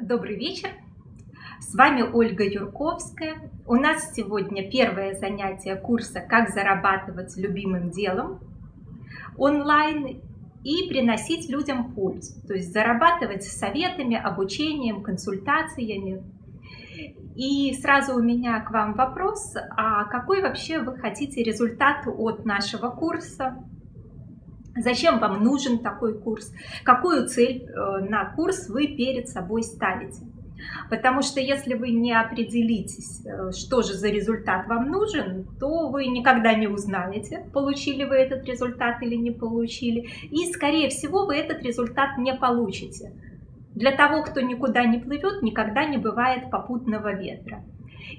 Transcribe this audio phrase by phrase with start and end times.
[0.00, 0.70] Добрый вечер!
[1.60, 3.48] С вами Ольга Юрковская.
[3.64, 8.40] У нас сегодня первое занятие курса «Как зарабатывать любимым делом»
[9.38, 10.20] онлайн
[10.64, 12.44] и приносить людям пользу.
[12.44, 16.24] То есть зарабатывать советами, обучением, консультациями.
[17.36, 22.90] И сразу у меня к вам вопрос, а какой вообще вы хотите результат от нашего
[22.90, 23.64] курса?
[24.76, 26.52] Зачем вам нужен такой курс?
[26.82, 30.22] Какую цель э, на курс вы перед собой ставите?
[30.90, 36.06] Потому что если вы не определитесь, э, что же за результат вам нужен, то вы
[36.06, 40.08] никогда не узнаете, получили вы этот результат или не получили.
[40.30, 43.12] И, скорее всего, вы этот результат не получите.
[43.74, 47.64] Для того, кто никуда не плывет, никогда не бывает попутного ветра.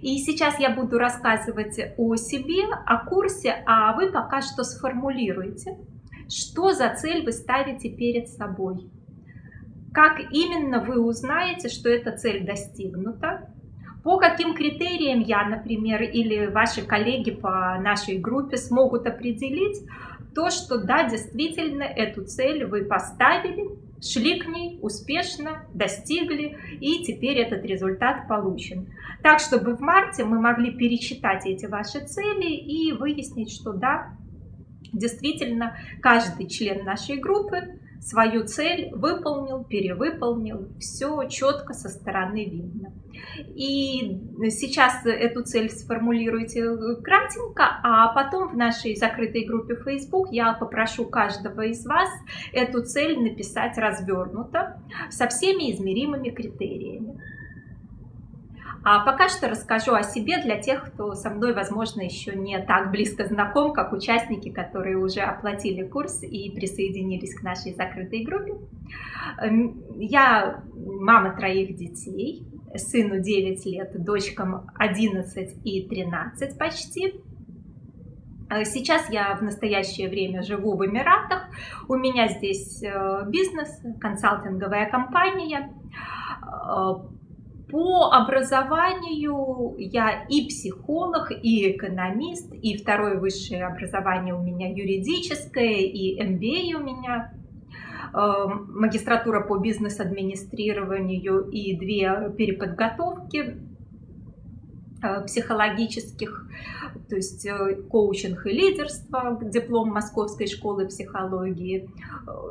[0.02, 5.78] И сейчас я буду рассказывать о себе, о курсе, а вы пока что сформулируйте,
[6.30, 8.90] что за цель вы ставите перед собой?
[9.94, 13.50] Как именно вы узнаете, что эта цель достигнута?
[14.04, 19.82] По каким критериям я, например, или ваши коллеги по нашей группе смогут определить
[20.36, 23.70] то, что да, действительно эту цель вы поставили,
[24.02, 28.90] шли к ней успешно, достигли, и теперь этот результат получен.
[29.24, 34.10] Так, чтобы в марте мы могли пересчитать эти ваши цели и выяснить, что да,
[34.96, 42.94] Действительно, каждый член нашей группы свою цель выполнил, перевыполнил, все четко со стороны видно.
[43.56, 46.64] И сейчас эту цель сформулируйте
[47.04, 52.10] кратенько, а потом в нашей закрытой группе Facebook я попрошу каждого из вас
[52.54, 57.20] эту цель написать развернуто со всеми измеримыми критериями.
[58.88, 62.92] А пока что расскажу о себе для тех, кто со мной, возможно, еще не так
[62.92, 68.54] близко знаком, как участники, которые уже оплатили курс и присоединились к нашей закрытой группе.
[69.42, 77.16] Эм, я мама троих детей, сыну 9 лет, дочкам 11 и 13 почти.
[78.52, 81.48] Э, сейчас я в настоящее время живу в Эмиратах.
[81.88, 85.74] У меня здесь э, бизнес, консалтинговая компания
[86.44, 87.15] э,
[87.76, 96.18] по образованию я и психолог, и экономист, и второе высшее образование у меня юридическое, и
[96.18, 97.34] MBA у меня,
[98.14, 103.58] эм, магистратура по бизнес-администрированию и две переподготовки
[105.04, 106.48] э, психологических,
[107.10, 111.90] то есть э, коучинг и лидерство, диплом Московской школы психологии.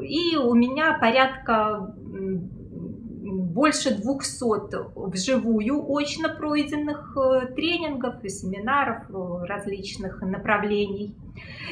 [0.02, 1.94] И у меня порядка
[3.42, 11.16] больше 200 вживую очно пройденных э, тренингов и семинаров э, различных направлений.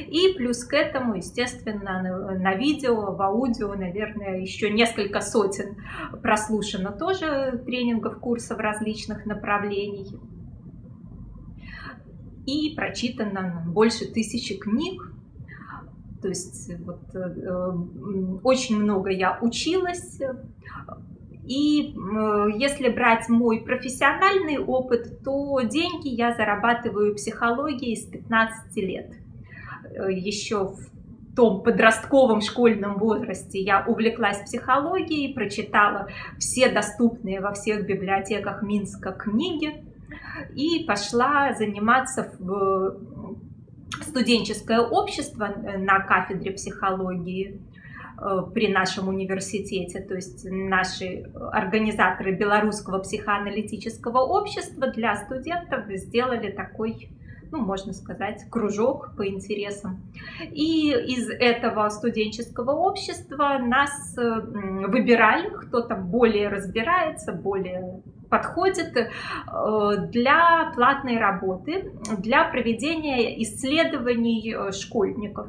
[0.08, 2.02] И плюс к этому, естественно,
[2.38, 5.76] на видео, в аудио, наверное, еще несколько сотен
[6.22, 10.18] прослушано тоже тренингов, курсов различных направлений.
[12.44, 15.12] И прочитано больше тысячи книг,
[16.20, 17.72] то есть вот, э,
[18.42, 20.20] очень много я училась,
[21.44, 21.94] и
[22.56, 29.12] если брать мой профессиональный опыт, то деньги я зарабатываю психологией с 15 лет.
[29.84, 36.08] Э, Еще в том подростковом школьном возрасте я увлеклась психологией, прочитала
[36.38, 39.84] все доступные во всех библиотеках Минска книги
[40.54, 43.00] и пошла заниматься в
[44.02, 45.48] студенческое общество
[45.78, 47.71] на кафедре психологии Э,
[48.54, 57.10] при нашем университете, то есть наши организаторы Белорусского психоаналитического общества для студентов сделали такой
[57.52, 60.00] ну, можно сказать, кружок по интересам.
[60.52, 68.00] И из этого студенческого общества нас выбирали, кто там более разбирается, более
[68.30, 69.08] подходит э,
[70.10, 75.48] для платной работы, для проведения исследований э, школьников.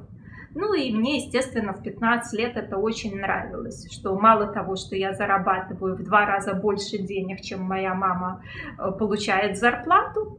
[0.56, 5.14] Ну и мне, естественно, в 15 лет это очень нравилось, что мало того, что я
[5.14, 8.44] зарабатываю в два раза больше денег, чем моя мама
[8.78, 10.38] э, получает зарплату,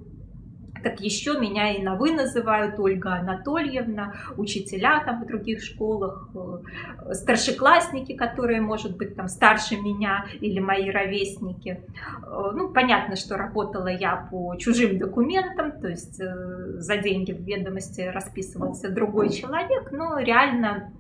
[0.85, 7.15] так еще меня и на «вы» называют Ольга Анатольевна, учителя там в других школах, э,
[7.15, 11.81] старшеклассники, которые, может быть, там старше меня или мои ровесники.
[12.23, 17.41] Э, ну, понятно, что работала я по чужим документам, то есть э, за деньги в
[17.41, 20.93] ведомости расписывался другой человек, но реально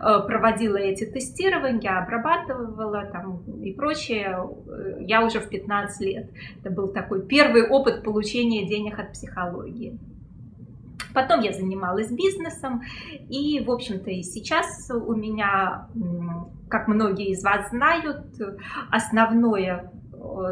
[0.00, 4.48] проводила эти тестирования, обрабатывала там и прочее,
[5.00, 6.30] я уже в 15 лет.
[6.60, 9.98] Это был такой первый опыт получения денег от психологии.
[11.14, 12.82] Потом я занималась бизнесом,
[13.28, 15.88] и, в общем-то, и сейчас у меня,
[16.68, 18.26] как многие из вас знают,
[18.90, 19.90] основное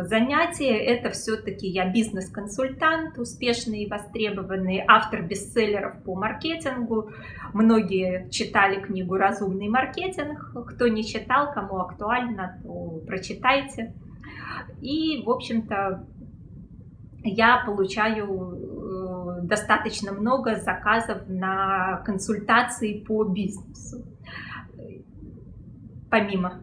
[0.04, 0.76] занятия.
[0.76, 7.10] Это все-таки я бизнес-консультант, успешный и востребованный, автор бестселлеров по маркетингу.
[7.52, 10.52] Многие читали книгу «Разумный маркетинг».
[10.68, 13.92] Кто не читал, кому актуально, то прочитайте.
[14.80, 16.06] И, в общем-то,
[17.26, 24.04] я получаю э, достаточно много заказов на консультации по бизнесу.
[26.10, 26.62] Помимо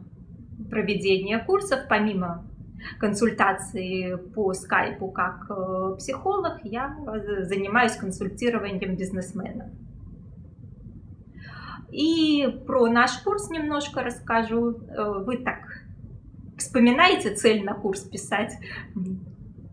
[0.69, 2.45] проведения курсов, помимо
[2.99, 6.97] консультации по скайпу как э, психолог, я
[7.41, 9.69] занимаюсь консультированием бизнесменов.
[11.93, 14.71] И про наш курс немножко расскажу.
[14.71, 15.59] Э, вы так
[16.57, 18.53] вспоминаете цель на курс писать?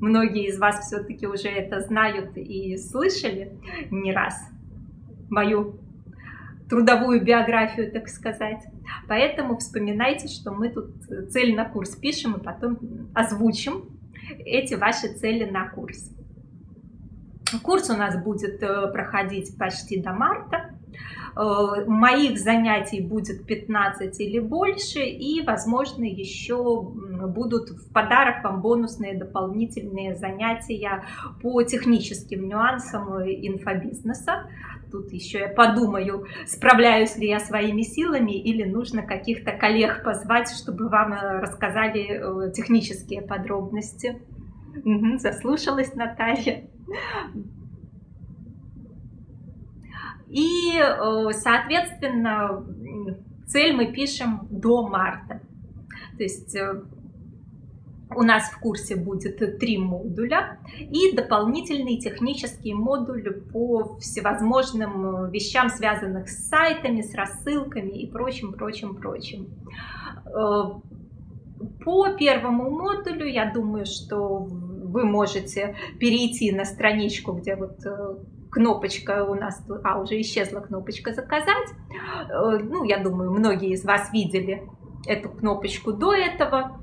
[0.00, 3.52] Многие из вас все-таки уже это знают и слышали
[3.90, 4.34] не раз
[5.28, 5.78] мою
[6.68, 8.64] трудовую биографию, так сказать.
[9.08, 10.94] Поэтому вспоминайте, что мы тут
[11.30, 12.78] цель на курс пишем и потом
[13.14, 13.90] озвучим
[14.38, 16.10] эти ваши цели на курс.
[17.62, 20.78] Курс у нас будет э, проходить почти до марта.
[21.36, 29.18] Э, моих занятий будет 15 или больше, и, возможно, еще будут в подарок вам бонусные
[29.18, 31.04] дополнительные занятия
[31.42, 34.48] по техническим нюансам инфобизнеса.
[34.90, 40.88] Тут еще я подумаю, справляюсь ли я своими силами или нужно каких-то коллег позвать, чтобы
[40.88, 44.20] вам э, рассказали э, технические подробности.
[44.84, 46.64] Угу, заслушалась Наталья.
[50.30, 52.64] И, э, соответственно,
[53.46, 55.40] цель мы пишем до марта.
[56.16, 56.56] То есть
[58.14, 66.28] у нас в курсе будет три модуля и дополнительный технический модуль по всевозможным вещам, связанных
[66.28, 69.48] с сайтами, с рассылками и прочим, прочим, прочим.
[70.26, 70.80] Э,
[71.84, 78.16] по первому модулю, я думаю, что вы можете перейти на страничку, где вот э,
[78.50, 81.68] кнопочка у нас, а уже исчезла кнопочка заказать.
[82.28, 84.62] Э, ну, я думаю, многие из вас видели
[85.06, 86.80] эту кнопочку до этого.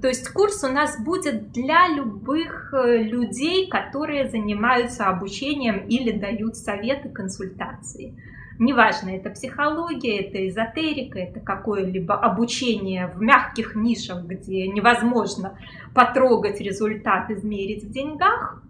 [0.00, 6.56] То есть курс у нас будет для любых э, людей, которые занимаются обучением или дают
[6.56, 8.16] советы, консультации.
[8.58, 15.58] Неважно, это психология, это эзотерика, это какое-либо обучение в мягких нишах, где невозможно
[15.94, 18.62] потрогать результат, измерить в деньгах.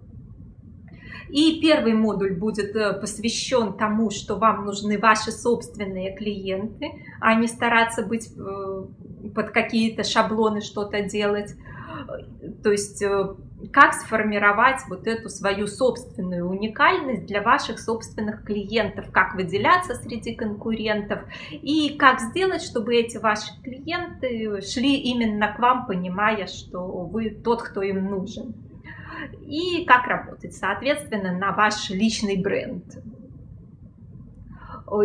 [1.32, 6.90] И первый модуль будет э, посвящен тому, что вам нужны ваши собственные клиенты,
[7.20, 8.84] а не стараться быть э,
[9.34, 11.54] под какие-то шаблоны что-то делать.
[12.64, 13.34] То есть э,
[13.72, 21.20] как сформировать вот эту свою собственную уникальность для ваших собственных клиентов, как выделяться среди конкурентов?
[21.50, 27.62] И как сделать, чтобы эти ваши клиенты шли именно к вам, понимая, что вы тот,
[27.62, 28.54] кто им нужен
[29.42, 32.84] и как работать, соответственно, на ваш личный бренд.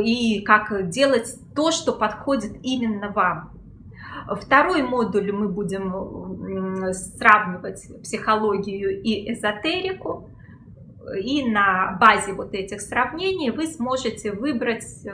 [0.04, 3.52] И как делать то, что подходит именно вам.
[4.42, 10.30] Второй модуль мы будем сравнивать психологию и эзотерику
[11.20, 15.12] и на базе вот этих сравнений вы сможете выбрать э,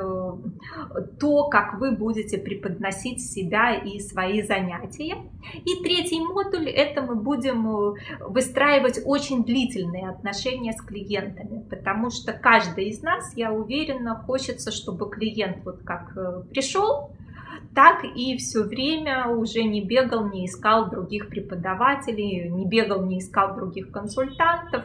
[1.20, 5.18] то, как вы будете преподносить себя и свои занятия.
[5.66, 12.34] И третий модуль– это мы будем э, выстраивать очень длительные отношения с клиентами, потому что
[12.34, 17.12] каждый из нас, я уверена, хочется, чтобы клиент вот как э, пришел,
[17.74, 23.56] так и все время уже не бегал, не искал других преподавателей, не бегал, не искал
[23.56, 24.84] других консультантов.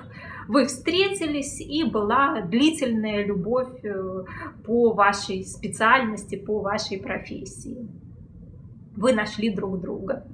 [0.48, 4.24] Вы встретились и была длительная любовь э,
[4.64, 7.88] по вашей специальности, по вашей профессии
[8.96, 10.26] вы нашли друг друга.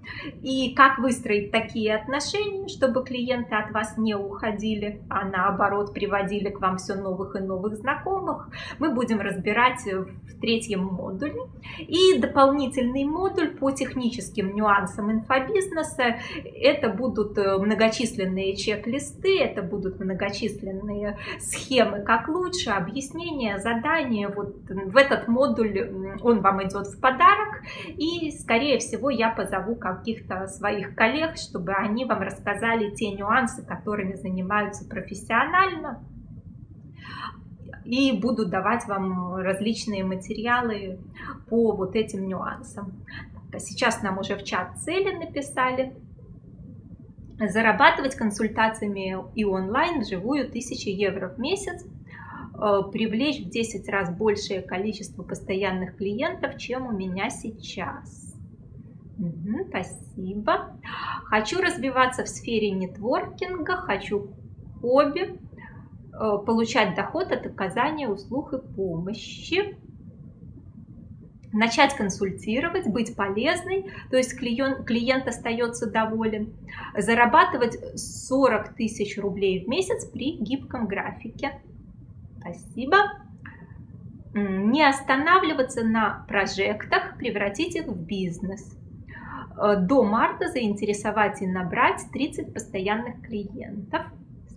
[0.42, 6.60] И как выстроить такие отношения, чтобы клиенты от вас не уходили, а наоборот приводили к
[6.60, 11.42] вам все новых и новых знакомых, мы будем разбирать в третьем модуле.
[11.78, 16.16] И дополнительный модуль по техническим нюансам инфобизнеса.
[16.54, 24.28] Это будут э, многочисленные чек-листы, это будут многочисленные схемы, как лучше, объяснения, задания.
[24.28, 27.62] Вот в этот модуль он вам идет в подарок.
[27.96, 34.14] И, скорее всего, я позову каких-то своих коллег, чтобы они вам рассказали те нюансы, которыми
[34.14, 36.04] занимаются профессионально.
[37.84, 41.00] И буду давать вам различные материалы
[41.48, 43.04] по вот этим нюансам.
[43.52, 45.94] А сейчас нам уже в чат цели написали.
[47.38, 54.62] Зарабатывать консультациями и онлайн вживую 1000 евро в месяц э, привлечь в 10 раз большее
[54.62, 58.31] количество постоянных клиентов, чем у меня сейчас.
[59.68, 60.76] Спасибо.
[61.24, 64.32] Хочу развиваться в сфере нетворкинга, хочу
[64.80, 65.38] хобби,
[66.12, 69.76] э, получать доход от оказания услуг и помощи
[71.52, 76.54] начать консультировать, быть полезной, то есть клиент, клиент остается доволен,
[76.96, 81.60] зарабатывать 40 тысяч рублей в месяц при гибком графике.
[82.40, 82.96] Спасибо.
[84.34, 88.78] Не останавливаться на прожектах, превратить их в бизнес.
[89.56, 94.02] Э, до марта заинтересовать и набрать 30 постоянных клиентов.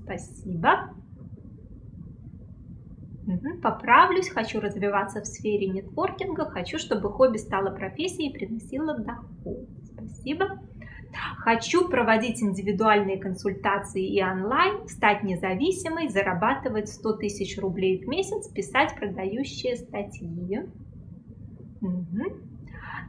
[0.03, 0.91] Спасибо.
[3.63, 9.67] Поправлюсь, хочу развиваться в сфере нетворкинга, хочу, чтобы хобби стало профессией и приносило доход.
[9.83, 10.59] Спасибо.
[11.37, 18.95] Хочу проводить индивидуальные консультации и онлайн, стать независимой, зарабатывать 100 тысяч рублей в месяц, писать
[18.95, 20.69] продающие статьи.
[21.81, 22.54] Угу.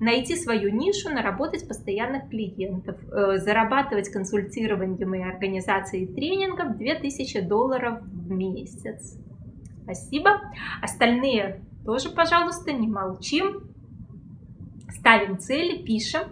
[0.01, 8.31] Найти свою нишу, наработать постоянных клиентов, э, зарабатывать консультированием и организацией тренингов 2000 долларов в
[8.31, 9.19] месяц.
[9.85, 10.41] Спасибо.
[10.83, 13.71] Остальные тоже, пожалуйста, не молчим.
[14.91, 16.25] Ставим цели, пишем.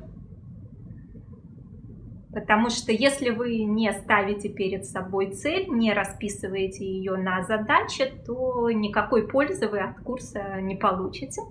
[2.34, 8.68] Потому что если вы не ставите перед собой цель, не расписываете ее на задачи, то
[8.72, 11.42] никакой пользы вы от курса не получите.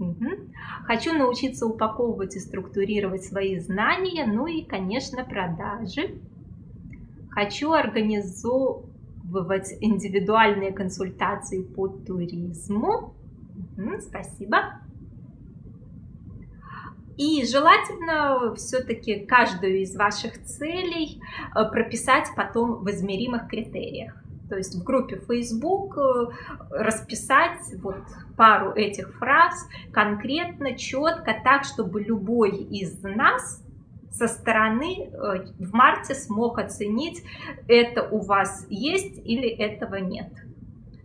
[0.00, 0.26] Угу.
[0.86, 6.18] Хочу научиться упаковывать и структурировать свои знания, ну и, конечно, продажи.
[7.30, 13.14] Хочу организовывать индивидуальные консультации по туризму.
[14.00, 14.80] Спасибо.
[17.18, 21.20] И желательно все-таки каждую из ваших целей
[21.54, 24.19] э, прописать потом в измеримых критериях.
[24.50, 26.26] То есть в группе Facebook э,
[26.70, 27.96] расписать вот
[28.36, 29.54] пару этих фраз
[29.92, 33.64] конкретно, четко, так, чтобы любой из нас
[34.10, 37.22] со стороны э, в марте смог оценить,
[37.68, 40.32] это у вас есть или этого нет.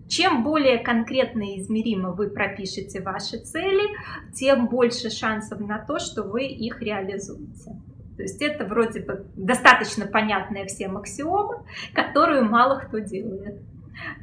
[0.08, 3.90] Чем более конкретно и измеримо вы пропишете ваши цели,
[4.34, 7.80] тем больше шансов на то, что вы их реализуете.
[8.16, 13.62] То есть это вроде бы достаточно понятная всем аксиома, которую мало кто делает.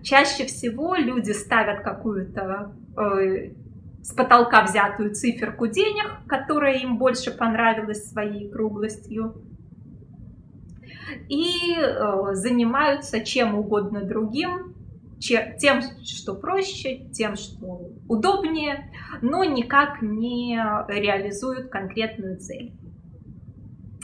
[0.02, 3.52] Чаще всего люди ставят какую-то э,
[4.02, 9.42] с потолка взятую циферку денег, которая им больше понравилась своей круглостью,
[11.28, 14.74] и э, занимаются чем угодно другим,
[15.20, 20.56] чем, тем, что проще, тем, что удобнее, но никак не
[20.88, 22.72] реализуют конкретную цель.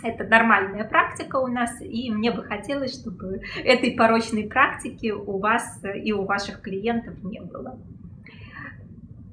[0.03, 5.83] Это нормальная практика у нас, и мне бы хотелось, чтобы этой порочной практики у вас
[5.83, 7.79] и у ваших клиентов не было.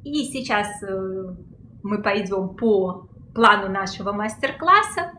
[0.04, 1.36] И сейчас э,
[1.84, 5.12] мы пойдем по плану нашего мастер-класса.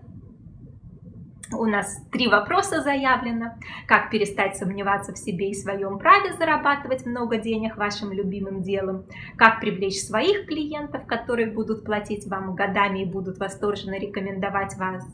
[1.53, 3.55] У нас три вопроса заявлено.
[3.87, 9.05] Как перестать сомневаться в себе и своем праве зарабатывать много денег вашим любимым делом?
[9.37, 15.07] Как привлечь своих клиентов, которые будут платить вам годами и будут восторженно рекомендовать вас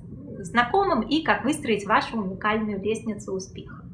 [0.44, 1.02] знакомым?
[1.02, 3.84] И как выстроить вашу уникальную лестницу успеха?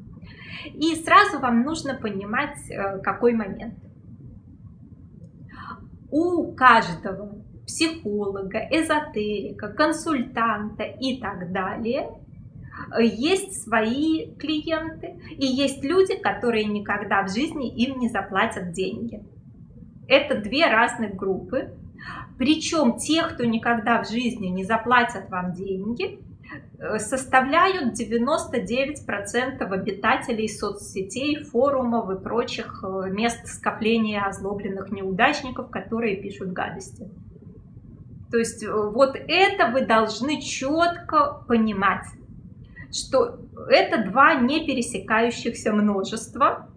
[0.65, 3.75] И сразу вам нужно понимать, э, какой момент
[6.11, 12.09] у каждого психолога, эзотерика, консультанта и так далее
[12.99, 19.23] есть свои клиенты и есть люди, которые никогда в жизни им не заплатят деньги.
[20.07, 21.75] Это две разных группы.
[22.39, 26.28] Причем те, кто никогда в жизни не заплатят вам деньги, Э,
[26.97, 37.09] составляют 99% обитателей соцсетей, форумов и прочих э, мест скопления озлобленных неудачников, которые пишут гадости.
[38.31, 42.05] То есть э, вот это вы должны четко понимать,
[42.93, 46.69] что это два не пересекающихся множества.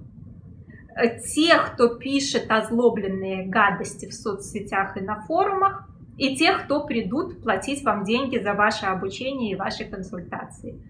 [1.35, 7.83] Тех, кто пишет озлобленные гадости в соцсетях и на форумах, и тех, кто придут платить
[7.85, 10.81] вам деньги за ваше обучение и ваши консультации.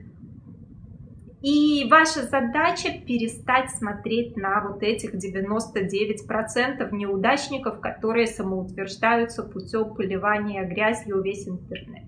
[1.42, 11.20] И ваша задача перестать смотреть на вот этих 99% неудачников, которые самоутверждаются путем поливания грязью
[11.20, 12.04] весь интернет.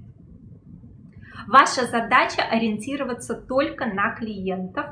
[1.49, 4.87] Ваша задача ориентироваться только на клиентов.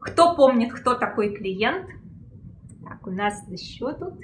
[0.00, 1.86] Кто помнит, кто такой клиент?
[2.82, 4.14] Так, у нас еще тут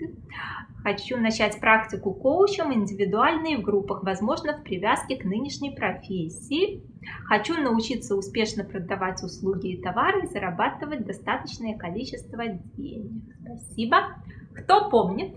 [0.87, 6.81] Хочу начать практику коучем индивидуально и в группах, возможно, в привязке к нынешней профессии.
[7.25, 13.35] Хочу научиться успешно продавать услуги и товары и зарабатывать достаточное количество денег.
[13.40, 14.14] Спасибо.
[14.55, 15.35] Кто помнит,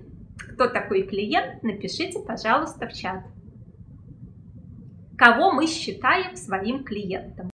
[0.53, 3.23] кто такой клиент, напишите, пожалуйста, в чат.
[5.17, 7.49] Кого мы считаем своим клиентом?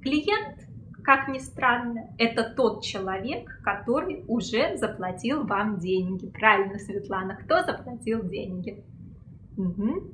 [0.00, 0.66] Клиент,
[1.02, 6.26] как ни странно, это тот человек, который уже заплатил вам деньги.
[6.26, 8.84] Правильно, Светлана, кто заплатил деньги?
[9.56, 10.12] Угу.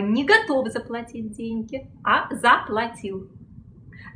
[0.00, 3.30] Не готов заплатить деньги, а заплатил.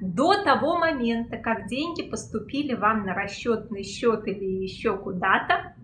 [0.00, 5.74] До того момента, как деньги поступили вам на расчетный счет или еще куда-то,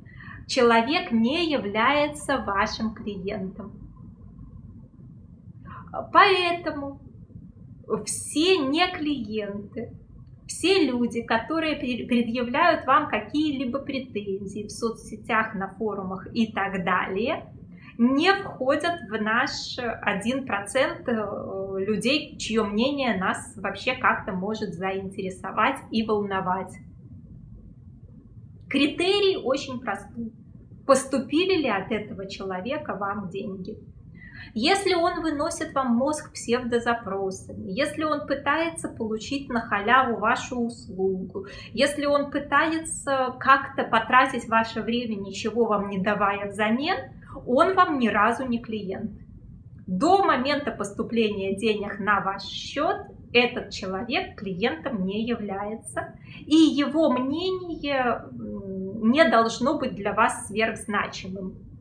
[0.46, 3.72] человек не является вашим клиентом.
[6.12, 7.00] Поэтому
[7.98, 9.92] все не клиенты,
[10.46, 17.52] все люди, которые предъявляют вам какие-либо претензии в соцсетях, на форумах и так далее,
[17.98, 26.04] не входят в наш 1% э, людей, чье мнение нас вообще как-то может заинтересовать и
[26.04, 26.74] волновать.
[28.68, 30.32] Критерий очень простой.
[30.86, 33.76] Поступили ли от этого человека вам деньги?
[34.54, 42.04] Если он выносит вам мозг псевдозапросами, если он пытается получить на халяву вашу услугу, если
[42.04, 46.96] он пытается как-то потратить ваше время, ничего вам не давая взамен,
[47.46, 49.12] он вам ни разу не клиент.
[49.86, 58.22] До момента поступления денег на ваш счет этот человек клиентом не является, и его мнение
[58.30, 61.71] не должно быть для вас сверхзначимым.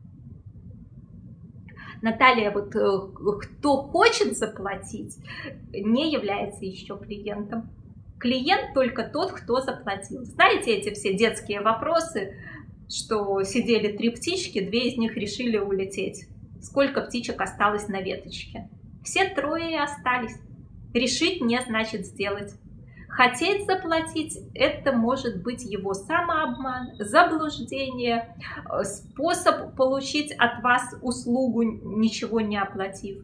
[2.02, 5.16] Наталья, вот э, кто хочет заплатить,
[5.72, 7.70] не является еще клиентом.
[8.18, 10.24] Клиент только тот, кто заплатил.
[10.24, 12.36] Знаете эти все детские вопросы,
[12.88, 16.26] что сидели три птички, две из них решили улететь.
[16.60, 18.68] Сколько птичек осталось на веточке?
[19.04, 20.36] Все трое остались.
[20.92, 22.52] Решить не значит сделать.
[23.12, 32.40] Хотеть заплатить– это может быть его самообман, заблуждение, э, способ получить от вас услугу, ничего
[32.40, 33.22] не оплатив.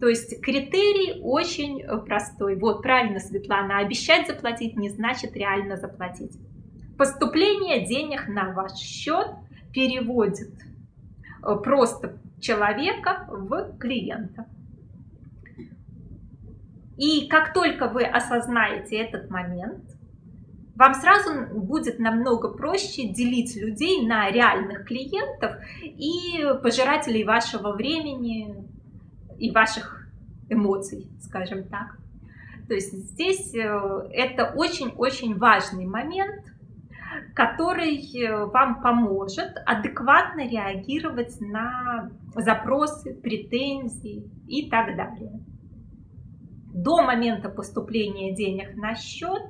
[0.00, 2.56] То есть критерий очень э, простой.
[2.58, 6.38] Вот, правильно, Светлана, обещать заплатить не значит реально заплатить.
[6.96, 9.26] Поступление денег на ваш счет
[9.74, 10.54] переводит
[11.42, 14.46] э, просто человека в клиента.
[16.96, 19.84] И как только вы осознаете этот момент,
[20.76, 28.54] вам сразу будет намного проще делить людей на реальных клиентов и пожирателей вашего времени
[29.38, 30.08] и ваших
[30.48, 31.98] эмоций, скажем так.
[32.66, 36.44] То есть здесь э, это очень-очень важный момент,
[37.34, 45.40] который э, вам поможет адекватно реагировать на запросы, претензии и так далее
[46.74, 49.42] до момента поступления денег на счет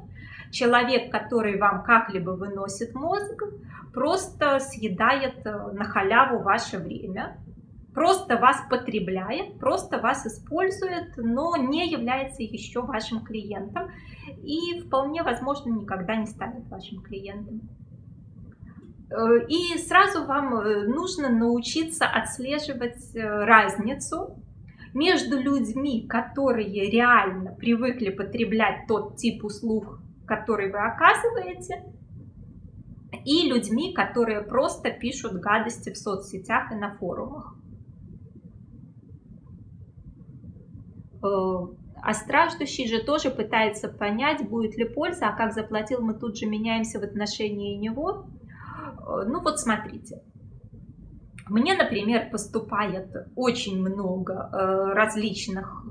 [0.51, 3.43] человек, который вам как-либо выносит мозг,
[3.93, 7.39] просто съедает э, на халяву ваше время,
[7.95, 13.91] просто вас потребляет, просто вас использует, но не является еще вашим клиентом
[14.43, 17.63] и вполне возможно никогда не станет вашим клиентом.
[19.11, 24.37] Э, и сразу вам э, нужно научиться отслеживать разницу
[24.95, 31.85] между людьми, которые реально привыкли потреблять тот тип услуг, который вы оказываете,
[33.25, 37.57] и людьми, которые просто пишут гадости в соцсетях и на форумах.
[41.23, 41.27] Э,
[42.03, 46.47] а страждущий же тоже пытается понять, будет ли польза, а как заплатил, мы тут же
[46.47, 48.27] меняемся в отношении него.
[48.99, 50.23] Э, ну вот смотрите,
[51.49, 55.85] мне, например, поступает очень много э, различных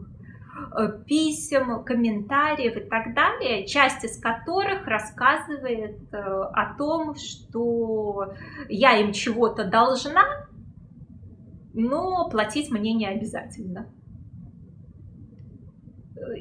[0.76, 8.34] э, писем, комментариев и так далее, часть из которых рассказывает э, о том, что
[8.68, 10.24] я им чего-то должна,
[11.74, 13.93] но платить мне не обязательно.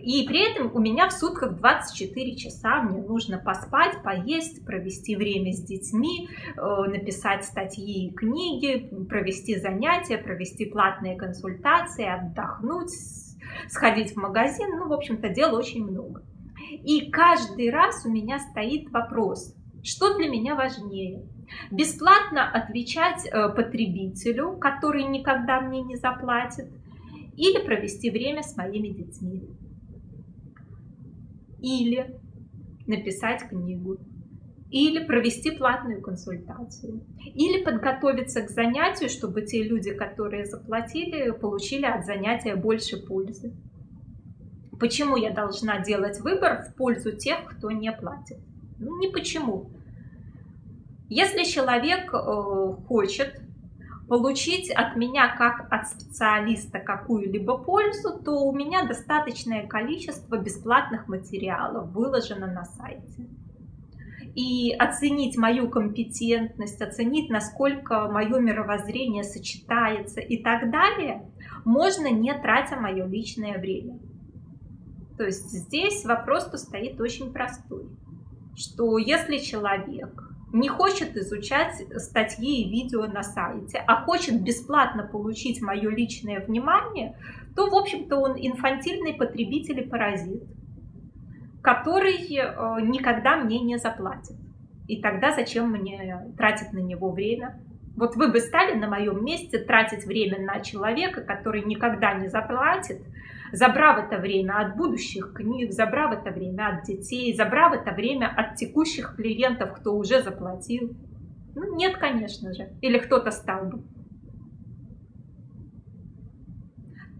[0.02, 5.52] И при этом у меня в сутках 24 часа, мне нужно поспать, поесть, провести время
[5.52, 12.90] с детьми, э, написать статьи и книги, провести занятия, провести платные консультации, отдохнуть,
[13.68, 14.76] сходить в магазин.
[14.78, 16.22] Ну, в общем-то, дел очень много.
[16.84, 21.26] И каждый раз у меня стоит вопрос, что для меня важнее?
[21.70, 26.70] Бесплатно отвечать э, потребителю, который никогда мне не заплатит,
[27.36, 29.48] или провести время с моими детьми
[31.62, 32.20] или
[32.86, 33.98] написать книгу,
[34.70, 42.04] или провести платную консультацию, или подготовиться к занятию, чтобы те люди, которые заплатили, получили от
[42.04, 43.54] занятия больше пользы.
[44.80, 48.38] Почему я должна делать выбор в пользу тех, кто не платит?
[48.78, 49.70] Ну, не почему.
[51.08, 53.40] Если человек э, хочет
[54.12, 61.90] получить от меня как от специалиста какую-либо пользу, то у меня достаточное количество бесплатных материалов
[61.92, 63.26] выложено на сайте.
[64.34, 71.26] И оценить мою компетентность, оценить, насколько мое мировоззрение сочетается и так далее,
[71.64, 73.98] можно не тратя мое личное время.
[75.16, 77.88] То есть здесь вопрос-то стоит очень простой,
[78.56, 85.62] что если человек не хочет изучать статьи и видео на сайте, а хочет бесплатно получить
[85.62, 87.16] мое личное внимание,
[87.56, 90.42] то, в общем-то, он инфантильный потребитель и паразит,
[91.62, 94.36] который э, никогда мне не заплатит.
[94.88, 97.60] И тогда зачем мне тратить на него время?
[97.96, 103.00] Вот вы бы стали на моем месте тратить время на человека, который никогда не заплатит,
[103.52, 108.56] забрав это время от будущих книг, забрав это время от детей, забрав это время от
[108.56, 110.96] текущих клиентов, кто уже заплатил.
[111.54, 112.70] Ну, нет, конечно же.
[112.80, 113.82] Или кто-то стал бы.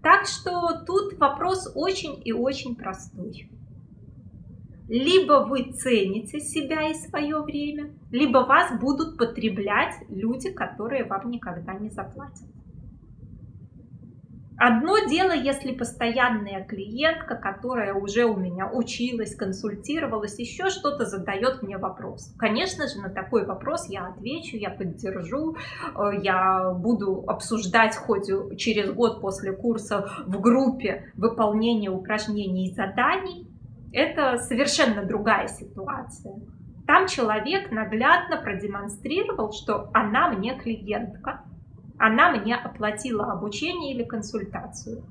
[0.01, 3.49] Так что тут вопрос очень и очень простой.
[4.89, 11.73] Либо вы цените себя и свое время, либо вас будут потреблять люди, которые вам никогда
[11.75, 12.52] не заплатят.
[14.57, 21.77] Одно дело, если постоянная клиентка, которая уже у меня училась, консультировалась, еще что-то задает мне
[21.77, 22.33] вопрос.
[22.37, 25.55] Конечно же, на такой вопрос я отвечу, я поддержу,
[25.95, 33.47] э, я буду обсуждать хоть через год после курса в группе выполнение упражнений и заданий.
[33.91, 36.35] Это совершенно другая ситуация.
[36.85, 41.43] Там человек наглядно продемонстрировал, что она мне клиентка,
[42.03, 45.05] она мне оплатила обучение или консультацию.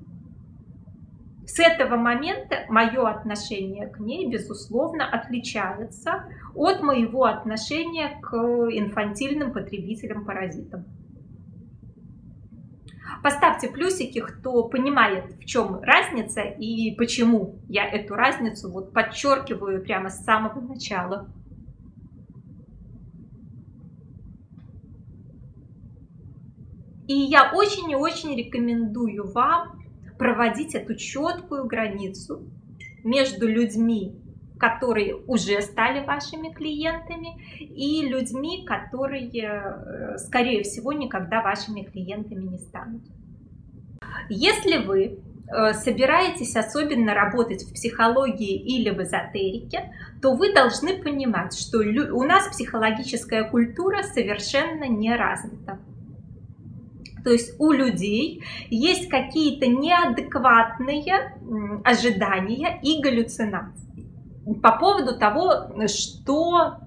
[1.46, 10.84] С этого момента мое отношение к ней, безусловно, отличается от моего отношения к инфантильным потребителям-паразитам.
[13.22, 20.10] Поставьте плюсики, кто понимает, в чем разница и почему я эту разницу вот подчеркиваю прямо
[20.10, 21.30] с самого начала.
[27.12, 29.82] И я очень и очень рекомендую вам
[30.18, 32.48] проводить эту четкую границу
[33.04, 34.16] между людьми,
[34.58, 42.58] которые уже стали вашими клиентами, и людьми, которые, э, скорее всего, никогда вашими клиентами не
[42.58, 43.02] станут.
[44.30, 51.52] Если вы э, собираетесь особенно работать в психологии или в эзотерике, то вы должны понимать,
[51.52, 55.78] что у нас психологическая культура совершенно не развита.
[57.24, 61.36] То есть у людей есть какие-то неадекватные
[61.84, 63.92] ожидания и галлюцинации
[64.62, 66.78] по поводу того, что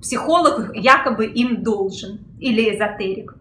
[0.00, 3.36] психолог якобы им должен или эзотерик.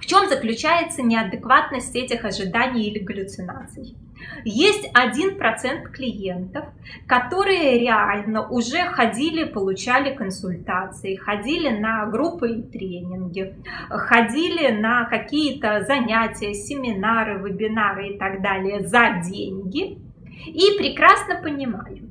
[0.00, 3.96] В чем заключается неадекватность этих ожиданий или галлюцинаций?
[4.44, 6.66] Есть 1% клиентов,
[7.06, 13.54] которые реально уже ходили, получали консультации, ходили на группы и тренинги,
[13.88, 19.98] ходили на какие-то занятия, семинары, вебинары и так далее за деньги
[20.46, 22.04] и прекрасно понимают,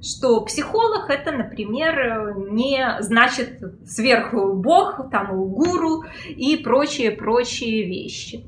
[0.00, 8.46] что психолог это, например, не значит сверху бог, там гуру и прочие-прочие вещи.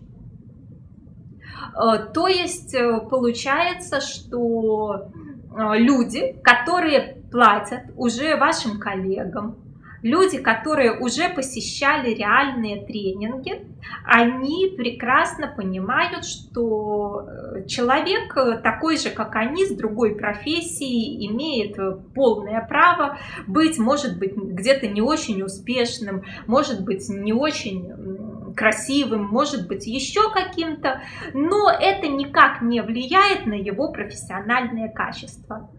[1.75, 5.09] Э, то есть э, получается, что
[5.57, 9.57] э, люди, которые платят уже вашим коллегам,
[10.03, 13.67] люди, которые уже посещали реальные тренинги,
[14.05, 17.27] они прекрасно понимают, что
[17.67, 21.77] человек такой же, как они, с другой профессией, имеет
[22.15, 29.69] полное право быть, может быть, где-то не очень успешным, может быть, не очень красивым, может
[29.69, 35.71] быть, еще каким-то, но это никак не влияет на его профессиональное качество.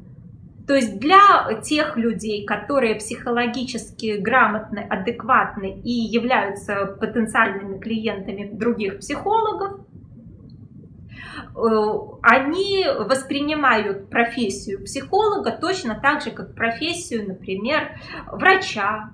[0.68, 9.82] То есть для тех людей, которые психологически грамотны, адекватны и являются потенциальными клиентами других психологов,
[11.56, 11.70] э,
[12.24, 18.00] они воспринимают профессию психолога точно так же, как профессию, например,
[18.32, 19.12] врача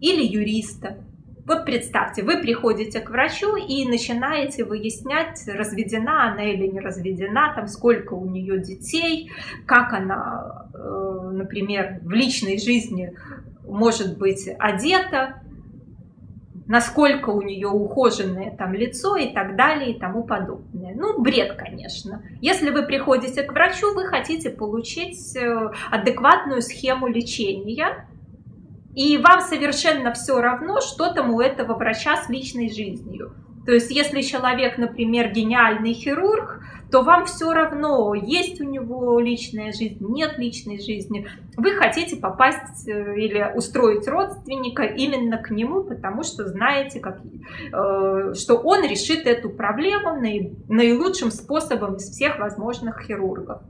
[0.00, 0.96] или юриста.
[1.44, 7.66] Вот представьте, вы приходите к врачу и начинаете выяснять, разведена она или не разведена, там
[7.66, 9.32] сколько у нее детей,
[9.66, 13.12] как она, э, например, в личной жизни
[13.66, 15.42] может быть одета,
[16.66, 20.94] насколько у нее ухоженное там лицо и так далее и тому подобное.
[20.94, 22.22] Ну, бред, конечно.
[22.40, 28.06] Если вы приходите к врачу, вы хотите получить э, адекватную схему лечения,
[28.94, 33.34] и вам совершенно все равно, что там у этого врача с личной жизнью.
[33.64, 39.72] То есть, если человек, например, гениальный хирург, то вам все равно, есть у него личная
[39.72, 41.26] жизнь, нет личной жизни.
[41.56, 48.34] Вы хотите попасть э, или устроить родственника именно к нему, потому что знаете, как, э,
[48.34, 50.20] что он решит эту проблему
[50.68, 53.62] наилучшим способом из всех возможных хирургов.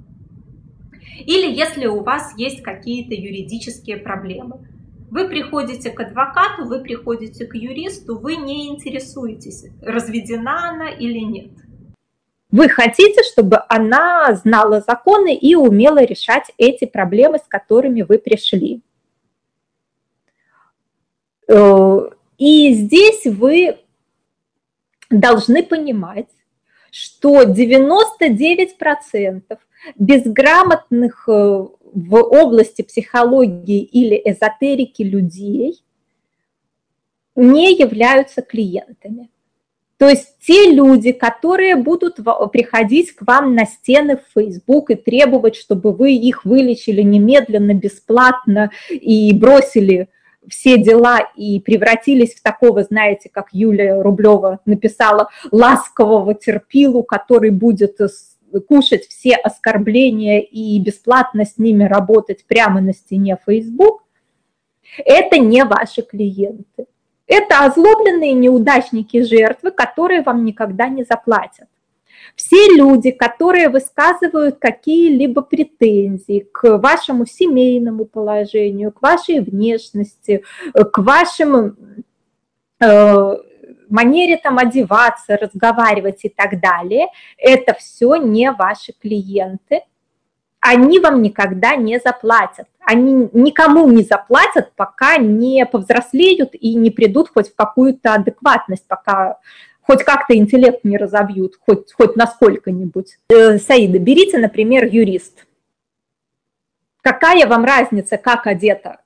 [1.25, 4.67] Или если у вас есть какие-то юридические проблемы.
[5.13, 11.51] Вы приходите к адвокату, вы приходите к юристу, вы не интересуетесь, разведена она или нет.
[12.51, 18.81] Вы хотите, чтобы она знала законы и умела решать эти проблемы, с которыми вы пришли.
[21.47, 23.81] Э, и здесь вы
[25.11, 26.31] должны понимать,
[26.91, 29.59] что 99%
[29.97, 35.83] безграмотных э, в области психологии или эзотерики людей
[37.37, 39.29] не являются клиентами.
[39.99, 42.19] То есть те люди, которые будут
[42.53, 48.73] приходить к вам на стены в Facebook и требовать, чтобы вы их вылечили немедленно, бесплатно
[48.91, 50.09] и бросили
[50.49, 58.01] все дела и превратились в такого, знаете, как Юлия Рублева написала, ласкового терпилу, который будет
[58.61, 64.03] кушать все оскорбления и бесплатно с ними работать прямо на стене Facebook,
[65.05, 66.87] это не ваши клиенты.
[67.27, 71.69] Это озлобленные неудачники жертвы, которые вам никогда не заплатят.
[72.37, 81.77] Все люди, которые высказывают какие-либо претензии к вашему семейному положению, к вашей внешности, к вашим
[82.81, 83.37] э,
[83.93, 89.83] манере там одеваться, разговаривать и так далее, это все не ваши клиенты,
[90.61, 92.69] они вам никогда не заплатят.
[92.81, 99.39] Они никому не заплатят, пока не повзрослеют и не придут хоть в какую-то адекватность, пока
[99.81, 103.19] хоть как-то интеллект не разобьют, хоть, хоть на сколько-нибудь.
[103.29, 105.47] Э, Саида, берите, например, юрист.
[107.03, 109.01] Какая вам разница, как одета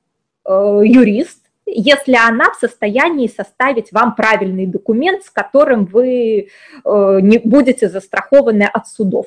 [0.44, 6.48] э, юрист, если она в состоянии составить вам правильный документ, с которым вы
[6.84, 9.26] э, не будете застрахованы от судов.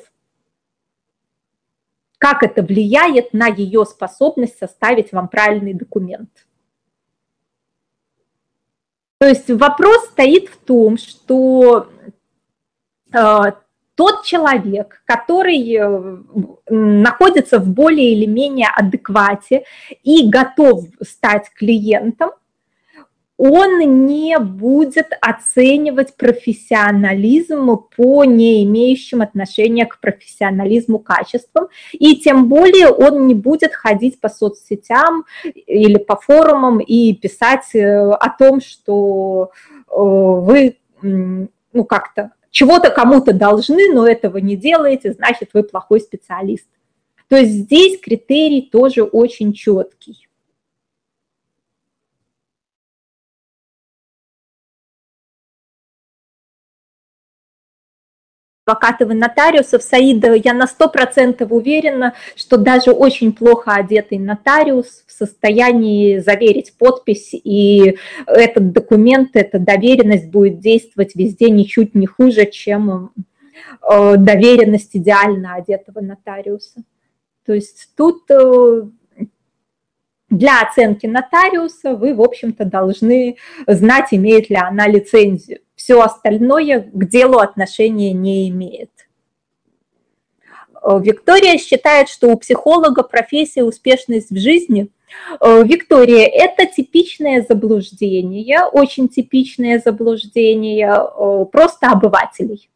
[2.18, 6.30] Как это влияет на ее способность составить вам правильный документ?
[9.18, 11.90] То есть вопрос стоит в том, что
[13.12, 13.52] э,
[14.00, 16.16] тот человек, который э,
[16.70, 19.64] находится в более или менее адеквате
[20.02, 22.30] и готов стать клиентом,
[23.36, 32.88] он не будет оценивать профессионализм по не имеющим отношения к профессионализму качествам, и тем более
[32.88, 39.50] он не будет ходить по соцсетям или по форумам и писать э, о том, что
[39.76, 46.66] э, вы ну как-то чего-то кому-то должны, но этого не делаете, значит, вы плохой специалист.
[47.28, 50.28] То есть здесь критерий тоже очень четкий.
[58.70, 59.82] Адвокатов и нотариусов.
[59.82, 67.30] Саида, я на 100% уверена, что даже очень плохо одетый нотариус в состоянии заверить подпись,
[67.32, 73.12] и этот документ, эта доверенность будет действовать везде ничуть не хуже, чем
[73.88, 76.82] э, доверенность идеально одетого нотариуса.
[77.44, 78.82] То есть тут э,
[80.28, 85.60] для оценки нотариуса вы, в общем-то, должны знать, имеет ли она лицензию.
[85.80, 88.90] Все остальное к делу отношения не имеет.
[90.82, 94.90] Э, Виктория считает, что у психолога профессия успешность в жизни.
[95.40, 102.68] Э, Виктория, это типичное заблуждение, очень типичное заблуждение э, просто обывателей.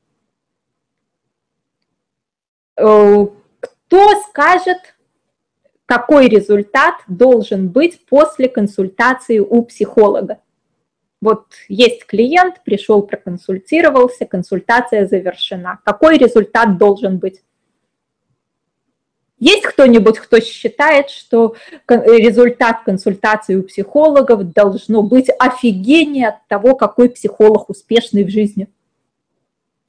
[2.74, 3.30] Кто
[4.30, 4.78] скажет,
[5.84, 10.38] какой результат должен быть после консультации у психолога.
[11.24, 15.78] Вот есть клиент, пришел, проконсультировался, консультация завершена.
[15.82, 17.40] Какой результат должен быть?
[19.38, 21.56] Есть кто-нибудь, кто считает, что
[21.88, 28.68] результат консультации у психологов должно быть офигение от того, какой психолог успешный в жизни?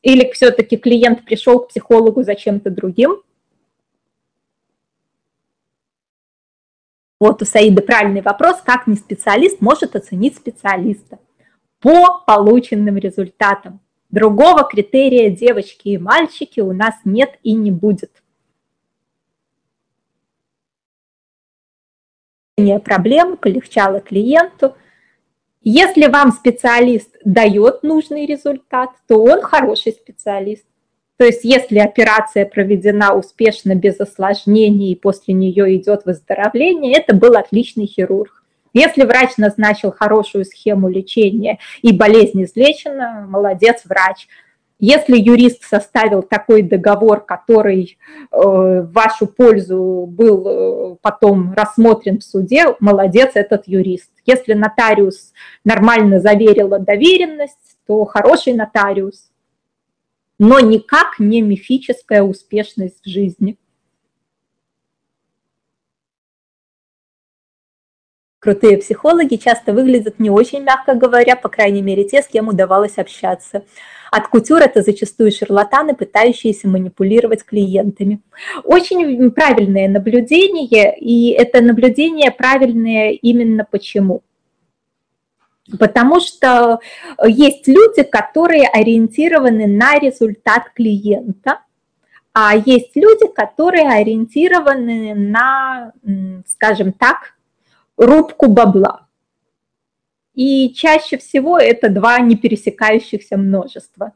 [0.03, 3.21] Или все-таки клиент пришел к психологу за чем-то другим,
[7.17, 11.17] Вот у Саиды правильный вопрос, как не специалист может оценить специалиста
[11.79, 13.79] по полученным результатам.
[14.09, 18.11] Другого критерия девочки и мальчики у нас нет и не будет.
[22.79, 24.75] проблему, полегчало клиенту.
[25.61, 30.65] Если вам специалист дает нужный результат, то он хороший специалист.
[31.17, 37.35] То есть если операция проведена успешно, без осложнений, и после нее идет выздоровление, это был
[37.35, 38.44] отличный хирург.
[38.75, 44.27] Если врач назначил хорошую схему лечения и болезнь излечена, молодец врач.
[44.79, 47.97] Если юрист составил такой договор, который
[48.31, 54.11] э, в вашу пользу был э, потом рассмотрен в суде, молодец этот юрист.
[54.25, 55.31] Если нотариус
[55.63, 59.31] нормально заверила доверенность, то хороший нотариус,
[60.37, 63.57] но никак не мифическая успешность в жизни.
[68.45, 72.99] Крутые психологи часто выглядят не очень, мягко говоря, по крайней мере, те, с кем удавалось
[72.99, 73.63] общаться.
[74.11, 78.21] От кутюр это зачастую шарлатаны, пытающиеся манипулировать клиентами.
[78.63, 84.21] Очень правильное наблюдение, и это наблюдение правильное именно почему?
[85.79, 86.81] Потому что
[87.25, 91.61] есть люди, которые ориентированы на результат клиента,
[92.31, 95.93] а есть люди, которые ориентированы на,
[96.45, 97.34] скажем так,
[97.97, 99.07] рубку бабла.
[100.33, 104.13] И чаще всего это два не пересекающихся множества.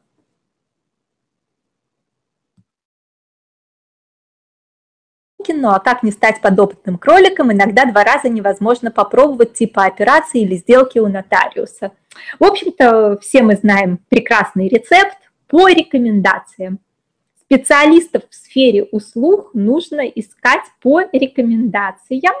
[5.48, 10.56] Ну а как не стать подопытным кроликом, иногда два раза невозможно попробовать типа операции или
[10.56, 11.92] сделки у нотариуса.
[12.38, 15.16] В общем-то, все мы знаем прекрасный рецепт
[15.48, 16.78] по рекомендациям.
[17.40, 22.34] Специалистов в сфере услуг нужно искать по рекомендациям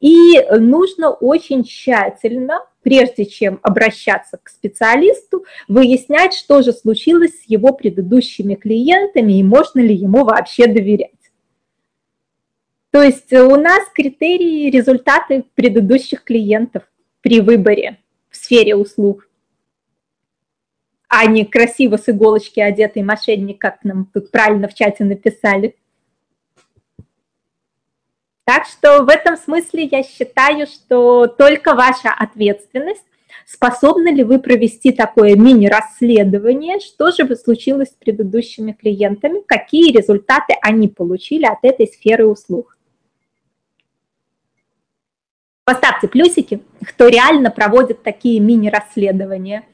[0.00, 7.72] и нужно очень тщательно, прежде чем обращаться к специалисту, выяснять, что же случилось с его
[7.72, 11.10] предыдущими клиентами и можно ли ему вообще доверять.
[12.90, 16.82] То есть у нас критерии результаты предыдущих клиентов
[17.22, 19.28] при выборе в сфере услуг,
[21.08, 25.76] а не красиво с иголочки одетый мошенник, как нам тут правильно в чате написали.
[28.44, 33.04] Так что в этом смысле я считаю, что только ваша ответственность,
[33.46, 40.88] способны ли вы провести такое мини-расследование, что же случилось с предыдущими клиентами, какие результаты они
[40.88, 42.76] получили от этой сферы услуг.
[45.64, 49.64] Поставьте плюсики, кто реально проводит такие мини-расследования,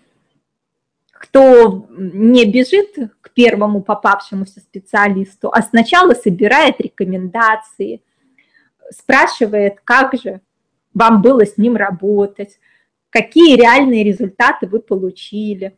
[1.10, 8.02] кто не бежит к первому попавшемуся специалисту, а сначала собирает рекомендации–
[8.90, 10.40] спрашивает, как же
[10.94, 12.58] вам было с ним работать,
[13.10, 15.76] какие реальные результаты вы получили,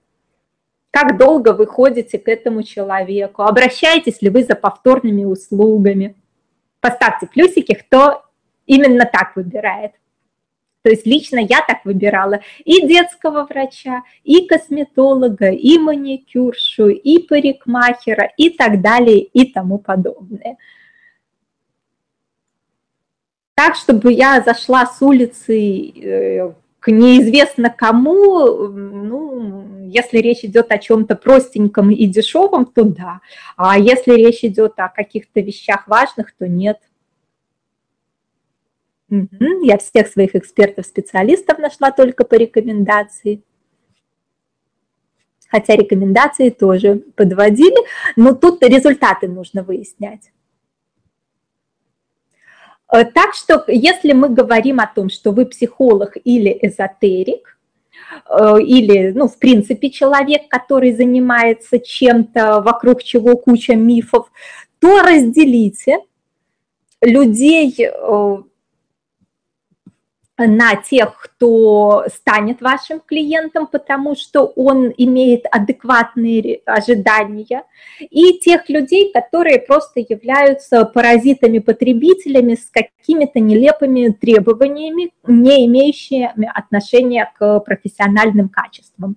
[0.90, 6.16] как долго вы ходите к этому человеку, обращаетесь ли вы за повторными услугами.
[6.81, 8.25] Поставьте плюсики, кто
[8.66, 9.92] именно так выбирает.
[10.83, 18.33] То есть лично я так выбирала и детского врача, и косметолога, и маникюршу, и парикмахера,
[18.38, 20.57] и так далее, и тому подобное
[23.54, 30.78] так, чтобы я зашла с улицы э, к неизвестно кому, ну, если речь идет о
[30.78, 33.20] чем-то простеньком и дешевом, то да.
[33.56, 36.78] А если речь идет о каких-то вещах важных, то нет.
[39.10, 39.64] Угу.
[39.64, 43.42] Я всех своих экспертов-специалистов нашла только по рекомендации.
[45.48, 47.76] Хотя рекомендации тоже подводили,
[48.14, 50.30] но тут результаты нужно выяснять.
[52.92, 57.59] Э, так что, если мы говорим о том, что вы психолог или эзотерик,
[58.29, 64.31] э, или, ну, в принципе, человек, который занимается чем-то, вокруг чего куча мифов,
[64.81, 65.98] то разделите
[67.00, 68.37] людей э,
[70.46, 77.64] на тех, кто станет вашим клиентом, потому что он имеет адекватные ожидания,
[78.00, 87.61] и тех людей, которые просто являются паразитами-потребителями с какими-то нелепыми требованиями, не имеющими отношения к
[87.61, 89.16] профессиональным качествам.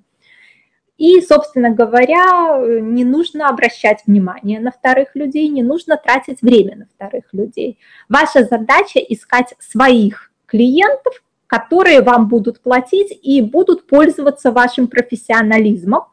[0.97, 6.85] И, собственно говоря, не нужно обращать внимание на вторых людей, не нужно тратить время на
[6.85, 7.79] вторых людей.
[8.09, 16.03] Ваша задача искать своих клиентов, которые вам будут платить и будут пользоваться вашим профессионализмом.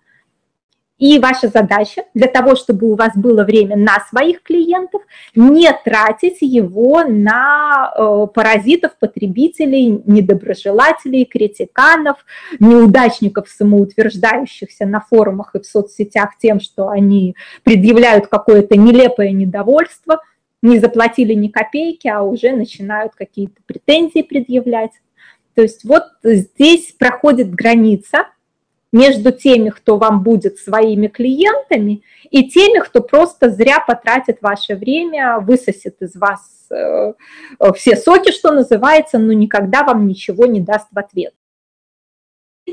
[0.96, 5.02] И ваша задача для того, чтобы у вас было время на своих клиентов,
[5.34, 12.16] не тратить его на э, паразитов, потребителей, недоброжелателей, критиканов,
[12.58, 20.20] неудачников, самоутверждающихся на форумах и в соцсетях тем, что они предъявляют какое-то нелепое недовольство–
[20.62, 24.92] не заплатили ни копейки, а уже начинают какие-то претензии предъявлять.
[25.54, 28.26] То есть вот здесь проходит граница
[28.92, 35.38] между теми, кто вам будет своими клиентами, и теми, кто просто зря потратит ваше время,
[35.38, 37.12] высосет из вас э,
[37.74, 41.34] все соки, что называется, но никогда вам ничего не даст в ответ.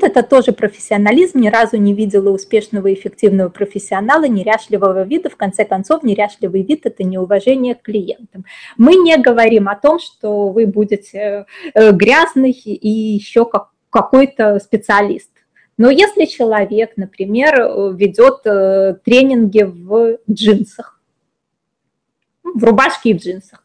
[0.02, 1.40] Это тоже профессионализм.
[1.40, 5.30] Ни разу не видела успешного и эффективного профессионала неряшливого вида.
[5.30, 8.44] В конце концов, неряшливый вид– это неуважение к клиентам.
[8.76, 15.30] Мы не говорим о том, что вы будете э, грязный и еще как, какой-то специалист.
[15.76, 17.54] Но если человек, например,
[17.94, 21.00] ведет э, тренинги в джинсах,
[22.42, 23.62] в рубашке и в джинсах,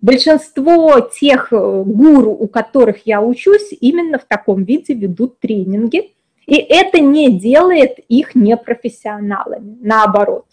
[0.00, 6.12] Большинство тех э, гуру, у которых я учусь, именно в таком виде ведут тренинги,
[6.46, 10.46] и это не делает их непрофессионалами, наоборот.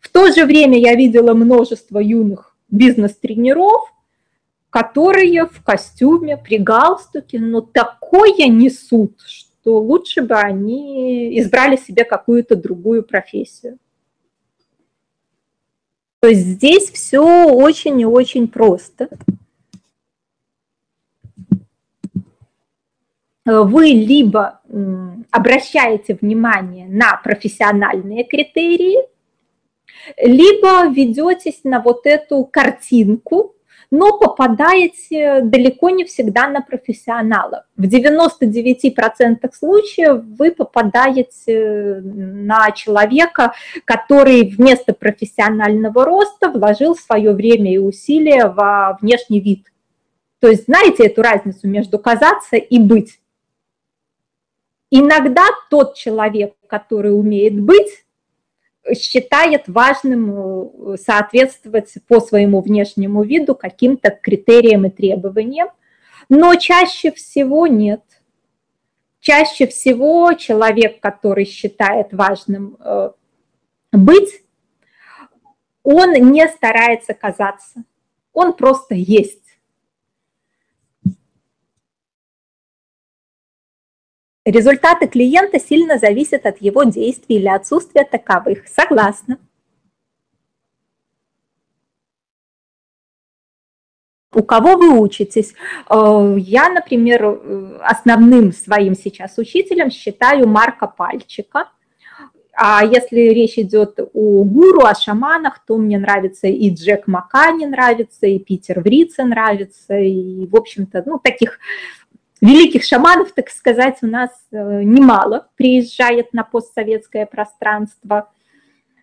[0.00, 3.92] В то же время я видела множество юных бизнес-тренеров,
[4.68, 12.56] которые в костюме, при галстуке, но такое несут, что лучше бы они избрали себе какую-то
[12.56, 13.78] другую профессию.
[16.20, 19.08] То есть здесь все очень и очень просто.
[23.46, 24.60] Вы либо
[25.30, 28.98] обращаете внимание на профессиональные критерии,
[30.18, 33.54] либо ведетесь на вот эту картинку,
[33.90, 37.66] но попадаете далеко не всегда на профессионала.
[37.76, 43.52] В 99% случаев вы попадаете на человека,
[43.84, 49.66] который вместо профессионального роста вложил свое время и усилия во внешний вид.
[50.38, 53.20] То есть знаете эту разницу между казаться и быть?
[54.90, 58.04] Иногда тот человек, который умеет быть,
[58.94, 65.68] считает важным э, соответствовать по своему внешнему виду каким-то критериям и требованиям,
[66.28, 68.02] но чаще всего нет.
[69.20, 73.10] Чаще всего человек, который считает важным э,
[73.92, 74.44] быть,
[75.82, 77.84] он не старается казаться,
[78.32, 79.39] он просто есть.
[84.46, 88.66] Результаты клиента сильно зависят от его действий или отсутствия таковых.
[88.68, 89.38] Согласна.
[94.32, 95.54] У кого вы учитесь?
[95.90, 101.68] Э, я, например, э, основным своим сейчас учителем считаю Марка Пальчика.
[102.54, 108.26] А если речь идет о гуру, о шаманах, то мне нравится и Джек Макани нравится,
[108.26, 111.58] и Питер Врице нравится, и, в общем-то, ну, таких
[112.40, 118.30] великих шаманов, так сказать, у нас э, немало приезжает на постсоветское пространство.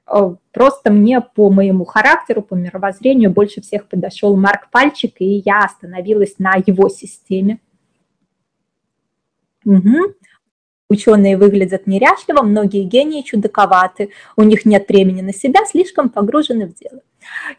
[0.08, 5.64] Э, просто мне по моему характеру, по мировоззрению больше всех подошел Марк Пальчик, и я
[5.64, 7.60] остановилась на его системе.
[9.66, 10.14] Угу.
[10.90, 16.74] Ученые выглядят неряшливо, многие гении чудаковаты, у них нет времени на себя, слишком погружены в
[16.76, 17.02] дело.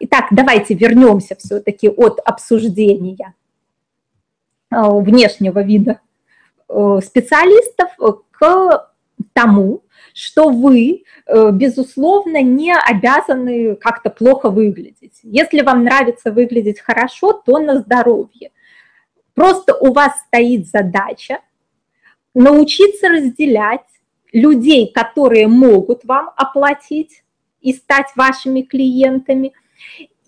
[0.00, 3.34] Итак, давайте вернемся все-таки от обсуждения
[4.70, 6.00] внешнего вида
[6.68, 7.90] э, специалистов
[8.30, 8.88] к
[9.32, 9.82] тому,
[10.14, 15.20] что вы, э, безусловно, не обязаны как-то плохо выглядеть.
[15.22, 18.50] Если вам нравится выглядеть хорошо, то на здоровье.
[19.34, 21.38] Просто у вас стоит задача
[22.34, 23.86] научиться разделять
[24.32, 27.22] людей, которые могут вам оплатить
[27.60, 29.52] и стать вашими клиентами,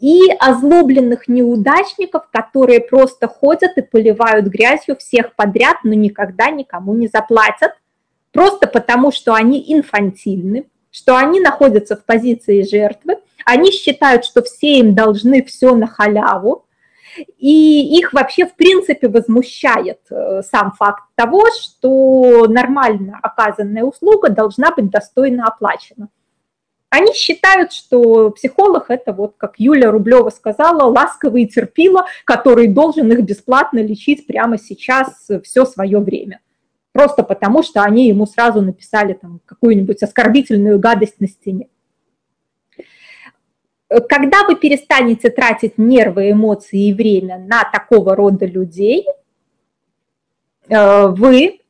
[0.00, 7.06] и озлобленных неудачников, которые просто ходят и поливают грязью всех подряд, но никогда никому не
[7.06, 7.72] заплатят,
[8.32, 14.78] просто потому что они инфантильны, что они находятся в позиции жертвы, они считают, что все
[14.78, 16.64] им должны все на халяву,
[17.38, 24.70] и их вообще в принципе возмущает э, сам факт того, что нормально оказанная услуга должна
[24.70, 26.08] быть достойно оплачена.
[26.90, 33.22] Они считают, что психолог– это вот, как Юля Рублева сказала, ласковый терпила, который должен их
[33.22, 36.40] бесплатно лечить прямо сейчас все свое время.
[36.92, 41.68] Просто потому, что они ему сразу написали там какую-нибудь оскорбительную гадость на стене.
[44.08, 49.06] Когда вы перестанете тратить нервы, эмоции и время на такого рода людей,
[50.68, 51.60] э, вы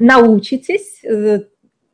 [0.00, 1.42] научитесь э,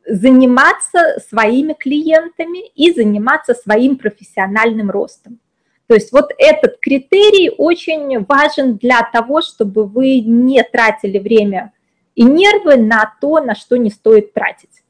[0.07, 5.39] заниматься своими клиентами и заниматься своим профессиональным ростом.
[5.87, 11.73] То есть вот этот критерий очень важен для того, чтобы вы не тратили время
[12.15, 14.83] и нервы на то, на что не стоит тратить.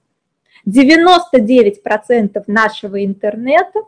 [0.68, 3.80] 99% нашего интернета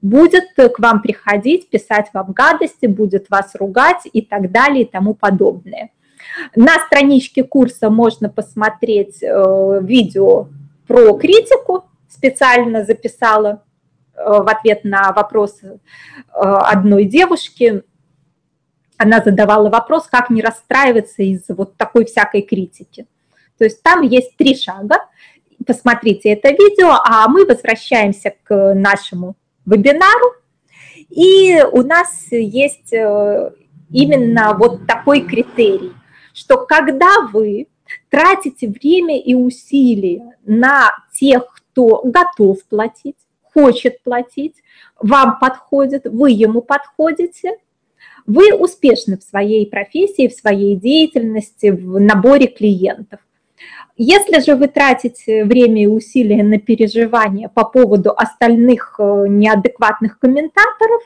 [0.00, 5.14] будет к вам приходить, писать вам гадости, будет вас ругать и так далее и тому
[5.14, 5.90] подобное.
[6.54, 10.48] На страничке курса можно посмотреть э, видео
[10.92, 13.64] про критику, специально записала
[14.14, 15.68] э, в ответ на вопрос э,
[16.34, 17.82] одной девушки.
[18.98, 23.06] Она задавала вопрос, как не расстраиваться из-за вот такой всякой критики.
[23.56, 24.98] То есть там есть три шага.
[25.66, 29.34] Посмотрите это видео, а мы возвращаемся к нашему
[29.64, 30.34] вебинару.
[31.08, 35.94] И у нас есть именно вот такой критерий
[36.32, 37.68] что когда вы
[38.10, 44.56] тратите время и усилия на тех, кто готов платить, хочет платить,
[45.00, 47.56] вам подходит, вы ему подходите,
[48.26, 53.20] вы успешны в своей профессии, в своей деятельности, в наборе клиентов.
[53.96, 61.02] Если же вы тратите время и усилия на переживания по поводу остальных э, неадекватных комментаторов,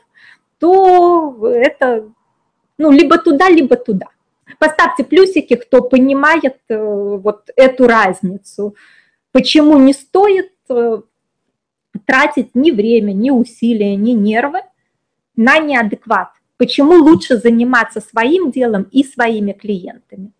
[0.59, 2.09] то это
[2.77, 4.07] ну, либо туда, либо туда.
[4.59, 8.75] Поставьте плюсики, кто понимает э, вот эту разницу.
[9.31, 11.01] Почему не стоит э,
[12.05, 14.61] тратить ни время, ни усилия, ни нервы
[15.35, 16.29] на неадекват?
[16.55, 20.31] Почему лучше заниматься своим делом и своими клиентами?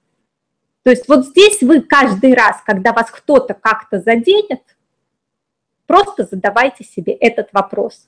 [0.84, 4.62] То есть вот здесь вы каждый раз, когда вас кто-то как-то заденет,
[5.86, 8.08] просто задавайте себе этот вопрос.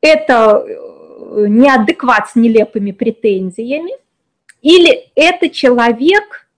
[0.00, 3.92] Это э, неадекват с нелепыми претензиями–
[4.66, 6.48] или это человек,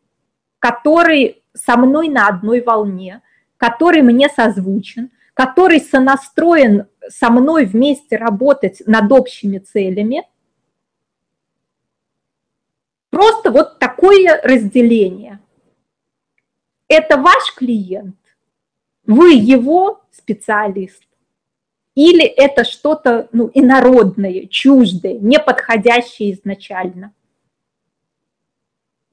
[0.60, 3.20] который со мной на одной волне,
[3.58, 10.26] который мне созвучен, который сонастроен со мной вместе работать над общими целями.
[13.10, 15.40] Просто вот такое разделение.
[16.88, 18.16] Это ваш клиент,
[19.04, 21.04] вы его специалист,
[21.94, 27.12] или это что-то ну, инородное, чуждое, неподходящее изначально.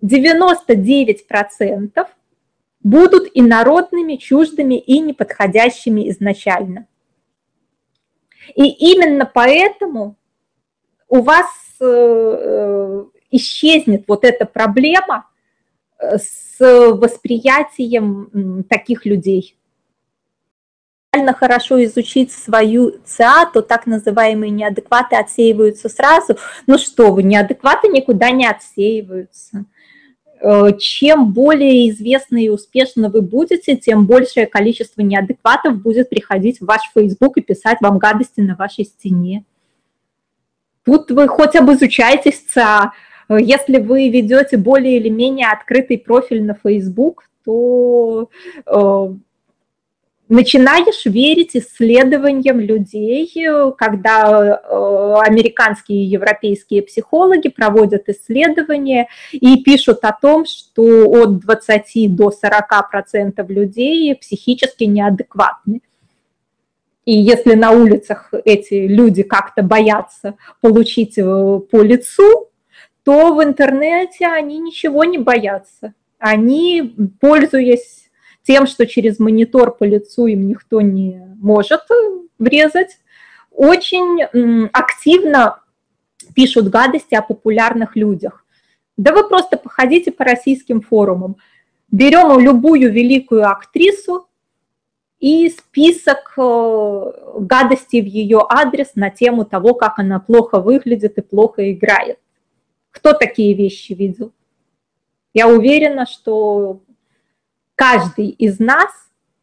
[0.05, 2.07] 99%
[2.83, 6.87] будут инородными, чуждыми и неподходящими изначально.
[8.53, 10.17] И именно поэтому
[11.07, 11.47] у вас
[11.79, 15.27] э, э, исчезнет вот эта проблема
[15.97, 19.57] э, с восприятием таких людей.
[21.37, 26.37] Хорошо изучить свою ЦА, то так называемые неадекваты отсеиваются сразу.
[26.67, 29.65] Ну что вы, неадекваты никуда не отсеиваются.
[30.47, 36.65] Э, чем более известны и успешны вы будете, тем большее количество неадекватов будет приходить в
[36.65, 39.43] ваш Facebook и писать вам гадости на вашей стене.
[40.83, 42.91] Тут вы хоть обизучаетесь ЦА.
[43.27, 48.29] Если вы ведете более или менее открытый профиль на Facebook, то
[48.67, 49.15] э,
[50.27, 53.31] начинаешь верить исследованиям людей,
[53.77, 62.15] когда э, американские и европейские психологи проводят исследования и пишут о том, что от 20
[62.15, 65.81] до 40 процентов людей психически неадекватны.
[67.05, 72.49] И если на улицах эти люди как-то боятся получить э, по лицу,
[73.03, 75.93] то в интернете они ничего не боятся.
[76.17, 78.04] Они, пользуясь
[78.45, 81.81] тем, что через монитор по лицу им никто не может
[82.37, 82.99] врезать,
[83.51, 84.23] очень
[84.71, 85.61] активно
[86.35, 88.45] пишут гадости о популярных людях.
[88.97, 91.37] Да вы просто походите по российским форумам.
[91.91, 94.27] Берем любую великую актрису
[95.19, 101.21] и список э, гадостей в ее адрес на тему того, как она плохо выглядит и
[101.21, 102.19] плохо играет.
[102.91, 104.31] Кто такие вещи видел?
[105.33, 106.81] Я уверена, что
[107.75, 108.91] каждый из нас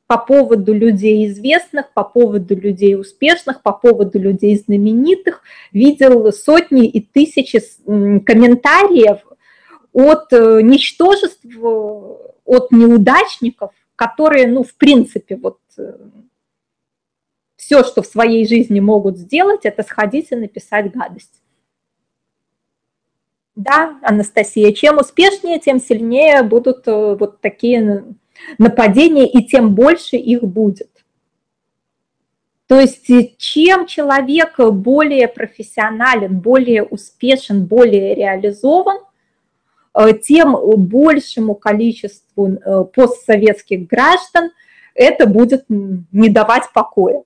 [0.07, 7.01] по поводу людей известных, по поводу людей успешных, по поводу людей знаменитых видел сотни и
[7.01, 9.21] тысячи комментариев
[9.93, 15.95] от э, ничтожеств, от неудачников, которые, ну, в принципе, вот э,
[17.57, 21.43] все, что в своей жизни могут сделать, это сходить и написать гадость.
[23.55, 28.05] Да, Анастасия, чем успешнее, тем сильнее будут э, вот такие
[28.59, 30.91] нападения, и тем больше их будет.
[32.67, 38.99] То есть э, чем человек более профессионален, более успешен, более реализован,
[39.95, 44.51] э, тем большему количеству э, постсоветских граждан
[44.95, 47.23] это будет не давать покоя.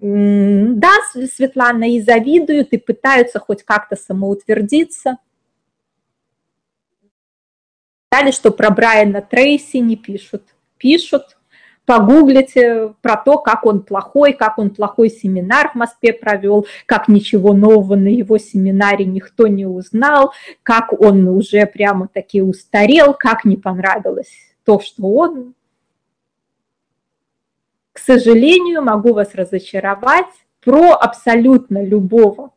[0.00, 5.18] Да, Светлана, и завидуют, и пытаются хоть как-то самоутвердиться–
[8.14, 10.42] Далее, что про Брайана Трейси не пишут.
[10.78, 11.36] Пишут,
[11.84, 17.52] погуглите про то, как он плохой, как он плохой семинар в Москве провел, как ничего
[17.52, 23.56] нового на его семинаре никто не узнал, как он уже прямо таки устарел, как не
[23.56, 24.32] понравилось
[24.64, 25.54] то, что он.
[27.92, 32.52] К сожалению, могу вас разочаровать, про абсолютно любого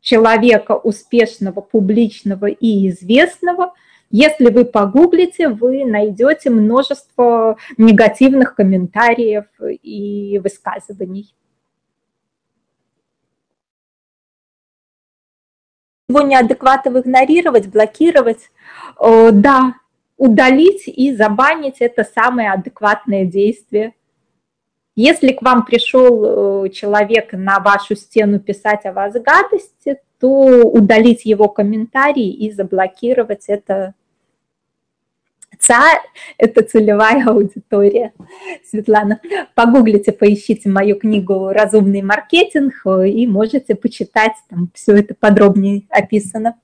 [0.00, 3.72] человека успешного, публичного и известного–
[4.16, 9.46] если вы погуглите, вы найдете множество негативных комментариев
[9.82, 11.34] и высказываний.
[16.08, 18.52] Его неадекватно игнорировать, блокировать,
[19.00, 19.74] э, да,
[20.16, 23.94] удалить и забанить– это самое адекватное действие.
[24.94, 30.28] Если к вам пришел э, человек на вашу стену писать о вас гадости, то
[30.62, 33.94] удалить его комментарий и заблокировать– это
[35.66, 36.02] Царь–
[36.38, 38.12] это целевая аудитория.
[38.68, 39.20] Светлана,
[39.54, 42.74] погуглите, поищите мою книгу «Разумный маркетинг»
[43.06, 46.60] и можете почитать, там все это подробнее описано.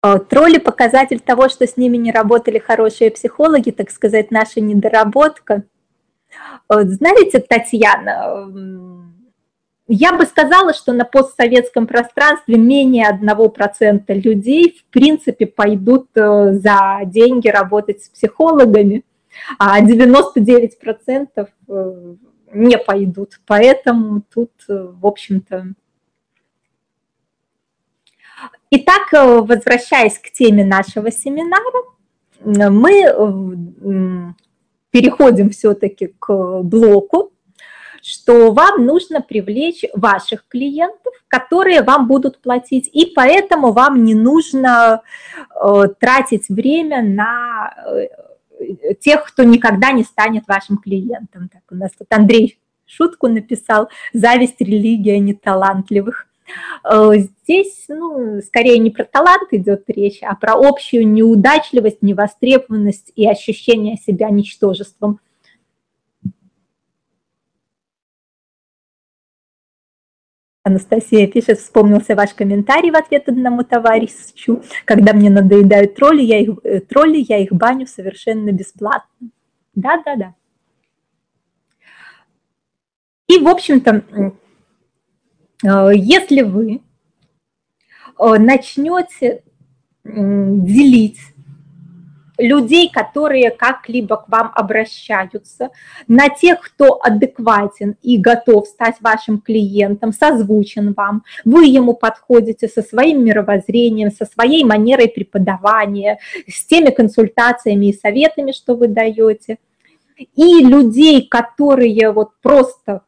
[0.00, 5.62] А, тролли– показатель того, что с ними не работали хорошие психологи, так сказать, наша недоработка.
[6.68, 8.48] Знаете, Татьяна,
[9.88, 17.00] я бы сказала, что на постсоветском пространстве менее 1% людей, в принципе, пойдут э, за
[17.04, 19.04] деньги работать с психологами,
[19.58, 22.14] а 99% э,
[22.54, 23.40] не пойдут.
[23.46, 25.74] Поэтому тут, э, в общем-то...
[28.70, 31.84] Итак, возвращаясь к теме нашего семинара,
[32.40, 34.34] мы
[34.90, 37.31] переходим все-таки к блоку
[38.02, 45.02] что вам нужно привлечь ваших клиентов, которые вам будут платить, и поэтому вам не нужно
[45.54, 51.48] э, тратить время на э, тех, кто никогда не станет вашим клиентом.
[51.48, 56.26] Так, у нас тут Андрей шутку написал «Зависть, религия неталантливых».
[56.84, 63.28] Э, здесь, ну, скорее не про талант идет речь, а про общую неудачливость, невостребованность и
[63.28, 65.20] ощущение себя ничтожеством–
[70.64, 74.62] Анастасия пишет, вспомнился ваш комментарий в ответ одному товарищу.
[74.84, 79.30] Когда мне надоедают тролли, я их, э, тролли, я их баню совершенно бесплатно.
[79.74, 80.34] Да-да-да.
[83.26, 84.04] И, в общем-то,
[85.64, 86.80] э, если вы
[88.18, 89.42] э, начнете
[90.04, 91.20] делить
[92.38, 95.70] людей, которые как-либо к вам обращаются,
[96.08, 102.82] на тех, кто адекватен и готов стать вашим клиентом, созвучен вам, вы ему подходите со
[102.82, 109.58] своим мировоззрением, со своей манерой преподавания, с теми консультациями и советами, что вы даете.
[110.34, 113.02] И людей, которые вот просто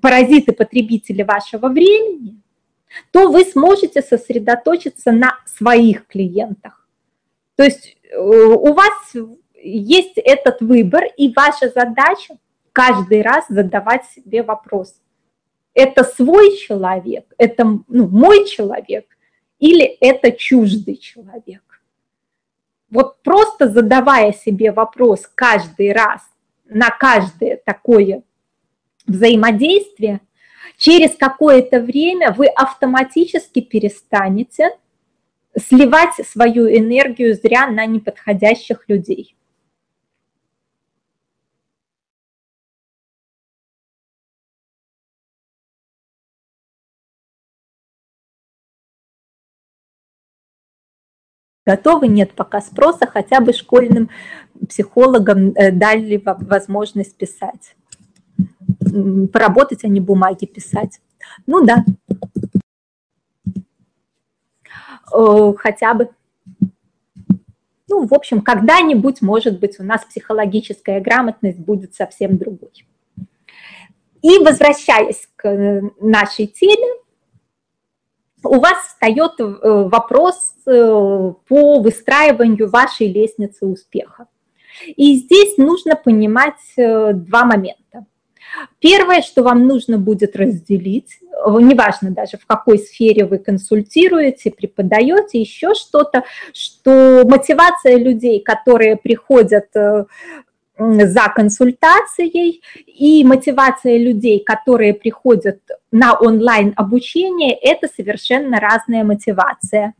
[0.00, 2.40] паразиты потребители вашего времени,
[3.10, 6.88] то вы сможете сосредоточиться на своих клиентах.
[7.56, 9.14] То есть у вас
[9.62, 12.36] есть этот выбор, и ваша задача
[12.72, 14.94] каждый раз задавать себе вопрос.
[15.74, 19.06] Это свой человек, это ну, мой человек
[19.58, 21.62] или это чуждый человек?
[22.90, 26.22] Вот просто задавая себе вопрос каждый раз
[26.68, 28.22] на каждое такое
[29.06, 30.20] взаимодействие,
[30.76, 34.70] через какое-то время вы автоматически перестанете
[35.56, 39.36] сливать свою энергию зря на неподходящих людей.
[51.68, 54.08] готовы, нет пока спроса, хотя бы школьным
[54.68, 57.76] психологам э, дали возможность писать,
[59.32, 60.98] поработать, а не бумаги писать.
[61.46, 61.84] Ну да.
[63.54, 63.60] Э,
[65.58, 66.10] хотя бы.
[67.88, 72.84] Ну, в общем, когда-нибудь, может быть, у нас психологическая грамотность будет совсем другой.
[74.20, 76.88] И возвращаясь к э, нашей теме,
[78.44, 84.26] у вас встает э, вопрос по выстраиванию вашей лестницы успеха.
[84.86, 88.04] И здесь нужно понимать два момента.
[88.80, 95.40] Первое, что вам нужно будет разделить, э, неважно даже в какой сфере вы консультируете, преподаете,
[95.40, 100.04] еще что-то, что мотивация людей, которые приходят э,
[100.78, 109.94] за консультацией и мотивация людей, которые приходят на онлайн обучение, это совершенно разная мотивация.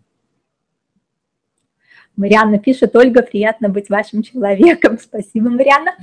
[2.17, 4.99] Марианна пишет, Ольга, приятно быть вашим человеком.
[5.03, 5.95] Спасибо, Марианна.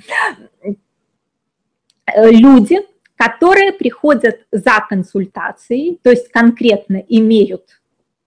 [2.14, 2.80] Люди,
[3.16, 7.82] которые приходят за консультацией, то есть конкретно имеют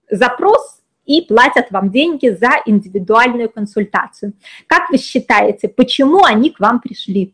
[0.09, 4.33] запрос и платят вам деньги за индивидуальную консультацию.
[4.67, 7.33] Как вы считаете, почему они к вам пришли?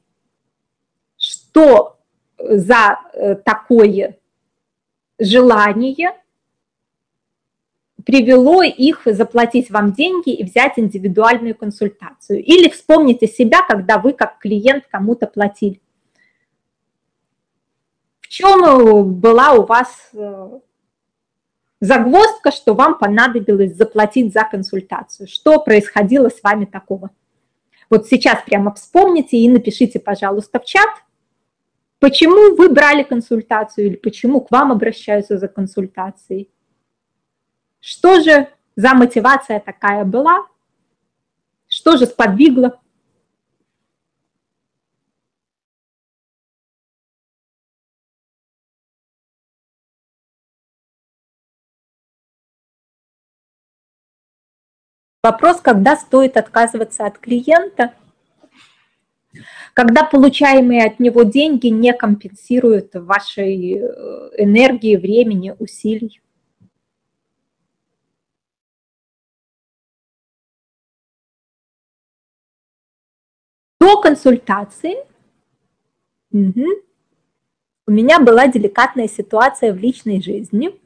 [1.17, 1.97] Что
[2.37, 4.17] за э, такое
[5.17, 6.11] желание
[8.05, 12.43] привело их заплатить вам деньги и взять индивидуальную консультацию.
[12.43, 15.81] Или вспомните себя, когда вы как клиент кому-то платили.
[18.25, 20.59] В чем была у вас э,
[21.79, 25.27] загвоздка, что вам понадобилось заплатить за консультацию?
[25.27, 27.11] Что происходило с вами такого?
[27.87, 30.89] Вот сейчас прямо вспомните и напишите, пожалуйста, в чат,
[31.99, 36.49] почему вы брали консультацию или почему к вам обращаются за консультацией.
[37.79, 40.47] Что же за мотивация такая была?
[41.67, 42.79] Что же сподвигло?
[55.25, 57.95] Вопрос, когда стоит отказываться от клиента,
[59.73, 63.81] когда получаемые от него деньги не компенсируют вашей э,
[64.37, 66.21] энергии, времени, усилий.
[73.79, 74.97] До консультации
[76.31, 76.67] угу,
[77.87, 80.79] у меня была деликатная ситуация в личной жизни–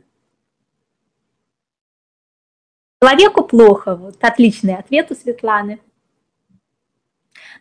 [3.01, 3.95] Человеку плохо.
[3.95, 5.79] Вот отличный ответ у Светланы.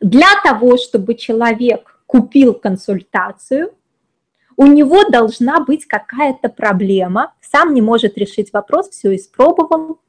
[0.01, 3.73] Для того, чтобы человек купил консультацию,
[4.57, 10.01] у него должна быть какая-то проблема, сам не может решить вопрос, все испробовал.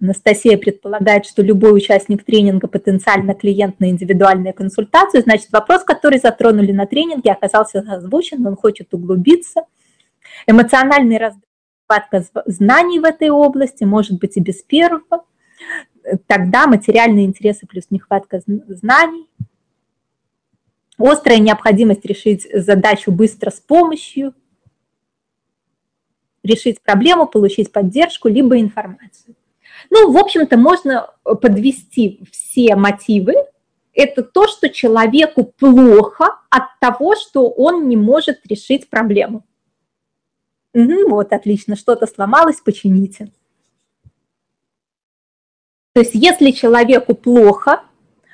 [0.00, 5.22] Анастасия предполагает, что любой участник тренинга потенциально клиент на индивидуальную консультацию.
[5.22, 9.62] Значит, вопрос, который затронули на тренинге, оказался озвучен, он хочет углубиться–
[10.46, 15.24] Эмоциональный раздатка знаний в этой области может быть и без первого.
[16.26, 19.28] Тогда материальные интересы плюс нехватка знаний.
[20.98, 24.34] Острая необходимость решить задачу быстро с помощью,
[26.42, 29.36] решить проблему, получить поддержку, либо информацию.
[29.90, 33.34] Ну, в общем-то, можно подвести все мотивы.
[33.94, 39.44] Это то, что человеку плохо от того, что он не может решить проблему.
[40.74, 43.32] Угу, вот, отлично, что-то сломалось, почините.
[45.94, 47.82] То есть если человеку плохо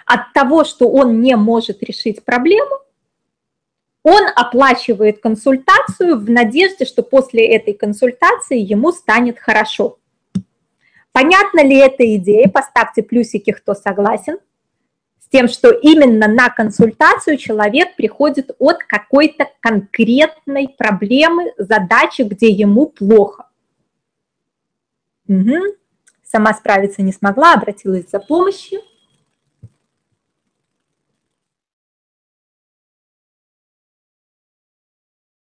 [0.05, 2.78] от того, что он не может решить проблему,
[4.03, 9.99] он оплачивает консультацию в надежде, что после этой консультации ему станет хорошо.
[11.12, 12.49] Понятна ли эта идея?
[12.49, 14.39] Поставьте плюсики, кто согласен
[15.35, 23.49] тем, что именно на консультацию человек приходит от какой-то конкретной проблемы, задачи, где ему плохо.
[25.26, 25.74] Угу.
[26.22, 28.80] Сама справиться не смогла, обратилась за помощью.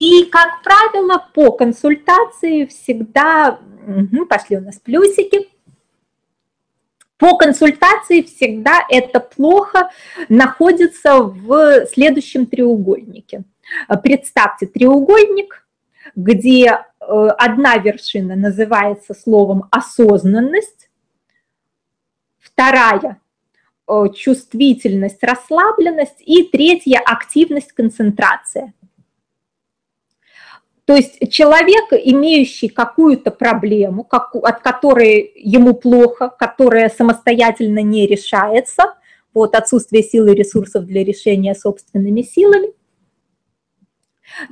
[0.01, 5.49] И, как правило, по консультации всегда, угу, пошли у нас плюсики,
[7.19, 9.91] по консультации всегда это плохо
[10.29, 13.45] находится в следующем треугольнике.
[14.03, 15.67] Представьте треугольник,
[16.15, 20.91] где э, одна вершина называется словом осознанность,
[22.39, 23.21] вторая
[23.89, 28.73] э, чувствительность, расслабленность и третья активность, концентрация.
[30.87, 38.95] То есть человек, имеющий какую-то проблему, как, от которой ему плохо, которая самостоятельно не решается,
[39.35, 42.69] вот отсутствие силы и ресурсов для решения собственными силами,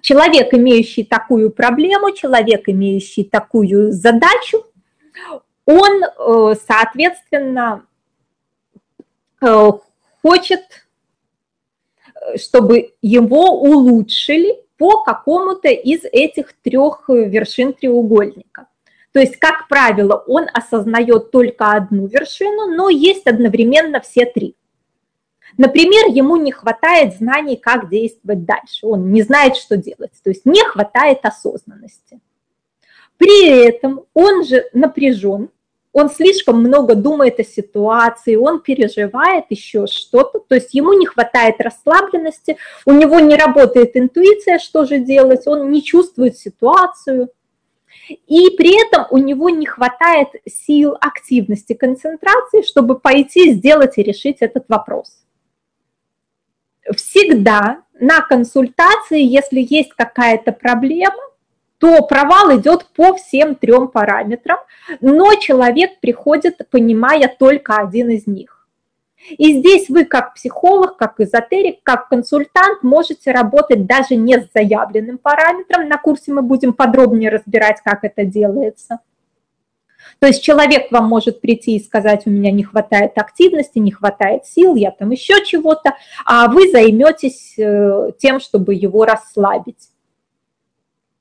[0.03, 4.67] человек, имеющий такую проблему, человек, имеющий такую задачу,
[5.67, 7.87] он, э, соответственно,
[9.41, 9.71] э,
[10.21, 10.65] хочет,
[12.15, 18.67] э, чтобы его улучшили, по какому-то из этих трех вершин треугольника.
[19.13, 24.57] То есть, как правило, он осознает только одну вершину, но есть одновременно все три.
[25.57, 30.45] Например, ему не хватает знаний, как действовать дальше, он не знает, что делать, то есть
[30.45, 32.19] не хватает осознанности.
[33.17, 35.51] При этом он же напряжен,
[35.95, 41.61] он слишком много думает о ситуации, он переживает еще что-то, то есть ему не хватает
[41.61, 47.31] расслабленности, у него не работает интуиция, что же делать, он не чувствует ситуацию.
[48.27, 54.39] и при этом у него не хватает сил, активности, концентрации, чтобы пойти, сделать и решить
[54.41, 55.25] этот вопрос.
[56.97, 61.23] Всегда на консультации, если есть какая-то проблема,
[61.85, 64.57] то провал идет по всем трем параметрам,
[65.03, 68.67] но человек приходит, понимая только один из них.
[69.29, 75.19] И здесь вы как психолог, как эзотерик, как консультант можете работать даже не с заявленным
[75.19, 75.87] параметром.
[75.87, 79.01] На курсе мы будем подробнее разбирать, как это делается.
[80.21, 84.47] То есть человек вам может прийти и сказать, у меня не хватает активности, не хватает
[84.47, 89.91] сил, я там еще чего-то, а вы займетесь э, тем, чтобы его расслабить.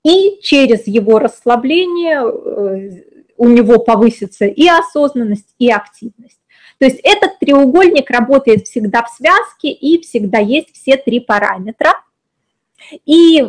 [0.04, 3.04] И через его расслабление э,
[3.38, 6.40] у него повысится и осознанность, и активность.
[6.78, 11.94] То есть этот треугольник работает всегда в связке и всегда есть все три параметра.
[13.06, 13.46] И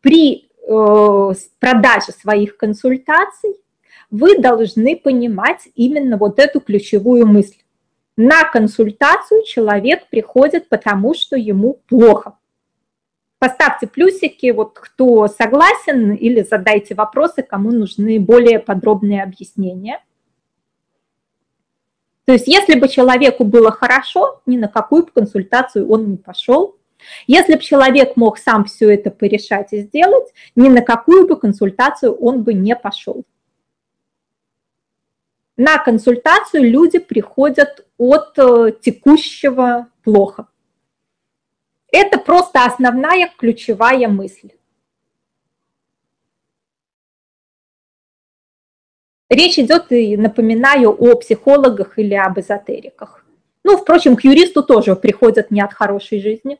[0.00, 3.56] при э, продаже своих консультаций
[4.10, 7.58] вы должны понимать именно вот эту ключевую мысль.
[8.16, 12.38] На консультацию человек приходит, потому что ему плохо.
[13.38, 20.00] Поставьте плюсики, вот кто согласен, или задайте вопросы, кому нужны более подробные объяснения.
[22.24, 26.76] То есть если бы человеку было хорошо, ни на какую консультацию он не пошел.
[27.28, 32.12] Если бы человек мог сам все это порешать и сделать, ни на какую бы консультацию
[32.12, 33.24] он бы не пошел.
[35.56, 40.48] На консультацию люди приходят от э, текущего плохо.
[41.90, 44.50] Это просто основная ключевая мысль.
[49.30, 53.24] Речь идет, и напоминаю, о психологах или об эзотериках.
[53.62, 56.58] Ну, впрочем, к юристу тоже приходят не от хорошей жизни.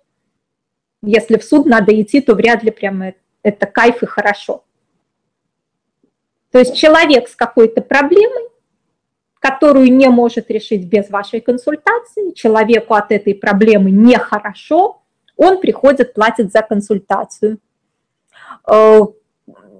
[1.03, 4.65] Если в суд надо идти, то вряд ли прямо это кайф и хорошо.
[6.51, 8.49] То есть человек с какой-то проблемой,
[9.39, 15.03] которую не может решить без вашей консультации, человеку от этой проблемы нехорошо,
[15.39, 17.59] он приходит, платит за консультацию.
[18.71, 19.01] Э,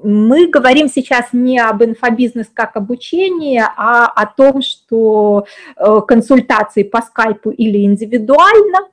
[0.03, 5.45] мы говорим сейчас не об инфобизнес как обучении, а о том, что
[5.77, 8.89] э, консультации по скайпу или индивидуально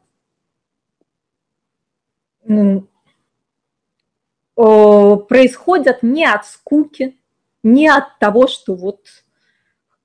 [4.55, 7.17] происходят не от скуки,
[7.63, 8.99] не от того, что вот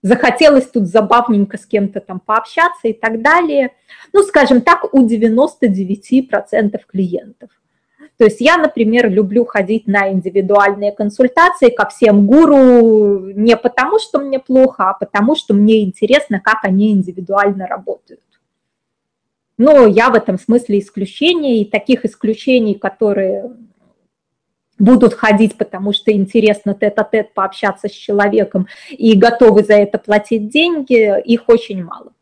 [0.02, 3.72] захотелось тут забавненько с кем-то там пообщаться и так далее.
[4.12, 7.50] Ну, скажем так, у 99% клиентов.
[8.16, 14.18] То есть я, например, люблю ходить на индивидуальные консультации ко всем гуру не потому, что
[14.18, 18.20] мне плохо, а потому, что мне интересно, как они индивидуально работают.
[19.56, 23.52] Но я в этом смысле исключение, и таких исключений, которые
[24.80, 30.48] будут ходить, потому что интересно тет-а-тет -тет пообщаться с человеком и готовы за это платить
[30.48, 32.12] деньги, их очень мало.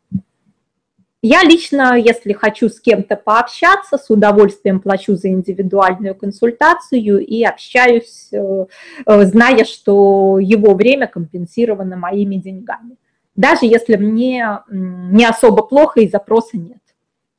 [1.21, 8.29] Я лично, если хочу с кем-то пообщаться, с удовольствием плачу за индивидуальную консультацию и общаюсь,
[8.33, 8.67] э,
[9.05, 12.97] э, зная, что его время компенсировано моими деньгами.
[13.35, 16.79] Даже если мне не особо плохо и запроса нет.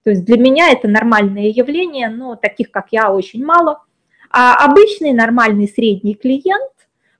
[0.03, 3.83] То есть для меня это нормальное явление, но таких, как я, очень мало.
[4.29, 6.71] А обычный нормальный средний клиент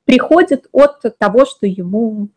[0.06, 2.30] приходит от того, что ему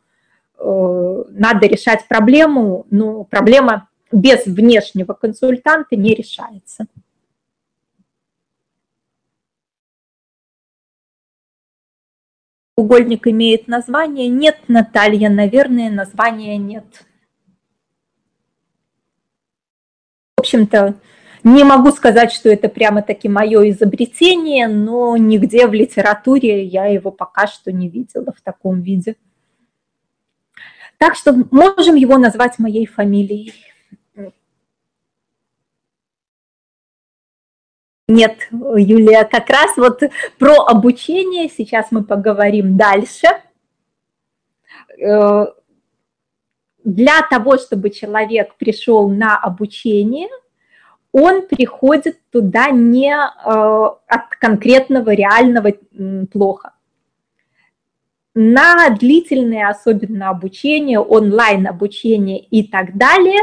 [0.58, 6.86] э, надо решать проблему, ну, проблема без внешнего консультанта не решается.
[12.76, 14.28] Угольник имеет название?
[14.28, 17.06] Нет, Наталья, наверное, названия нет.
[20.36, 20.94] В общем-то,
[21.44, 27.46] не могу сказать, что это прямо-таки мое изобретение, но нигде в литературе я его пока
[27.46, 29.16] что не видела в таком виде.
[30.98, 33.52] Так что можем его назвать моей фамилией.
[38.06, 40.02] Нет, Юлия, как раз вот
[40.38, 43.26] про обучение сейчас мы поговорим дальше.
[45.00, 45.46] Э,
[46.84, 50.28] для того, чтобы человек пришел на обучение,
[51.12, 55.72] он приходит туда не э, от конкретного реального
[56.32, 56.72] плохо.
[58.34, 63.40] На длительное особенно обучение, онлайн-обучение и так далее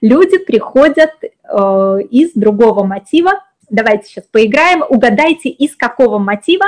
[0.00, 3.40] люди приходят э, из другого мотива,
[3.70, 4.82] Давайте сейчас поиграем.
[4.86, 6.66] Угадайте, из какого мотива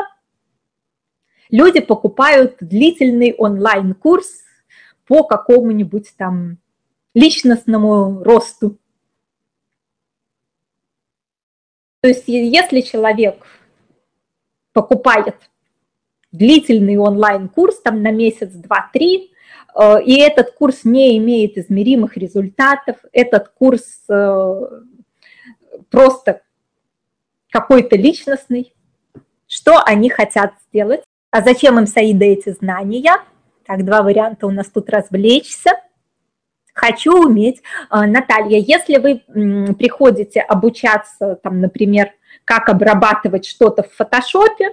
[1.50, 4.44] люди покупают длительный онлайн-курс
[5.08, 6.58] по какому-нибудь там
[7.12, 8.78] личностному росту.
[12.02, 13.46] То есть если человек
[14.72, 15.36] покупает
[16.32, 19.32] длительный онлайн-курс там на месяц, два, три,
[19.74, 24.60] э, и этот курс не имеет измеримых результатов, этот курс э,
[25.90, 26.42] просто
[27.50, 28.74] какой-то личностный,
[29.46, 33.14] что они хотят сделать, а зачем им Саида эти знания?
[33.64, 35.70] Так, два варианта у нас тут развлечься.
[36.72, 37.62] Хочу уметь.
[37.90, 42.12] А, Наталья, если вы приходите обучаться, там, например,
[42.44, 44.70] как обрабатывать что-то в фотошопе,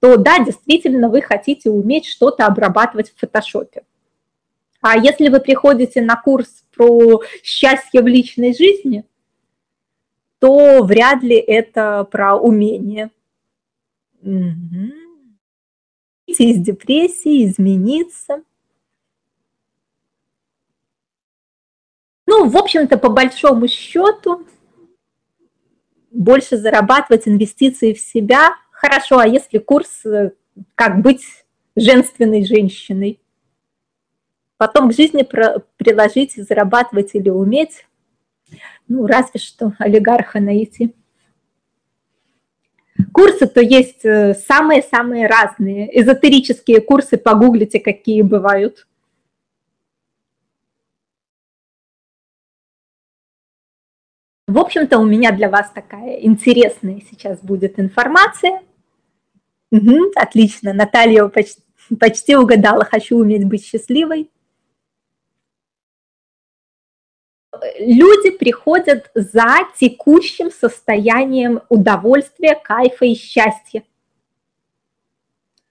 [0.00, 3.82] то да, действительно, вы хотите уметь что-то обрабатывать в фотошопе.
[4.80, 9.04] А если вы приходите на курс про счастье в личной жизни,
[10.40, 13.10] то вряд ли это про умение.
[14.22, 14.92] Угу.
[16.26, 18.42] Из депрессии, измениться.
[22.34, 24.46] Ну, в общем-то, по большому счету,
[26.10, 28.54] больше зарабатывать инвестиции в себя.
[28.70, 30.30] Хорошо, а если курс э,
[30.74, 31.26] «Как быть
[31.76, 33.20] женственной женщиной»?
[34.56, 35.28] Потом к жизни
[35.76, 37.86] приложить, зарабатывать или уметь,
[38.88, 40.94] ну, разве что олигарха найти.
[43.12, 46.00] Курсы-то есть э, самые-самые разные.
[46.00, 48.86] Эзотерические курсы, погуглите, какие бывают.
[54.46, 58.62] В общем-то, у меня для вас такая интересная сейчас будет информация.
[59.70, 61.62] Угу, отлично, Наталья почти,
[61.98, 62.84] почти угадала.
[62.84, 64.30] Хочу уметь быть счастливой.
[67.78, 73.84] люди приходят за текущим состоянием удовольствия, кайфа и счастья.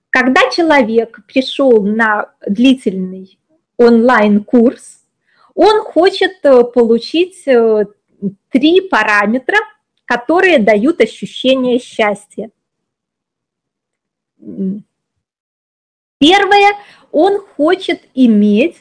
[0.10, 3.40] Когда человек пришел на длительный
[3.78, 5.04] онлайн-курс,
[5.56, 7.86] он хочет э, получить э,
[8.50, 9.58] три параметра,
[10.06, 12.52] которые дают ощущение счастья.
[16.18, 16.76] Первое,
[17.12, 18.78] он хочет иметь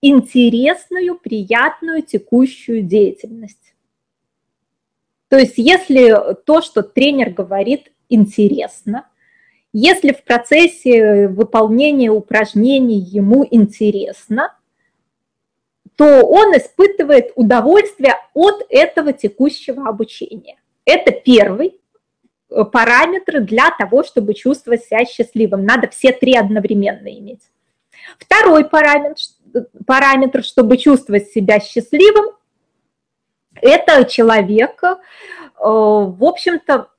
[0.00, 3.74] интересную, приятную текущую деятельность.
[5.28, 9.08] То есть если то, что тренер говорит, интересно,
[9.72, 14.56] если в процессе выполнения упражнений ему интересно,
[15.96, 20.56] то он испытывает удовольствие от этого текущего обучения.
[20.84, 21.80] Это первый
[22.50, 25.64] э, параметр для того, чтобы чувствовать себя счастливым.
[25.64, 27.40] Надо все три одновременно иметь.
[28.18, 29.20] Второй параметр,
[29.86, 32.36] параметр, чтобы чувствовать себя счастливым,
[33.54, 34.96] это человек, э,
[35.58, 36.90] в общем-то,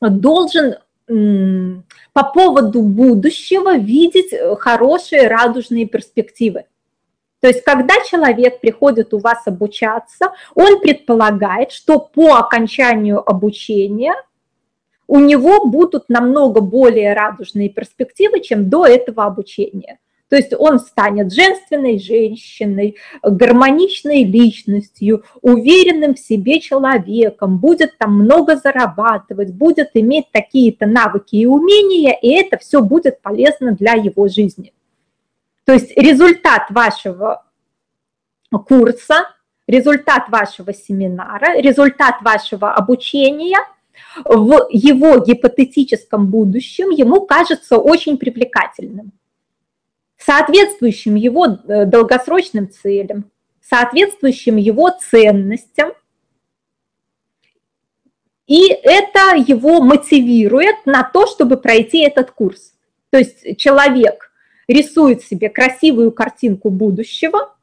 [0.00, 0.76] должен
[1.08, 6.66] по поводу будущего видеть хорошие радужные перспективы.
[7.40, 14.14] То есть, когда человек приходит у вас обучаться, он предполагает, что по окончанию обучения
[15.06, 19.98] у него будут намного более радужные перспективы, чем до этого обучения.
[20.28, 28.56] То есть он станет женственной женщиной, гармоничной личностью, уверенным в себе человеком, будет там много
[28.56, 34.74] зарабатывать, будет иметь такие-то навыки и умения, и это все будет полезно для его жизни.
[35.68, 37.44] То есть результат вашего
[38.66, 39.28] курса,
[39.66, 43.58] результат вашего семинара, результат вашего обучения
[44.24, 49.12] в его гипотетическом будущем ему кажется очень привлекательным
[50.16, 55.92] соответствующим его э, долгосрочным целям, соответствующим его ценностям.
[58.46, 62.72] И это его мотивирует на то, чтобы пройти этот курс.
[63.10, 64.27] То есть человек
[64.68, 67.54] рисует себе красивую картинку будущего,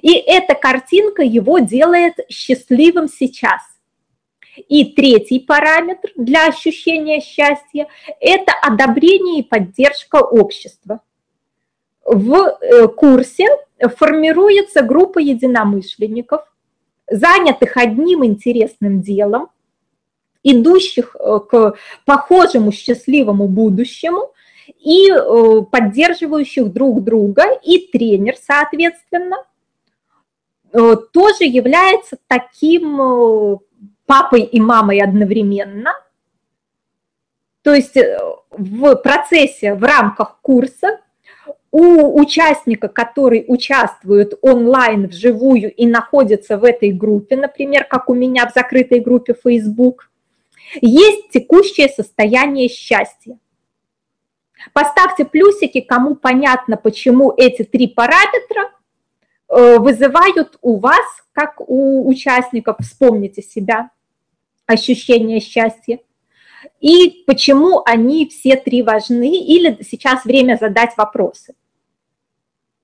[0.00, 3.62] и эта картинка его делает счастливым сейчас.
[4.68, 7.88] И третий параметр для ощущения счастья–
[8.20, 11.00] это одобрение и поддержка общества
[12.04, 13.48] в э, курсе
[13.96, 16.42] формируется группа единомышленников,
[17.10, 19.48] занятых одним интересным делом,
[20.44, 24.30] идущих э, к похожему счастливому будущему
[24.66, 29.36] и э, поддерживающих друг друга, и тренер, соответственно,
[30.72, 33.60] тоже является таким
[34.06, 35.92] папой и мамой одновременно.
[37.62, 37.96] То есть
[38.50, 40.98] в процессе, в рамках курса
[41.70, 48.48] у участника, который участвует онлайн, вживую и находится в этой группе, например, как у меня
[48.48, 50.10] в закрытой группе Facebook,
[50.80, 53.38] есть текущее состояние счастья.
[54.72, 58.70] Поставьте плюсики, кому понятно, почему эти три параметра
[59.48, 63.90] э, вызывают у вас, как у участников, вспомните себя,
[64.66, 65.98] ощущение счастья.
[66.80, 71.54] и почему они все три важны, или сейчас время задать вопросы.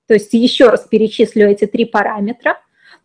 [0.07, 2.59] То есть еще раз перечислю эти три параметра.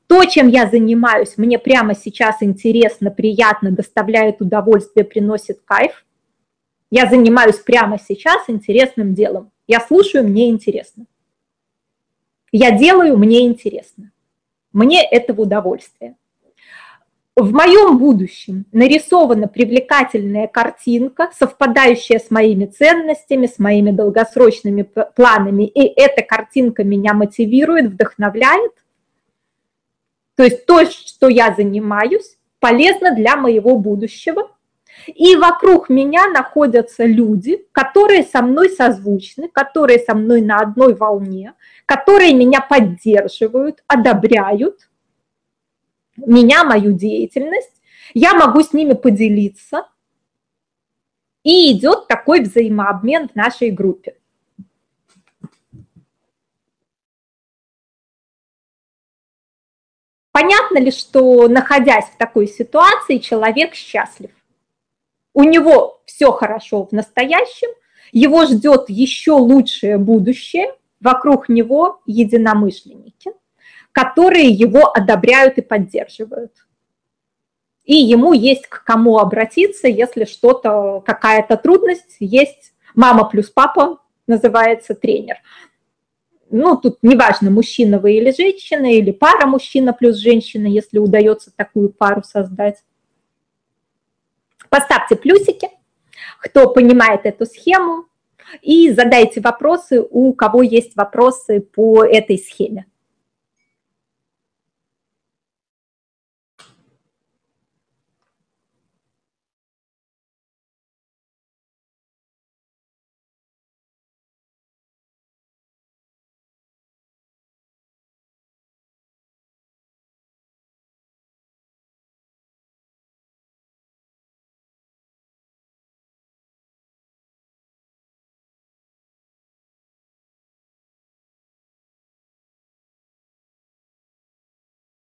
[0.06, 6.05] То, чем я занимаюсь, мне прямо сейчас интересно, приятно, доставляет удовольствие, приносит кайф.
[6.90, 9.50] Я занимаюсь прямо сейчас интересным делом.
[9.66, 11.06] Я слушаю, мне интересно.
[12.52, 14.12] Я делаю, мне интересно.
[14.72, 16.16] Мне это в удовольствие.
[17.34, 25.82] В моем будущем нарисована привлекательная картинка, совпадающая с моими ценностями, с моими долгосрочными планами, и
[26.00, 28.72] эта картинка меня мотивирует, вдохновляет.
[30.34, 34.50] То есть то, что я занимаюсь, полезно для моего будущего,
[35.06, 41.54] и вокруг меня находятся люди, которые со мной созвучны, которые со мной на одной волне,
[41.84, 44.88] которые меня поддерживают, одобряют
[46.16, 47.82] меня, мою деятельность.
[48.14, 49.88] Я могу с ними поделиться.
[51.42, 54.16] И идет такой взаимообмен в нашей группе.
[60.32, 64.35] Понятно ли, что находясь в такой ситуации, человек счастлив?
[65.36, 67.68] У него все хорошо в настоящем,
[68.10, 73.32] его ждет еще лучшее будущее, вокруг него единомышленники,
[73.92, 76.52] которые его одобряют и поддерживают.
[77.84, 84.94] И ему есть к кому обратиться, если что-то, какая-то трудность, есть мама плюс папа, называется
[84.94, 85.36] тренер.
[86.48, 91.90] Ну, тут неважно, мужчина вы или женщина, или пара мужчина плюс женщина, если удается такую
[91.90, 92.76] пару создать.
[94.76, 95.70] Поставьте плюсики,
[96.38, 98.04] кто понимает эту схему,
[98.60, 102.84] и задайте вопросы, у кого есть вопросы по этой схеме.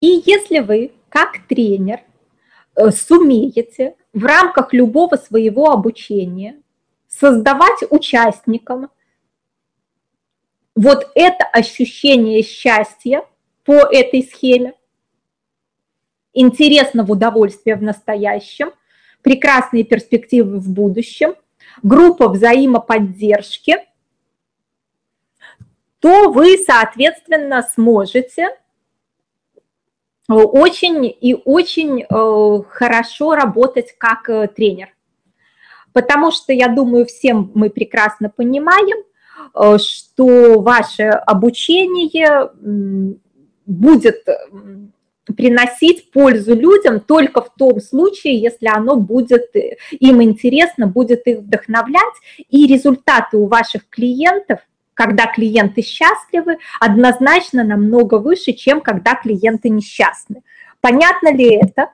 [0.00, 2.00] И если вы, как тренер,
[2.74, 6.60] э, сумеете в рамках любого своего обучения
[7.06, 8.90] создавать участникам
[10.74, 13.24] вот это ощущение счастья
[13.64, 14.74] по этой схеме,
[16.32, 18.72] интересного удовольствия в настоящем,
[19.22, 21.34] прекрасные перспективы в будущем,
[21.82, 23.76] группа взаимоподдержки,
[25.98, 28.56] то вы, соответственно, сможете
[30.34, 34.88] очень и очень э, хорошо работать как э, тренер.
[35.92, 38.98] Потому что, я думаю, всем мы прекрасно понимаем,
[39.54, 42.50] э, что ваше обучение
[43.66, 44.24] будет
[45.36, 49.50] приносить пользу людям только в том случае, если оно будет
[49.90, 52.14] им интересно, будет их вдохновлять,
[52.48, 54.60] и результаты у ваших клиентов
[55.00, 60.42] когда клиенты счастливы, однозначно намного выше, чем когда клиенты несчастны.
[60.82, 61.88] Понятно ли это?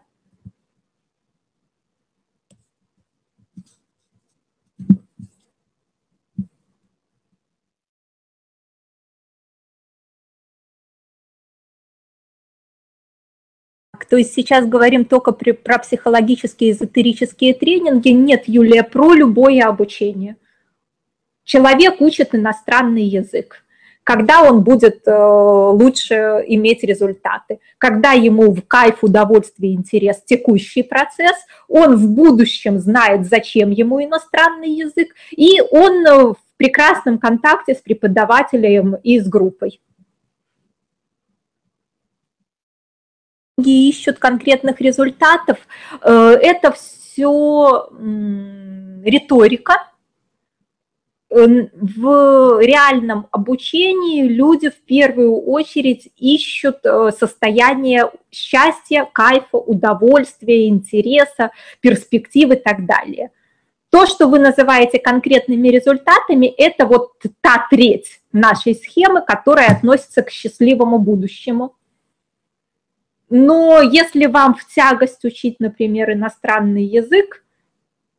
[14.10, 18.08] То есть сейчас говорим только при, про психологические эзотерические тренинги.
[18.08, 20.34] Нет, Юлия, про любое обучение–
[21.46, 23.64] человек учит иностранный язык,
[24.04, 31.36] когда он будет э, лучше иметь результаты, когда ему в кайф, удовольствие, интерес текущий процесс,
[31.68, 37.78] он в будущем знает, зачем ему иностранный язык, и он э, в прекрасном контакте с
[37.78, 39.80] преподавателем и с группой.
[43.58, 45.56] ищут конкретных результатов,
[46.02, 46.10] э,
[46.42, 47.88] это все
[49.02, 49.88] риторика,
[51.28, 61.50] в реальном обучении люди в первую очередь ищут э, состояние счастья, кайфа, удовольствия, интереса,
[61.80, 63.30] перспективы и так далее.
[63.90, 70.30] То, что вы называете конкретными результатами, это вот та треть нашей схемы, которая относится к
[70.30, 71.74] счастливому будущему.
[73.28, 77.42] Но если вам в тягость учить, например, иностранный язык,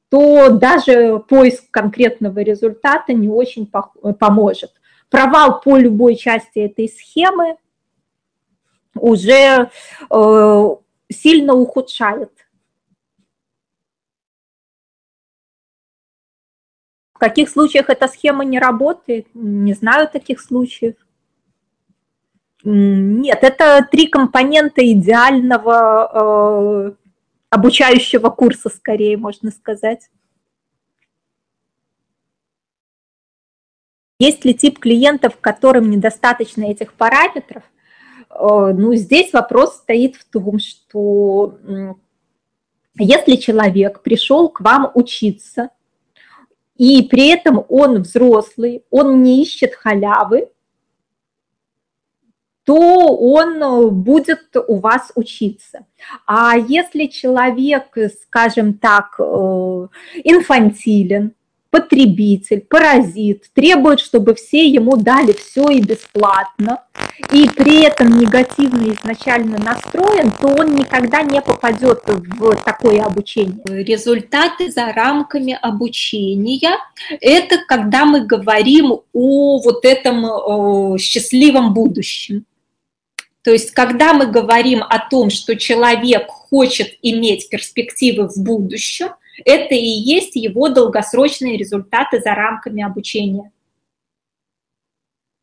[0.09, 3.71] то даже поиск конкретного результата не очень
[4.19, 4.71] поможет.
[5.09, 7.57] Провал по любой части этой схемы
[8.95, 9.69] уже
[10.09, 10.75] э,
[11.09, 12.31] сильно ухудшает
[17.17, 19.25] В каких случаях эта схема не работает?
[19.33, 20.93] Не знаю таких случаев.
[22.63, 26.91] Нет, это три компонента идеального э,
[27.49, 30.09] обучающего курса, скорее, можно сказать.
[34.19, 37.63] Есть ли тип клиентов, которым недостаточно этих параметров?
[38.29, 41.59] Э, ну, здесь вопрос стоит в том, что
[42.95, 45.69] если человек пришел к вам учиться,
[46.77, 50.49] и при этом он взрослый, он не ищет халявы,
[52.67, 55.85] то он будет у вас учиться.
[56.25, 59.23] А если человек, скажем так, э,
[60.25, 61.31] инфантилен,
[61.69, 66.81] потребитель, паразит, требует, чтобы все ему дали все и бесплатно,
[67.31, 73.63] и при этом негативно изначально настроен, то он никогда не попадет в такое обучение.
[73.65, 76.77] Результаты за рамками обучения–
[77.21, 82.43] это когда мы говорим о вот этом счастливом будущем.
[83.47, 89.11] То есть, когда мы говорим о том, что человек хочет иметь перспективы в будущем–
[89.45, 93.53] это и есть его долгосрочные результаты за рамками обучения.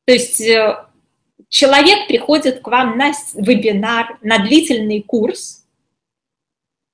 [0.07, 0.85] То есть э,
[1.49, 5.65] человек приходит к вам на вебинар, на длительный курс,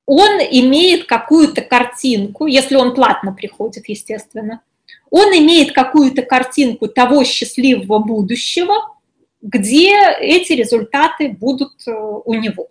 [0.06, 4.62] он имеет какую-то картинку, если он платно приходит, естественно,
[5.10, 8.99] он имеет какую-то картинку того счастливого будущего,
[9.40, 12.68] где эти результаты будут э, у него.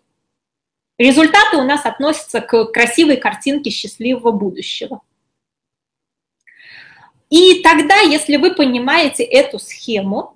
[0.98, 5.02] Результаты у нас относятся к красивой картинке счастливого будущего.
[7.30, 10.36] И тогда, если вы понимаете эту схему,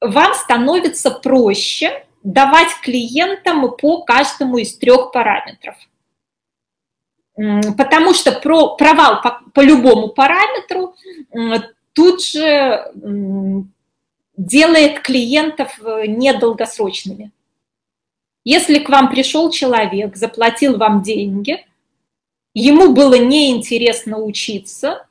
[0.00, 5.76] вам становится проще давать клиентам по каждому из трех параметров.
[7.76, 10.96] Потому что про, провал по, по любому параметру
[11.92, 12.92] тут же
[14.38, 17.32] делает клиентов э, недолгосрочными.
[18.44, 21.66] Если к вам пришел человек, заплатил вам деньги,
[22.54, 25.06] ему было неинтересно учиться,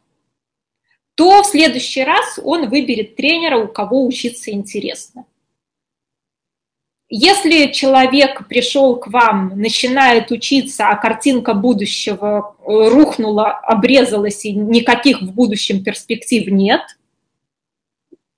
[1.16, 5.26] то в следующий раз он выберет тренера, у кого учиться интересно.
[7.10, 15.22] Если человек пришел к вам, начинает учиться, а картинка будущего э, рухнула, обрезалась, и никаких
[15.22, 16.97] в будущем перспектив нет,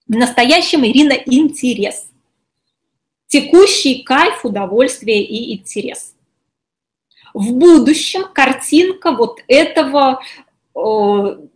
[0.10, 2.10] в настоящем Ирина интерес
[3.28, 6.16] текущий кайф, удовольствие и интерес.
[7.34, 10.20] В будущем картинка вот этого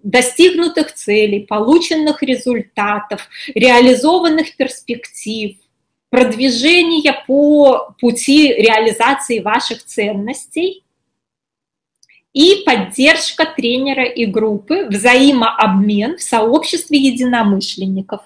[0.03, 5.57] достигнутых целей, полученных результатов, реализованных перспектив,
[6.09, 10.83] продвижения по пути реализации ваших ценностей
[12.33, 18.21] и поддержка тренера и группы, взаимообмен в сообществе единомышленников.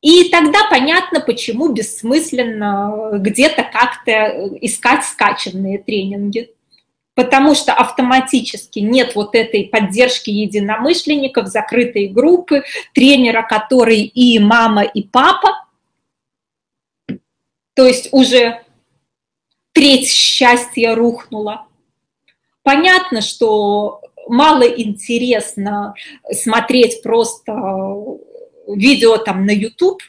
[0.00, 6.54] И тогда понятно, почему бессмысленно где-то как-то искать скачанные тренинги.
[7.14, 12.64] Потому что автоматически нет вот этой поддержки единомышленников, закрытой группы,
[12.94, 15.66] тренера, который и мама, и папа.
[17.74, 18.62] То есть уже
[19.72, 21.66] треть счастья рухнула.
[22.62, 25.94] Понятно, что мало интересно
[26.32, 27.52] смотреть просто
[28.74, 30.02] видео там на YouTube,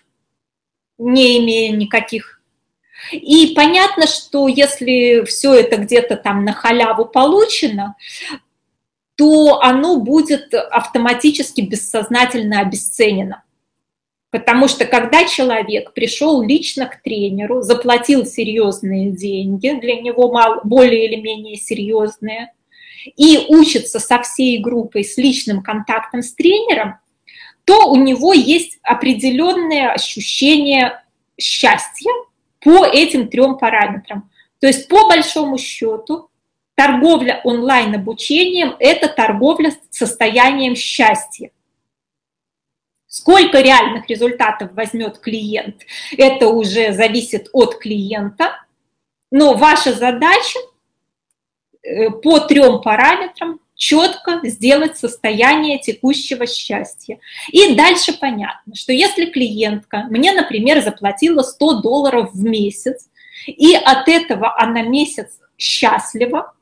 [0.97, 2.41] не имея никаких.
[3.11, 7.95] И понятно, что если все это где-то там на халяву получено,
[9.15, 13.43] то оно будет автоматически бессознательно обесценено.
[14.29, 20.33] Потому что когда человек пришел лично к тренеру, заплатил серьезные деньги, для него
[20.63, 22.53] более или менее серьезные,
[23.17, 26.95] и учится со всей группой с личным контактом с тренером,
[27.71, 31.01] то у него есть определенное ощущение
[31.39, 32.11] счастья
[32.59, 34.29] по этим трем параметрам.
[34.59, 36.29] То есть по большому счету
[36.75, 41.51] торговля онлайн-обучением– это торговля состоянием счастья.
[43.07, 45.83] Сколько реальных результатов возьмет клиент,
[46.17, 48.65] это уже зависит от клиента,
[49.31, 50.59] но ваша задача
[51.83, 57.17] э, по трем параметрам четко сделать состояние текущего счастья.
[57.51, 63.09] И дальше понятно, что если клиентка мне, например, заплатила 100 долларов в месяц,
[63.47, 66.53] и от этого она месяц счастлива,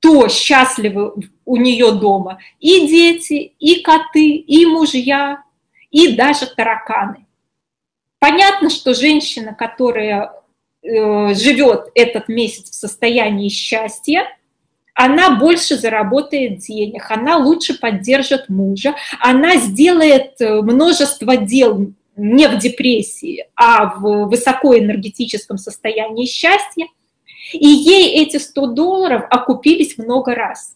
[0.00, 1.14] то счастливы
[1.46, 5.42] у нее дома и дети, и коты, и мужья,
[5.90, 7.24] и даже тараканы.
[8.18, 10.32] Понятно, что женщина, которая
[10.82, 14.26] э, живет этот месяц в состоянии счастья,
[14.96, 22.58] она больше заработает денег, она лучше поддержит мужа, она сделает э, множество дел не в
[22.58, 26.86] депрессии, а в высокоэнергетическом состоянии счастья,
[27.52, 30.74] и ей эти 100 долларов окупились много раз.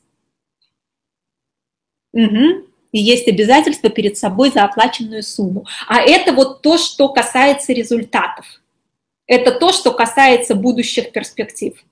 [2.12, 2.66] Угу.
[2.92, 5.64] И есть обязательство перед собой за оплаченную сумму.
[5.88, 8.60] А это вот то, что касается результатов.
[9.26, 11.82] Это то, что касается будущих перспектив.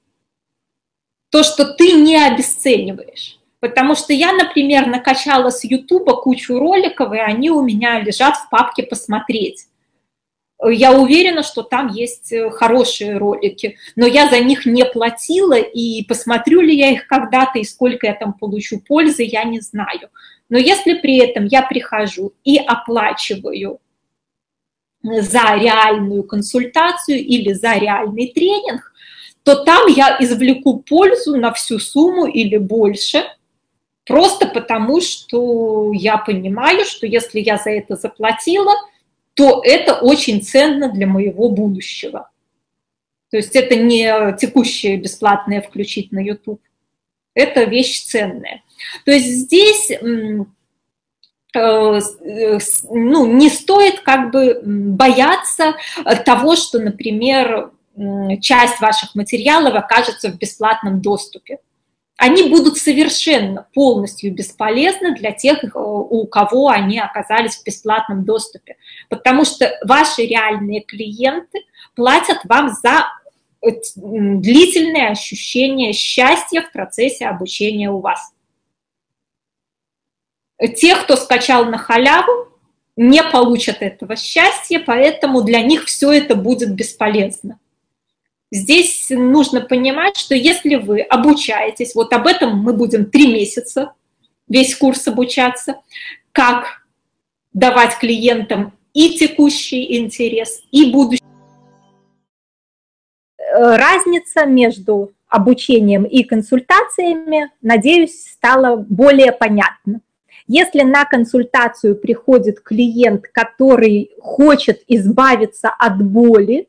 [1.31, 3.39] То, что ты не обесцениваешь.
[3.61, 8.49] Потому что я, например, накачала с Ютуба кучу роликов, и они у меня лежат в
[8.51, 9.67] папке «Посмотреть».
[10.65, 16.03] Я уверена, что там есть э, хорошие ролики, но я за них не платила, и
[16.05, 20.09] посмотрю ли я их когда-то, и сколько я там получу пользы, я не знаю.
[20.49, 23.79] Но если при этом я прихожу и оплачиваю
[25.03, 28.88] за реальную консультацию или за реальный тренинг,
[29.49, 33.25] то там я извлеку пользу на всю сумму или больше,
[34.05, 38.75] просто потому что я понимаю, что если я за это заплатила,
[39.33, 42.29] то это очень ценно для моего будущего.
[43.31, 46.61] То есть это не текущее бесплатное включить на YouTube.
[47.33, 48.63] Это вещь ценная.
[49.07, 50.45] То есть здесь э,
[51.55, 55.75] ну, не стоит как бы бояться
[56.27, 57.73] того, что, например,
[58.41, 61.59] часть ваших материалов окажется в бесплатном доступе.
[62.17, 68.77] Они будут совершенно полностью бесполезны для тех, э, у кого они оказались в бесплатном доступе,
[69.09, 71.61] потому что ваши реальные клиенты
[71.95, 73.07] платят вам за
[73.63, 78.33] э, длительное ощущение счастья в процессе обучения у вас.
[80.77, 82.49] Тех, кто скачал на халяву,
[82.97, 87.61] не получат этого счастья, поэтому для них все это будет бесполезно.
[88.51, 93.93] Здесь нужно понимать, что если вы обучаетесь, вот об этом мы будем три месяца,
[94.49, 95.81] весь курс обучаться,
[96.33, 96.87] как
[97.53, 101.23] давать клиентам и текущий интерес, и будущий.
[103.53, 110.01] Разница между обучением и консультациями, надеюсь, стала более понятна.
[110.47, 116.68] Если на консультацию приходит клиент, который хочет избавиться от боли,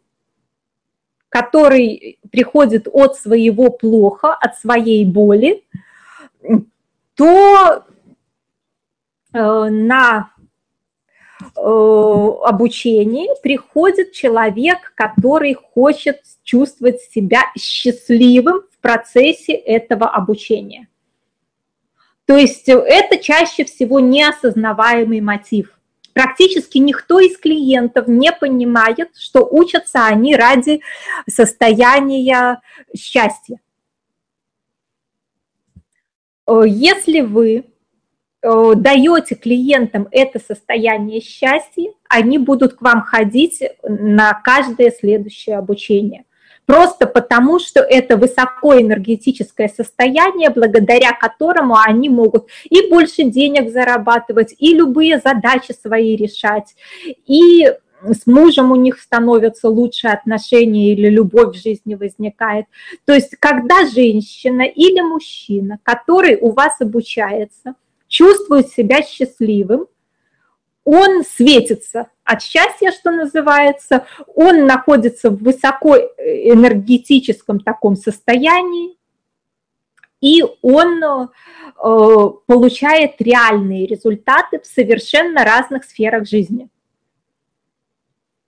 [1.30, 5.64] который приходит от своего плохо, от своей боли,
[7.16, 7.84] то
[9.34, 9.40] э,
[9.70, 10.32] на
[11.40, 20.88] э, обучении приходит человек, который хочет чувствовать себя счастливым в процессе этого обучения.
[22.26, 25.79] То есть это чаще всего неосознаваемый мотив.
[26.20, 30.82] Практически никто из клиентов не понимает, что учатся они ради
[31.30, 32.60] состояния
[32.94, 33.62] счастья.
[36.46, 37.64] Э, если вы
[38.42, 46.26] э, даете клиентам это состояние счастья, они будут к вам ходить на каждое следующее обучение
[46.70, 54.76] просто потому, что это высокоэнергетическое состояние, благодаря которому они могут и больше денег зарабатывать, и
[54.76, 56.76] любые задачи свои решать,
[57.26, 57.74] и
[58.04, 62.68] с мужем у них становятся лучшие отношения или любовь в жизни возникает.
[63.06, 67.74] То есть когда женщина или мужчина, который у вас обучается,
[68.08, 69.88] чувствует себя счастливым,
[70.92, 78.98] он светится от счастья, что называется, он находится в высокоэнергетическом таком состоянии,
[80.20, 81.28] и он э,
[82.48, 86.70] получает реальные результаты в совершенно разных сферах жизни.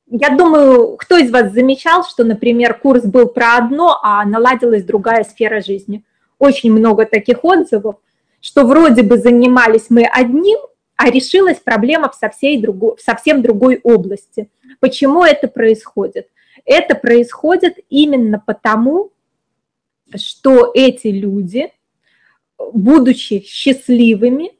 [0.08, 5.26] Я думаю, кто из вас замечал, что, например, курс был про одно, а наладилась другая
[5.26, 6.04] сфера жизни.
[6.40, 7.98] Очень много таких отзывов,
[8.42, 10.58] что вроде бы занимались мы одним,
[11.02, 14.52] а решилась проблема в совсем, другой, в совсем другой области.
[14.80, 16.28] Почему это происходит?
[16.64, 19.10] Это происходит именно потому,
[20.16, 21.72] что эти люди,
[22.72, 24.52] будучи счастливыми,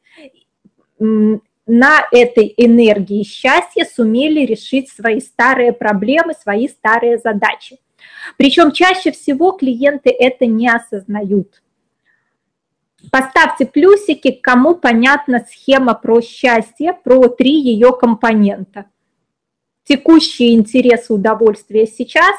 [0.98, 7.78] на этой энергии счастья сумели решить свои старые проблемы, свои старые задачи.
[8.36, 11.61] Причем чаще всего клиенты это не осознают.
[13.10, 18.86] Поставьте плюсики, кому понятна схема про счастье, про три ее компонента.
[19.84, 22.36] Текущие интересы, удовольствия сейчас,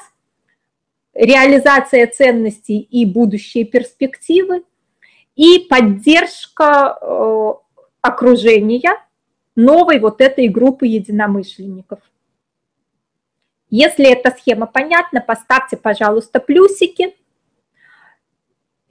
[1.15, 4.63] реализация ценностей и будущие перспективы,
[5.35, 7.53] и поддержка э,
[8.01, 8.95] окружения
[9.57, 11.99] новой вот этой группы единомышленников.
[13.69, 17.17] Если эта схема понятна, поставьте, пожалуйста, плюсики–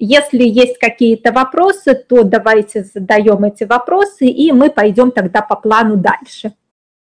[0.03, 5.95] Если есть какие-то вопросы, то давайте задаем эти вопросы, и мы пойдем тогда по плану
[5.95, 6.55] дальше.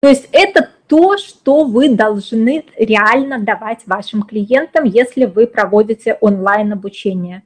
[0.01, 7.43] То есть это то, что вы должны реально давать вашим клиентам, если вы проводите онлайн-обучение.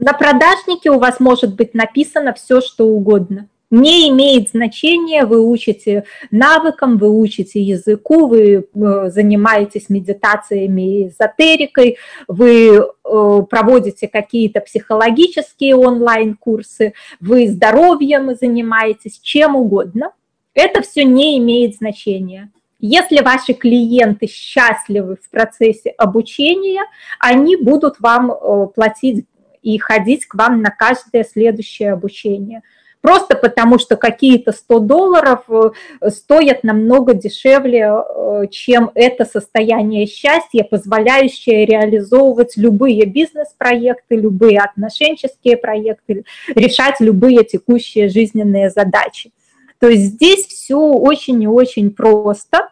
[0.00, 3.48] На продажнике у вас может быть написано все, что угодно.
[3.70, 11.96] Не имеет значения, вы учите навыкам, вы учите языку, вы э, занимаетесь медитациями, эзотерикой,
[12.28, 20.12] вы э, проводите какие-то психологические онлайн-курсы, вы здоровьем занимаетесь, чем угодно.
[20.54, 22.52] Это все не имеет значения.
[22.78, 26.82] Если ваши клиенты счастливы в процессе обучения,
[27.18, 29.26] они будут вам э, платить
[29.62, 32.62] и ходить к вам на каждое следующее обучение.
[33.06, 40.64] Просто потому, что какие-то 100 долларов э, стоят намного дешевле, э, чем это состояние счастья,
[40.64, 49.30] позволяющее реализовывать любые бизнес-проекты, любые отношенческие проекты, решать любые текущие жизненные задачи.
[49.78, 52.70] То есть здесь все очень и очень просто.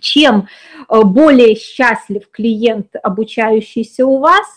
[0.00, 0.48] Чем
[0.88, 4.48] э, более счастлив клиент, обучающийся у вас,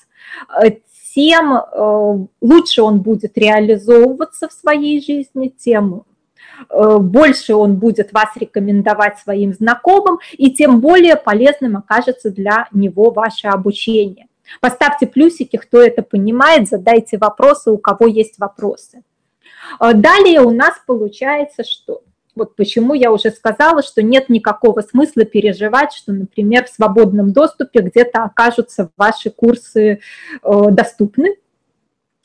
[1.13, 6.05] тем э, лучше он будет реализовываться в своей жизни, тем
[6.69, 13.11] э, больше он будет вас рекомендовать своим знакомым, и тем более полезным окажется для него
[13.11, 14.27] ваше обучение.
[14.59, 19.03] Поставьте плюсики, кто это понимает, задайте вопросы, у кого есть вопросы.
[19.79, 22.03] Э, далее у нас получается что?
[22.41, 27.81] Вот почему я уже сказала, что нет никакого смысла переживать, что, например, в свободном доступе
[27.81, 29.99] где-то окажутся ваши курсы
[30.41, 31.35] э, доступны.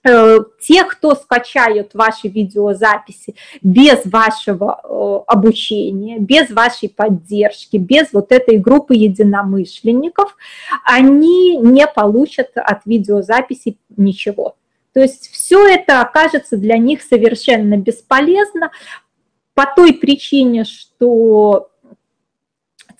[0.08, 8.32] Э, те, кто скачают ваши видеозаписи без вашего э, обучения, без вашей поддержки, без вот
[8.32, 10.34] этой группы единомышленников,
[10.82, 14.56] они не получат от видеозаписи ничего.
[14.94, 18.70] То есть все это окажется для них совершенно бесполезно,
[19.56, 21.70] по той причине, что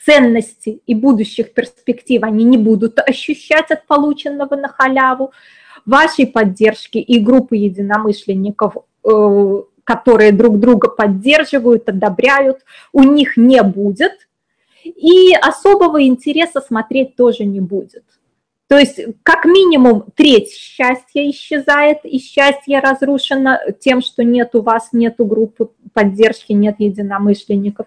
[0.02, 5.32] ценности и будущих перспектив они не будут ощущать от полученного на халяву,
[5.84, 14.12] вашей поддержки и группы единомышленников, э, которые друг друга поддерживают, одобряют, у них не будет,
[14.82, 18.04] и особого интереса смотреть тоже не будет.
[18.68, 24.88] То есть как минимум треть счастья исчезает, и счастье разрушено тем, что нет у вас,
[24.92, 27.86] нету группы поддержки, нет единомышленников.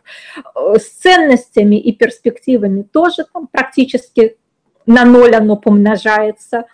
[0.55, 4.37] С ценностями и перспективами тоже там практически
[4.85, 6.65] на ноль оно помножается.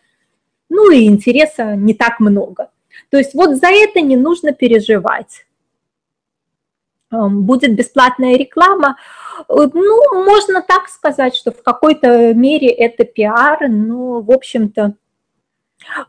[0.69, 2.69] Ну и интереса не так много.
[3.10, 5.45] То есть вот за это не нужно переживать.
[7.11, 8.98] Эм, будет бесплатная реклама.
[9.48, 14.95] Э, ну, можно так сказать, что в какой-то мере это пиар, но, в общем-то,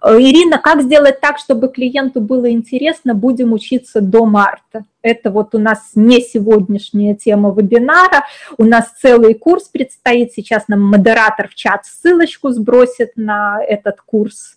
[0.02, 4.86] э, Ирина, как сделать так, чтобы клиенту было интересно, будем учиться до марта.
[5.02, 8.24] Это вот у нас не сегодняшняя тема вебинара,
[8.56, 14.56] у нас целый курс предстоит, сейчас нам модератор в чат ссылочку сбросит на этот курс.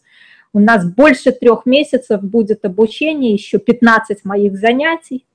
[0.54, 5.26] У нас больше трех месяцев будет обучение, еще 15 моих занятий.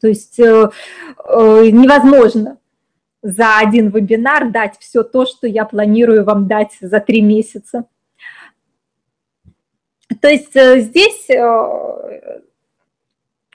[0.00, 2.58] То есть э, э, невозможно
[3.22, 7.84] за один вебинар дать все то, что я планирую вам дать за три месяца.
[10.20, 11.28] То есть э, здесь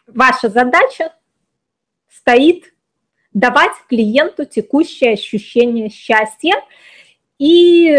[0.07, 1.13] ваша задача
[2.09, 2.73] стоит
[3.33, 6.53] давать клиенту текущее ощущение счастья,
[7.37, 7.93] и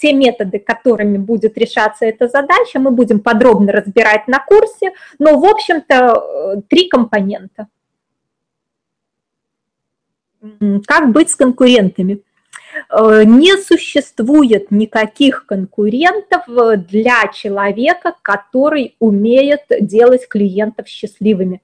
[0.00, 5.44] те методы, которыми будет решаться эта задача, мы будем подробно разбирать на курсе, но, в
[5.44, 7.66] общем-то, три компонента–
[10.86, 12.22] как быть с конкурентами?
[12.90, 21.62] Э, не существует никаких конкурентов э, для человека, который умеет делать клиентов счастливыми.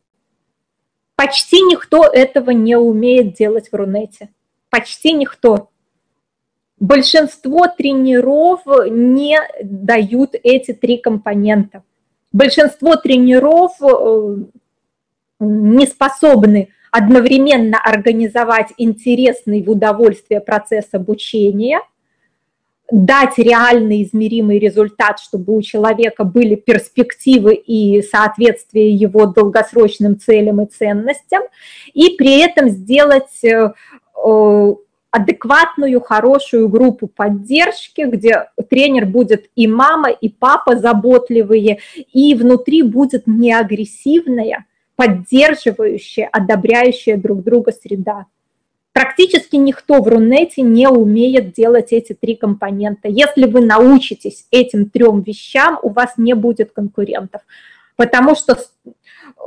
[1.14, 4.30] Почти никто этого не умеет делать в Рунете.
[4.70, 5.68] Почти никто.
[6.80, 11.84] Большинство тренеров не дают эти три компонента.
[12.32, 14.36] Большинство тренеров э,
[15.38, 21.80] не способны одновременно организовать интересный в удовольствие процесс обучения,
[22.90, 30.66] дать реальный измеримый результат, чтобы у человека были перспективы и соответствие его долгосрочным целям и
[30.66, 31.42] ценностям,
[31.94, 33.72] и при этом сделать э,
[34.22, 34.74] э,
[35.10, 41.78] адекватную, хорошую группу поддержки, где тренер будет и мама, и папа заботливые,
[42.12, 44.66] и внутри будет не агрессивная,
[45.02, 48.26] поддерживающая, одобряющая друг друга среда.
[48.92, 53.08] Практически никто в Рунете не умеет делать эти три компонента.
[53.08, 57.42] Если вы научитесь этим трем вещам, у вас не будет конкурентов.
[57.96, 58.56] Потому что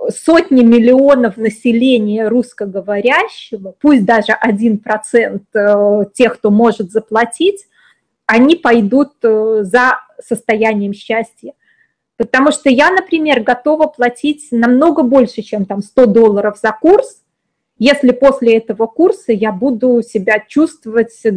[0.10, 7.66] сотни миллионов населения русскоговорящего, пусть даже один процент э, тех, кто может заплатить,
[8.26, 11.54] они пойдут э, за состоянием счастья.
[12.18, 17.22] Потому что я, например, готова платить намного больше, чем там 100 долларов за курс,
[17.78, 21.32] если после этого курса я буду себя чувствовать э,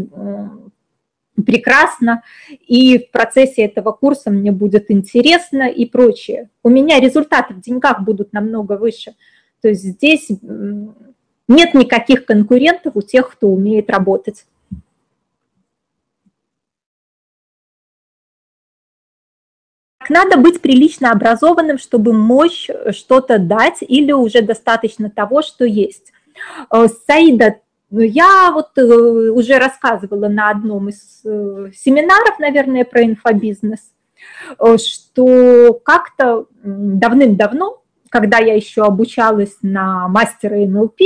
[1.45, 6.51] прекрасно, и в процессе этого курса мне будет интересно и прочее.
[6.63, 9.15] У меня результаты в деньгах будут намного выше.
[9.61, 10.29] То есть здесь
[11.49, 14.45] нет никаких конкурентов у тех, кто умеет работать.
[20.09, 26.13] Надо быть прилично образованным, чтобы мочь что-то дать или уже достаточно того, что есть.
[26.73, 27.57] Э, Саида,
[27.91, 33.81] ну, я вот э, уже рассказывала на одном из э, семинаров, наверное, про инфобизнес,
[34.77, 41.01] что как-то давным-давно, когда я еще обучалась на мастера НЛП,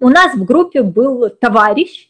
[0.00, 2.09] у нас в группе был товарищ,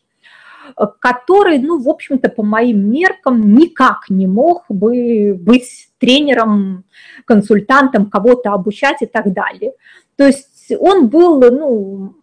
[1.01, 6.85] который, ну, в общем-то, по моим меркам никак не мог бы быть тренером,
[7.24, 9.73] консультантом, кого-то обучать и так далее.
[10.16, 12.15] То есть он был, ну,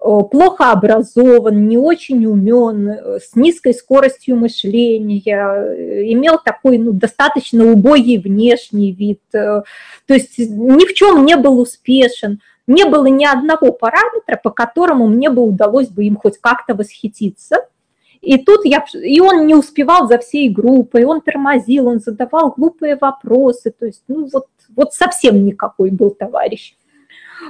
[0.00, 6.92] э, плохо образован, не очень умен, э, с низкой скоростью мышления, э, имел такой ну,
[6.92, 9.64] достаточно убогий внешний вид, то
[10.08, 15.30] есть ни в чем не был успешен, не было ни одного параметра, по которому мне
[15.30, 17.66] бы удалось бы им хоть как-то восхититься.
[18.22, 22.96] И тут я, и он не успевал за всей группой, он тормозил, он задавал глупые
[22.96, 24.46] вопросы, то есть, ну вот,
[24.76, 26.76] вот совсем никакой был товарищ.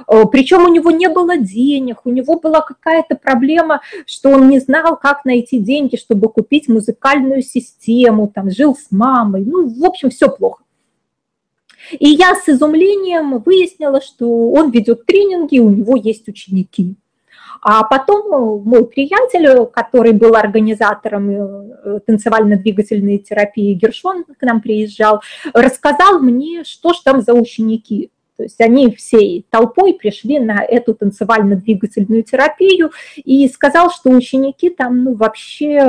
[0.07, 4.59] Э, Причем у него не было денег, у него была какая-то проблема, что он не
[4.59, 10.09] знал, как найти деньги, чтобы купить музыкальную систему, там, жил с мамой, ну, в общем,
[10.09, 10.63] все плохо.
[11.91, 16.95] И я с изумлением выяснила, что он ведет тренинги, у него есть ученики.
[17.63, 25.21] А потом мой приятель, который был организатором э, танцевально-двигательной терапии Гершон, к нам приезжал,
[25.53, 28.11] рассказал мне, что ж там за ученики.
[28.35, 35.03] То есть они всей толпой пришли на эту танцевально-двигательную терапию и сказал, что ученики там
[35.05, 35.79] ну, вообще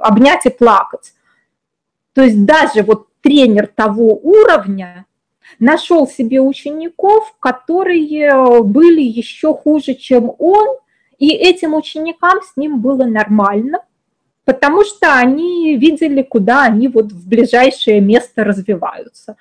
[0.00, 1.12] обнять и плакать.
[2.14, 5.06] То есть даже вот тренер того уровня
[5.60, 10.78] нашел себе учеников, которые были еще хуже, чем он,
[11.22, 13.78] и этим ученикам с ним было нормально,
[14.44, 19.36] потому что они видели, куда они вот в ближайшее место развиваются.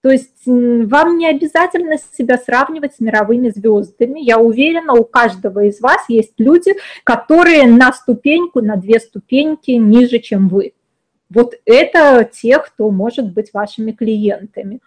[0.00, 4.18] То есть вам не обязательно себя сравнивать с мировыми звездами.
[4.18, 6.74] Я уверена, у каждого из вас есть люди,
[7.04, 10.72] которые на ступеньку, на две ступеньки ниже, чем вы.
[11.30, 14.80] Вот это те, кто может быть вашими клиентами.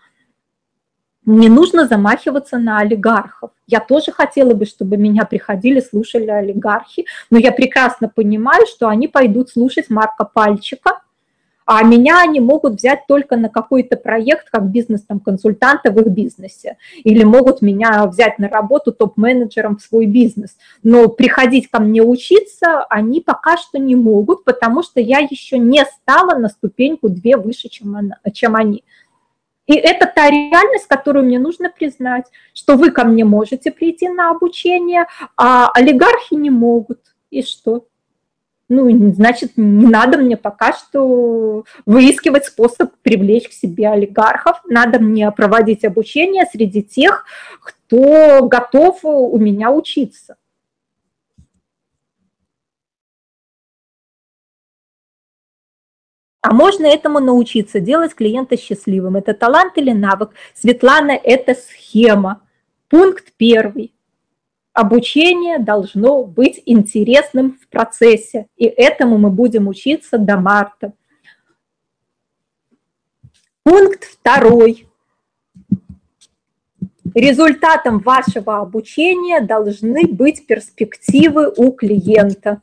[1.26, 3.50] Не нужно замахиваться на олигархов.
[3.66, 9.08] Я тоже хотела бы, чтобы меня приходили, слушали олигархи, но я прекрасно понимаю, что они
[9.08, 11.02] пойдут слушать Марка Пальчика,
[11.66, 17.24] а меня они могут взять только на какой-то проект как бизнес-консультанта в их бизнесе, или
[17.24, 20.58] могут меня взять на работу топ-менеджером в свой бизнес.
[20.84, 25.84] Но приходить ко мне учиться они пока что не могут, потому что я еще не
[25.86, 28.84] стала на ступеньку две выше, чем, она, чем они.
[29.68, 34.32] И это та реальность, которую мне нужно признать, что вы ко мне можете прийти на
[34.32, 37.00] обучение, а олигархи не могут.
[37.32, 37.86] И что?
[38.68, 45.32] ну, значит, не надо мне пока что выискивать способ привлечь к себе олигархов, надо мне
[45.32, 47.26] проводить обучение среди тех,
[47.62, 50.36] кто готов у меня учиться.
[56.48, 59.16] А можно этому научиться, делать клиента счастливым.
[59.16, 60.30] Это талант или навык?
[60.54, 62.42] Светлана, это схема.
[62.88, 63.92] Пункт первый
[64.72, 70.94] обучение должно быть интересным в процессе, и этому мы будем учиться до марта.
[73.64, 74.88] Пункт второй.
[77.16, 82.62] Результатом вашего обучения должны быть перспективы у клиента.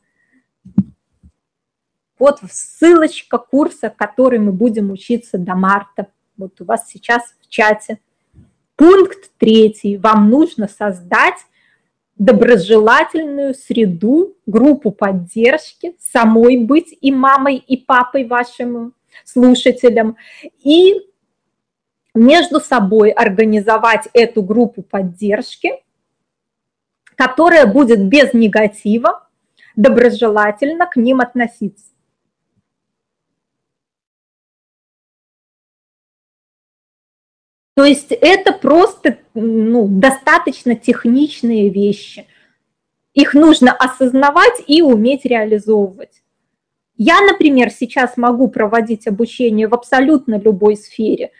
[2.23, 6.07] Вот ссылочка курса, который мы будем учиться до марта.
[6.37, 7.99] Вот у вас сейчас в чате.
[8.77, 9.97] Пункт третий.
[9.97, 11.35] Вам нужно создать
[12.17, 18.95] доброжелательную среду, группу поддержки, самой быть и мамой, и папой вашим
[19.25, 20.17] слушателям,
[20.63, 20.95] и
[22.15, 25.73] между собой организовать эту группу поддержки
[27.15, 29.29] которая будет без негатива
[29.77, 31.92] доброжелательно к ним относиться.
[37.75, 42.27] То есть это просто ну, достаточно техничные вещи.
[43.15, 46.23] Их нужно осознавать и уметь реализовывать.
[46.97, 51.31] Я, например, сейчас могу проводить обучение в абсолютно любой сфере.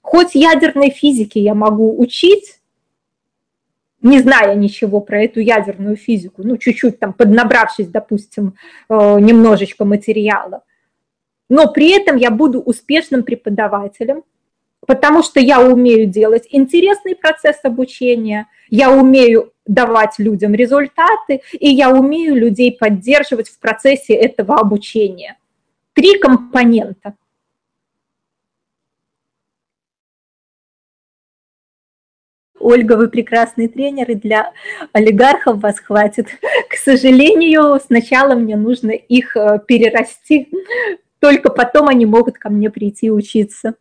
[0.00, 2.60] Хоть ядерной физике я могу учить,
[4.00, 8.54] не зная ничего про эту ядерную физику, ну, чуть-чуть там поднабравшись, допустим,
[8.88, 10.62] э, немножечко материала.
[11.48, 14.22] Но при этом я буду успешным преподавателем,
[14.86, 21.90] потому что я умею делать интересный процесс обучения, я умею давать людям результаты, и я
[21.90, 25.36] умею людей поддерживать в процессе этого обучения.
[25.94, 27.14] Три компонента.
[32.64, 34.52] Ольга, вы прекрасный тренер, и для
[34.92, 36.28] олигархов вас хватит.
[36.70, 40.48] К сожалению, сначала мне нужно их э, перерасти,
[41.18, 43.74] только потом они могут ко мне прийти учиться.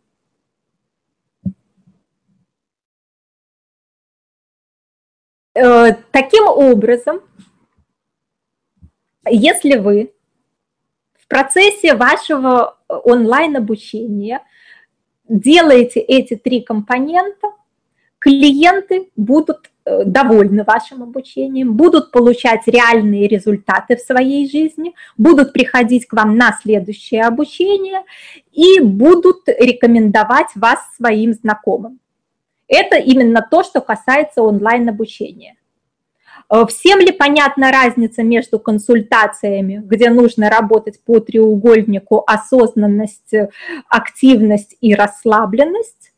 [5.53, 7.21] Таким образом,
[9.29, 10.11] если вы
[11.13, 14.41] в процессе вашего онлайн-обучения
[15.27, 17.49] делаете эти три компонента,
[18.19, 26.07] клиенты будут э, довольны вашим обучением, будут получать реальные результаты в своей жизни, будут приходить
[26.07, 28.03] к вам на следующее обучение
[28.51, 31.99] и будут рекомендовать вас своим знакомым.
[32.73, 35.57] Это именно то, что касается онлайн-обучения.
[36.49, 43.31] Э, всем ли понятна разница между консультациями, где нужно работать по треугольнику осознанность,
[43.87, 46.13] активность и расслабленность,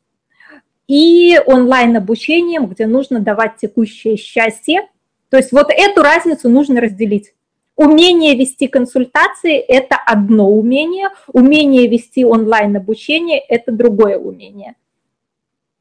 [0.87, 4.87] и онлайн-обучением, где нужно давать текущее счастье?
[5.29, 7.33] То есть вот эту разницу нужно разделить.
[7.75, 14.75] Умение вести консультации– это одно умение, умение вести онлайн-обучение– это другое умение–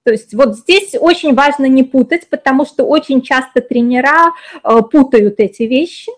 [0.05, 4.33] то есть вот здесь очень важно не путать, потому что очень часто тренера
[4.63, 6.13] э, путают эти вещи.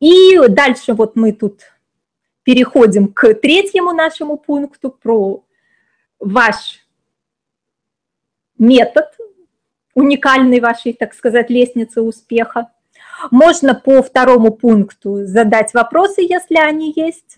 [0.00, 1.60] И дальше вот мы тут
[2.42, 5.44] переходим к третьему нашему пункту про
[6.18, 6.80] ваш
[8.58, 9.06] метод
[9.94, 12.72] уникальной вашей, так сказать, лестницы успеха.
[13.30, 17.36] Можно по второму пункту задать вопросы, если они есть.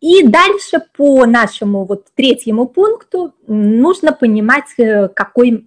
[0.00, 5.66] И дальше по нашему вот третьему пункту нужно понимать, э, какой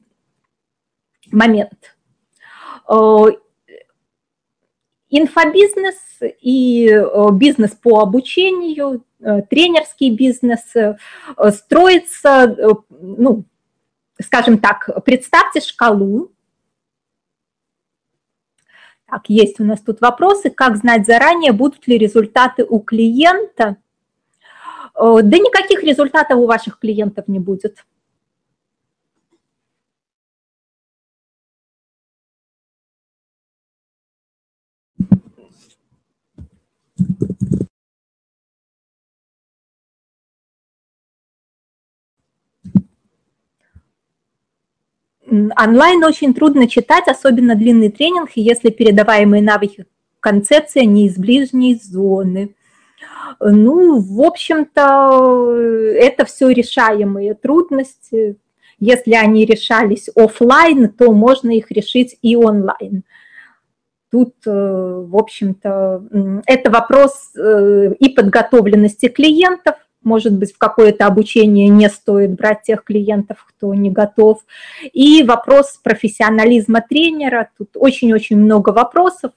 [1.32, 1.98] момент.
[2.88, 3.26] Э,
[5.10, 5.96] инфобизнес
[6.42, 9.04] и э, бизнес по обучению,
[9.50, 10.62] тренерский бизнес
[11.54, 12.56] строится,
[12.90, 13.44] ну,
[14.22, 16.32] скажем так, представьте шкалу.
[19.06, 20.50] Так, есть у нас тут вопросы.
[20.50, 23.76] Как знать заранее, будут ли результаты у клиента–
[25.00, 27.86] да никаких результатов у ваших клиентов не будет.
[45.32, 49.86] Онлайн очень трудно читать, особенно длинный тренинг, если передаваемые навыки
[50.20, 52.56] концепция не из ближней зоны.
[53.40, 55.56] Ну, в общем-то,
[55.96, 58.38] это все решаемые трудности.
[58.80, 63.04] Если они решались офлайн, то можно их решить и онлайн.
[64.12, 71.68] Тут, э, в общем-то, это вопрос э, и подготовленности клиентов, может быть, в какое-то обучение
[71.68, 74.40] не стоит брать тех клиентов, кто не готов.
[74.94, 77.50] И вопрос профессионализма тренера.
[77.58, 79.32] Тут очень-очень много вопросов.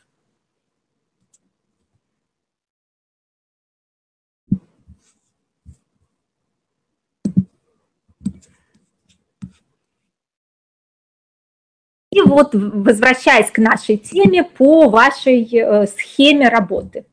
[12.13, 17.07] И вот возвращаясь к нашей теме по вашей э, схеме работы.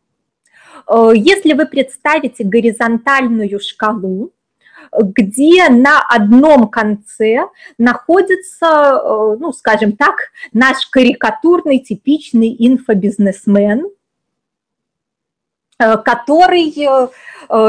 [0.87, 4.33] Э, если вы представите горизонтальную шкалу,
[4.91, 7.47] где на одном конце
[7.77, 10.15] находится, э, ну, скажем так,
[10.51, 13.89] наш карикатурный типичный инфобизнесмен,
[15.77, 16.73] который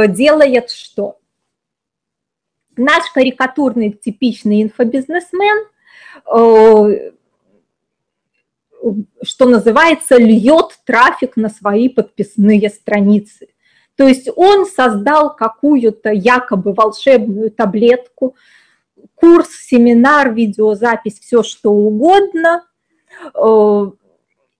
[0.08, 1.20] делает что?
[2.76, 5.68] Наш карикатурный типичный инфобизнесмен
[9.22, 13.48] что называется, льет трафик на свои подписные страницы.
[13.96, 18.36] То есть он создал какую-то якобы волшебную таблетку,
[19.14, 22.64] курс, семинар, видеозапись, все что угодно,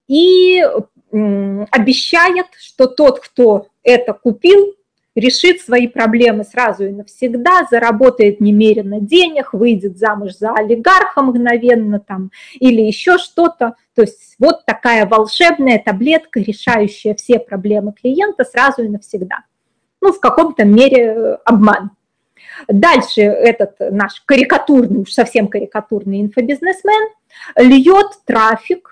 [0.09, 0.63] и
[1.11, 4.75] обещает, что тот, кто это купил,
[5.15, 12.31] решит свои проблемы сразу и навсегда, заработает немерено денег, выйдет замуж за олигарха мгновенно там
[12.55, 13.75] или еще что-то.
[13.95, 19.45] То есть вот такая волшебная таблетка, решающая все проблемы клиента сразу и навсегда.
[20.01, 21.91] Ну, в каком-то мере э, обман.
[22.69, 27.11] Дальше этот наш карикатурный, уж совсем карикатурный инфобизнесмен
[27.57, 28.90] льет трафик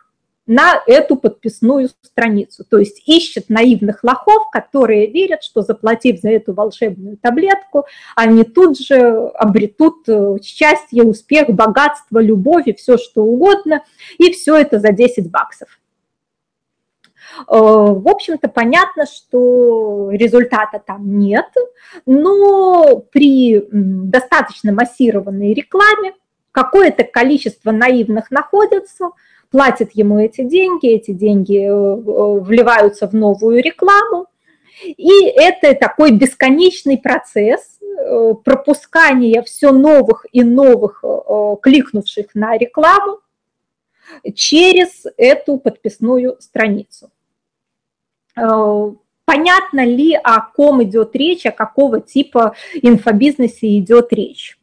[0.48, 2.64] на эту подписную страницу.
[2.68, 7.84] То есть ищет наивных лохов, которые верят, что заплатив за эту волшебную таблетку,
[8.16, 13.84] они тут же обретут э, счастье, успех, богатство, любовь и все что угодно,
[14.16, 15.68] и все это за 10 баксов.
[17.40, 21.52] Э, в общем-то, понятно, что результата там нет,
[22.06, 26.14] но при достаточно массированной рекламе
[26.52, 29.10] какое-то количество наивных находится–
[29.50, 34.26] платят ему эти деньги, эти деньги э, э, вливаются в новую рекламу.
[34.84, 41.02] И это такой бесконечный процесс э, пропускания все новых и новых
[41.62, 43.18] кликнувших на рекламу
[44.34, 47.10] через эту подписную страницу.
[48.34, 54.57] Понятно ли, о ком идет речь, о какого типа инфобизнесе идет речь?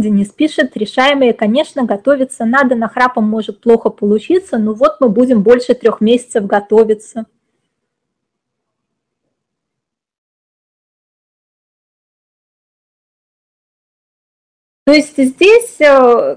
[0.00, 5.42] Денис пишет, решаемые, конечно, готовиться надо, на храпом может плохо получиться, но вот мы будем
[5.42, 7.26] больше трех месяцев готовиться.
[14.84, 16.36] То есть здесь э,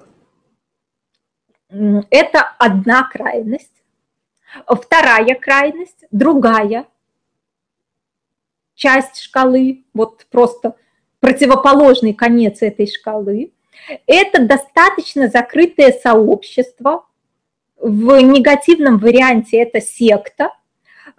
[1.69, 3.83] это одна крайность,
[4.65, 6.87] вторая крайность, другая
[8.73, 10.75] часть шкалы, вот просто–
[11.19, 13.51] противоположный конец этой шкалы.
[14.05, 17.03] Это достаточно закрытое сообщество,
[17.79, 20.51] в негативном варианте это секта,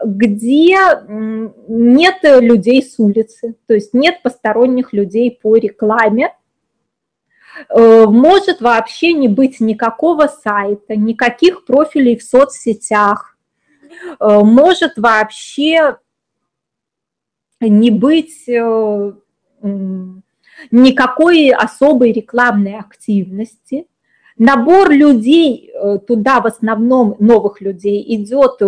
[0.05, 0.77] где
[1.09, 6.35] нет людей с улицы, то есть нет посторонних людей по рекламе,
[7.69, 13.37] э, может вообще не быть никакого сайта, никаких профилей в соцсетях,
[14.03, 15.97] э, может вообще
[17.61, 19.12] не быть э,
[20.71, 23.87] никакой особой рекламной активности.
[24.37, 28.61] Набор людей э, туда в основном новых людей идет,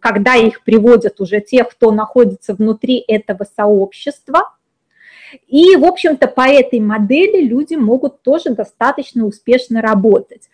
[0.00, 4.52] когда их приводят уже тех, кто находится внутри этого сообщества.
[5.46, 10.48] И, в общем-то, по этой модели люди могут тоже достаточно успешно работать.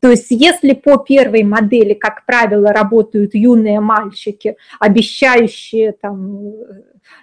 [0.00, 6.52] То есть если по первой модели, как правило, работают юные мальчики, обещающие там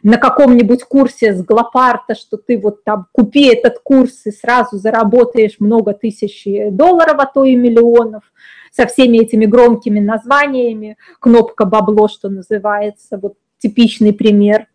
[0.03, 5.59] на каком-нибудь курсе с Глопарта, что ты вот там купи этот курс и сразу заработаешь
[5.59, 8.23] много тысяч долларов, а то и миллионов,
[8.71, 14.67] со всеми этими громкими названиями, кнопка бабло, что называется, вот типичный пример.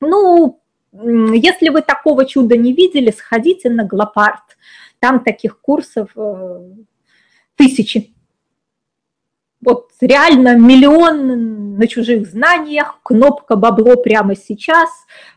[0.00, 0.60] Ну,
[0.92, 4.56] если вы такого чуда не видели, сходите на Глопарт,
[4.98, 6.70] там таких курсов э,
[7.56, 8.14] тысячи
[9.64, 14.88] вот реально миллион на чужих знаниях, кнопка бабло прямо сейчас,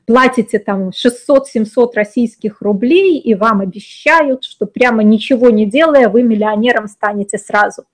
[0.05, 6.87] платите там 600-700 российских рублей, и вам обещают, что прямо ничего не делая, вы миллионером
[6.87, 7.85] станете сразу.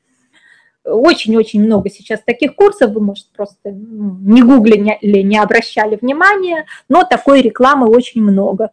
[0.84, 7.42] Очень-очень много сейчас таких курсов, вы, может, просто не гуглили, не обращали внимания, но такой
[7.42, 8.72] рекламы очень много.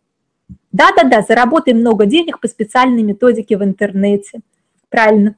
[0.73, 4.41] Да-да-да, заработай много денег по специальной методике в интернете.
[4.89, 5.37] Правильно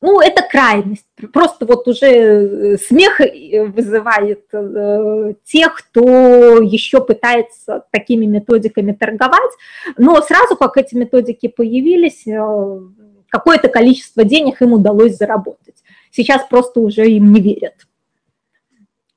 [0.00, 1.06] ну, это крайность.
[1.32, 9.50] Просто вот уже э, смех э, вызывает э, тех, кто еще пытается такими методиками торговать.
[9.96, 12.24] Но сразу, как эти методики появились,
[13.28, 15.82] какое-то количество денег им удалось заработать.
[16.12, 17.74] Сейчас просто уже им не верят.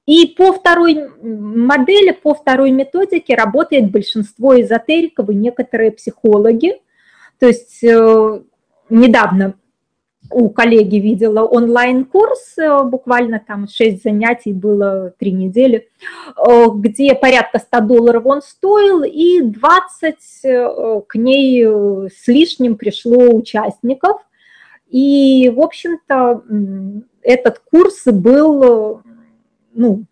[0.07, 6.81] И по второй модели, по второй методике работает большинство эзотериков и некоторые психологи.
[7.39, 7.83] То есть
[8.89, 9.55] недавно
[10.31, 15.89] у коллеги видела онлайн-курс, э, буквально там 6 занятий было 3 недели,
[16.37, 23.29] э, где порядка 100 долларов он стоил, и 20 э, к ней с лишним пришло
[23.29, 24.21] участников.
[24.89, 26.43] И, в общем-то,
[27.21, 29.01] этот курс был,
[29.73, 30.03] ну,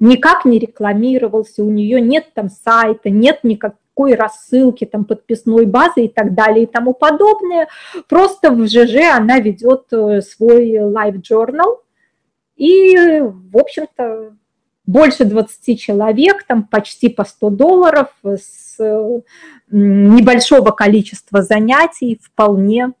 [0.00, 6.04] никак не рекламировался, у нее нет там сайта, нет никак, какой рассылки, там, подписной базы
[6.04, 7.66] и так далее и тому подобное.
[8.08, 11.78] Просто в ЖЖ она ведет э, свой live journal
[12.56, 14.36] и, в общем-то,
[14.86, 18.78] больше 20 человек, там почти по 100 долларов, с
[19.68, 22.92] небольшого количества занятий вполне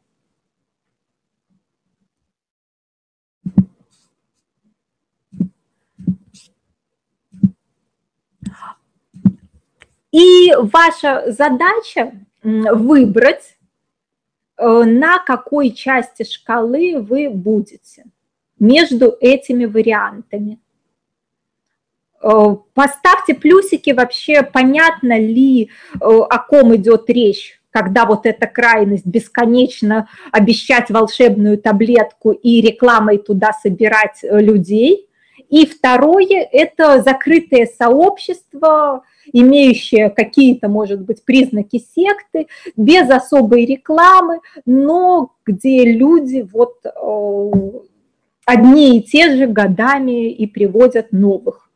[10.12, 12.12] И ваша задача
[12.42, 13.56] выбрать,
[14.56, 18.04] э, на какой части шкалы вы будете
[18.58, 20.58] между этими вариантами.
[22.22, 29.06] Э, поставьте плюсики, вообще понятно ли, э, о ком идет речь, когда вот эта крайность
[29.06, 35.08] бесконечно обещать волшебную таблетку и рекламой туда собирать людей.
[35.50, 45.32] И второе– это закрытое сообщество, имеющие какие-то, может быть, признаки секты, без особой рекламы, но
[45.44, 47.50] где люди вот э,
[48.44, 51.70] одни и те же годами и приводят новых.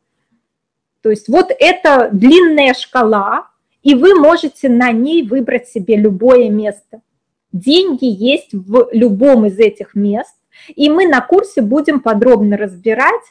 [1.01, 3.47] То есть вот это длинная шкала,
[3.83, 7.01] и вы можете на ней выбрать себе любое место.
[7.51, 10.35] Деньги есть в любом из этих мест,
[10.69, 13.21] и мы на курсе будем подробно разбирать,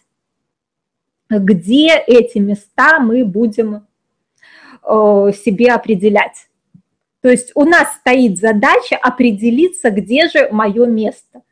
[1.31, 3.87] где эти места мы будем
[4.85, 6.49] себе определять.
[7.21, 11.43] То есть у нас стоит задача определиться, где же мое место,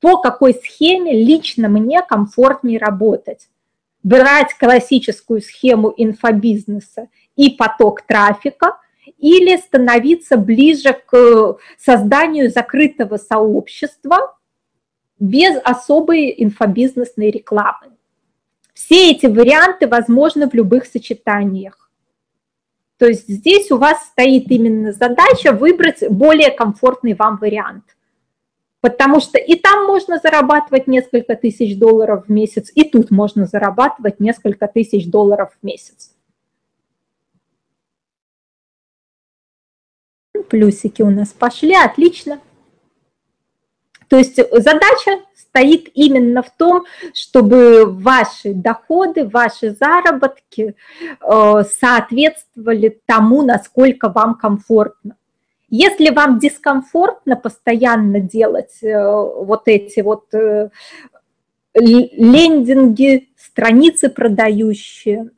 [0.00, 3.48] по какой схеме лично мне комфортнее работать.
[4.02, 8.78] Брать классическую схему инфобизнеса и поток трафика
[9.18, 14.36] или становиться ближе к созданию закрытого сообщества
[15.18, 17.96] без особой инфобизнесной рекламы.
[18.72, 21.87] Все эти варианты возможны в любых сочетаниях.
[22.98, 27.84] То есть здесь у вас стоит именно задача выбрать более комфортный вам вариант.
[28.80, 34.20] Потому что и там можно зарабатывать несколько тысяч долларов в месяц, и тут можно зарабатывать
[34.20, 36.14] несколько тысяч долларов в месяц.
[40.48, 42.40] Плюсики у нас пошли, отлично.
[44.08, 50.74] То есть задача состоит именно в том, чтобы ваши доходы, ваши заработки
[51.20, 55.16] э, соответствовали тому, насколько вам комфортно.
[55.70, 60.70] Если вам дискомфортно постоянно делать э, вот эти вот э,
[61.74, 65.30] лендинги, страницы продающие,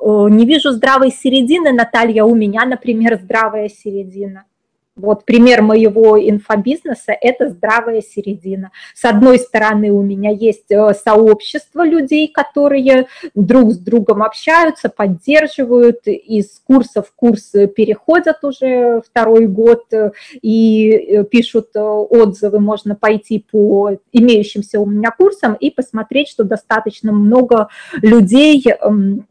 [0.00, 4.44] не вижу здравой середины, Наталья, у меня, например, здравая середина–
[4.96, 8.70] вот пример моего инфобизнеса– это здравая середина.
[8.94, 16.06] С одной стороны, у меня есть э, сообщество людей, которые друг с другом общаются, поддерживают,
[16.06, 20.12] из курса в курс переходят уже второй год э,
[20.42, 22.60] и э, пишут отзывы.
[22.60, 27.68] Можно пойти по имеющимся у меня курсам и посмотреть, что достаточно много
[28.00, 29.26] людей эм,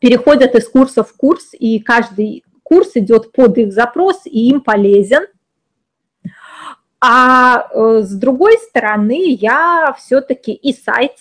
[0.00, 2.42] переходят из курса в курс, и каждый
[2.72, 5.26] курс идет под их запрос и им полезен.
[7.04, 11.16] А э, с другой стороны, я все-таки и сайт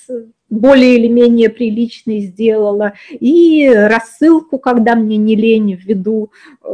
[0.49, 6.31] более или менее приличный сделала, и рассылку, когда мне не лень, введу,
[6.63, 6.67] э,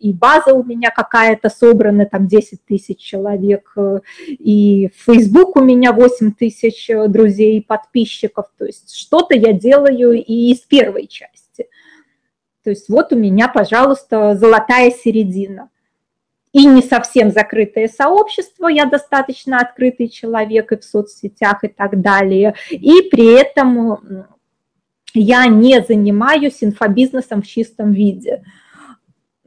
[0.00, 5.92] и база у меня какая-то собрана, там 10 тысяч человек, э, и Facebook у меня
[5.92, 11.33] 8 тысяч друзей, подписчиков, то есть что-то я делаю и из первой части.
[12.64, 15.68] То есть вот у меня, пожалуйста, золотая середина.
[16.52, 22.54] И не совсем закрытое сообщество, я достаточно открытый человек и в соцсетях и так далее.
[22.70, 24.26] И при этом
[25.12, 28.44] я не занимаюсь инфобизнесом в чистом виде.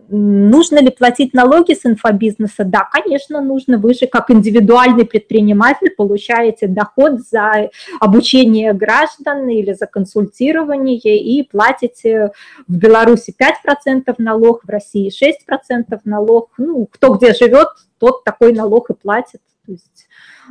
[0.09, 2.63] Нужно ли платить налоги с инфобизнеса?
[2.63, 3.77] Да, конечно, нужно.
[3.77, 7.69] Вы же как индивидуальный предприниматель получаете доход за
[7.99, 12.31] обучение граждан или за консультирование и платите
[12.67, 16.51] в Беларуси 5% налог, в России 6% налог.
[16.57, 17.67] Ну, кто где живет,
[17.99, 19.41] тот такой налог и платит.
[19.65, 20.07] То есть,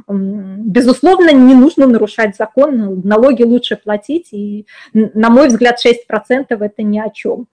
[0.08, 6.98] безусловно, не нужно нарушать закон, налоги лучше платить, и, на мой взгляд, 6% это ни
[6.98, 7.46] о чем.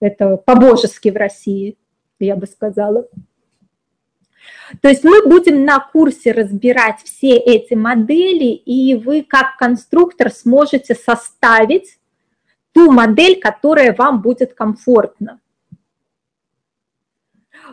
[0.00, 1.76] Это по-божески в России,
[2.18, 3.08] я бы сказала.
[4.80, 10.94] То есть мы будем на курсе разбирать все эти модели, и вы как конструктор сможете
[10.94, 11.98] составить
[12.72, 15.40] ту модель, которая вам будет комфортна.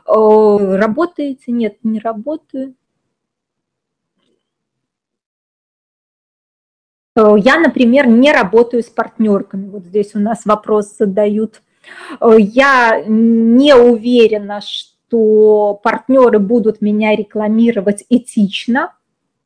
[0.06, 1.52] Работаете?
[1.52, 2.76] Нет, не работаю.
[7.16, 9.70] Я, например, не работаю с партнерками.
[9.70, 11.62] Вот здесь у нас вопрос задают.
[12.20, 18.94] Э, я не уверена, что партнеры будут меня рекламировать этично,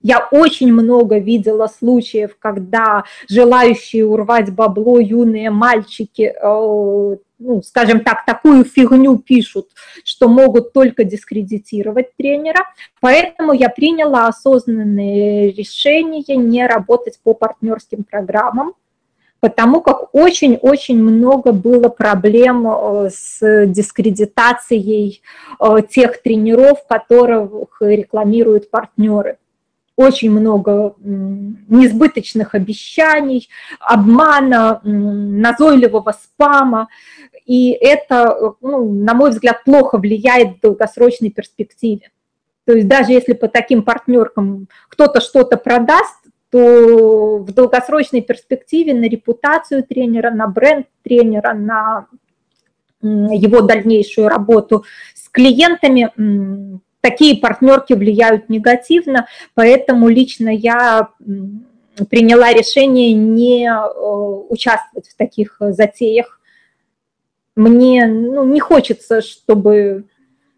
[0.02, 8.26] Я очень много видела случаев, когда желающие урвать бабло юные мальчики, э, ну, скажем так,
[8.26, 9.68] такую фигню пишут,
[10.06, 12.66] что могут только дискредитировать тренера.
[13.02, 18.76] Поэтому я приняла осознанное решение не работать по партнерским программам,
[19.40, 25.22] потому как очень-очень много было проблем э, с дискредитацией
[25.60, 29.38] э, тех тренеров, которых рекламируют партнеры
[29.99, 33.49] очень много несбыточных обещаний,
[33.82, 36.88] обмана, назойливого спама,
[37.45, 42.11] и это, ну, на мой взгляд, плохо влияет в долгосрочной перспективе.
[42.66, 46.19] То есть даже если по таким партнеркам кто-то что-то продаст,
[46.50, 52.08] то в долгосрочной перспективе на репутацию тренера, на бренд тренера, на
[53.02, 56.12] его дальнейшую работу с клиентами
[57.02, 61.10] такие партнерки влияют негативно, поэтому лично я
[62.10, 63.90] приняла решение не э,
[64.50, 66.40] участвовать в таких затеях.
[67.56, 70.06] Мне ну, не хочется, чтобы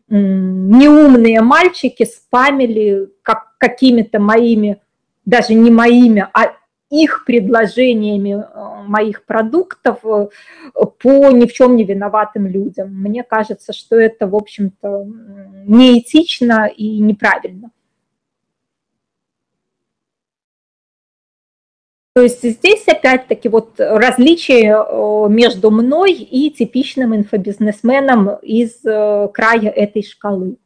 [0.07, 4.81] неумные мальчики спамили как, какими-то моими,
[5.25, 6.53] даже не моими, а
[6.91, 10.27] их предложениями э, моих продуктов э,
[10.73, 12.93] по ни в чем не виноватым людям.
[12.93, 15.07] Мне кажется, что это, в общем-то,
[15.65, 17.71] неэтично и неправильно.
[22.13, 30.03] То есть здесь опять-таки вот различие э, между мной и типичным инфобизнесменом из края этой
[30.03, 30.57] шкалы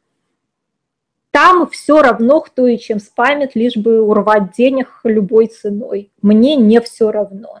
[1.36, 6.10] там все равно, кто и чем спамит, лишь бы урвать денег любой ценой.
[6.22, 7.60] Мне не все равно.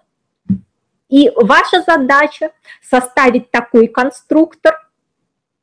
[1.10, 4.74] И ваша задача составить такой конструктор,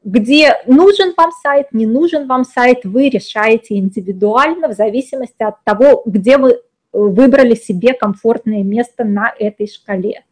[0.04, 6.04] где нужен вам сайт, не нужен вам сайт, вы решаете индивидуально в зависимости от того,
[6.06, 6.62] где вы
[6.92, 10.24] выбрали себе комфортное место на этой шкале.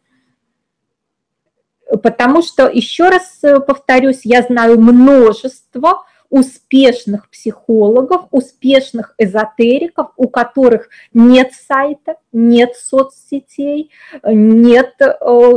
[2.00, 11.52] Потому что, еще раз повторюсь, я знаю множество успешных психологов, успешных эзотериков, у которых нет
[11.52, 13.90] сайта, нет соцсетей,
[14.24, 15.52] нет э,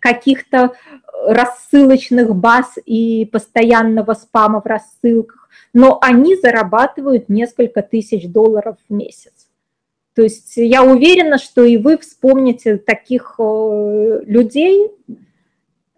[0.00, 0.72] каких-то
[1.24, 9.32] рассылочных баз и постоянного спама в рассылках, но они зарабатывают несколько тысяч долларов в месяц.
[10.14, 14.90] То есть я уверена, что и вы вспомните таких э, людей,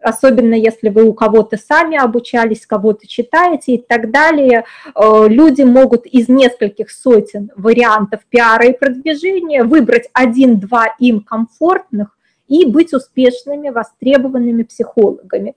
[0.01, 4.65] особенно если вы у кого-то сами обучались, кого-то читаете и так далее,
[4.95, 12.17] э, люди могут из нескольких сотен вариантов пиара и продвижения выбрать один-два им комфортных
[12.49, 15.55] и быть успешными, востребованными психологами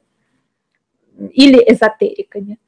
[1.18, 2.60] или эзотериками.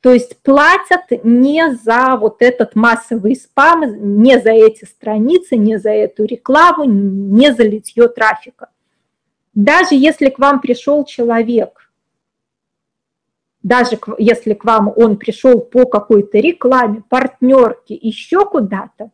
[0.00, 3.82] То есть платят не за вот этот массовый спам,
[4.18, 8.68] не за эти страницы, не за эту рекламу, не за литье трафика.
[9.64, 11.92] Даже если к вам пришел человек,
[13.62, 19.10] даже если к вам он пришел по какой-то рекламе, партнерке, еще куда-то,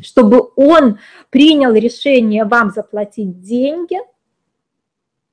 [0.00, 3.98] чтобы он принял решение вам заплатить деньги,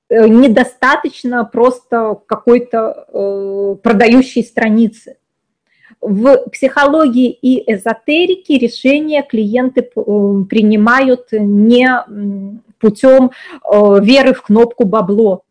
[0.09, 5.17] э, недостаточно просто какой-то э, продающей страницы.
[6.01, 9.91] В психологии и эзотерике решения клиенты э,
[10.49, 11.87] принимают не
[12.83, 15.43] путем э, веры в кнопку бабло.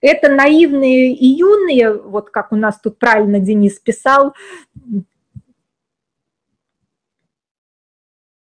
[0.00, 4.34] Это наивные и юные, вот как у нас тут правильно Денис писал,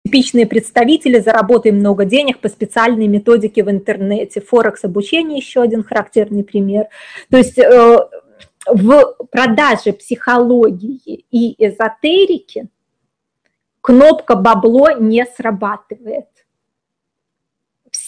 [0.06, 4.42] типичные представители, заработаем много денег по специальной методике в интернете.
[4.42, 6.88] Форекс обучение еще один характерный пример.
[7.30, 7.98] То есть э,
[8.68, 12.68] в продаже психологии и эзотерики
[13.82, 16.28] кнопка бабло не срабатывает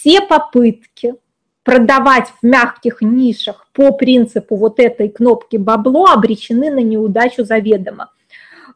[0.02, 1.16] все попытки
[1.64, 8.10] продавать в мягких нишах по принципу вот этой кнопки бабло обречены на неудачу заведомо.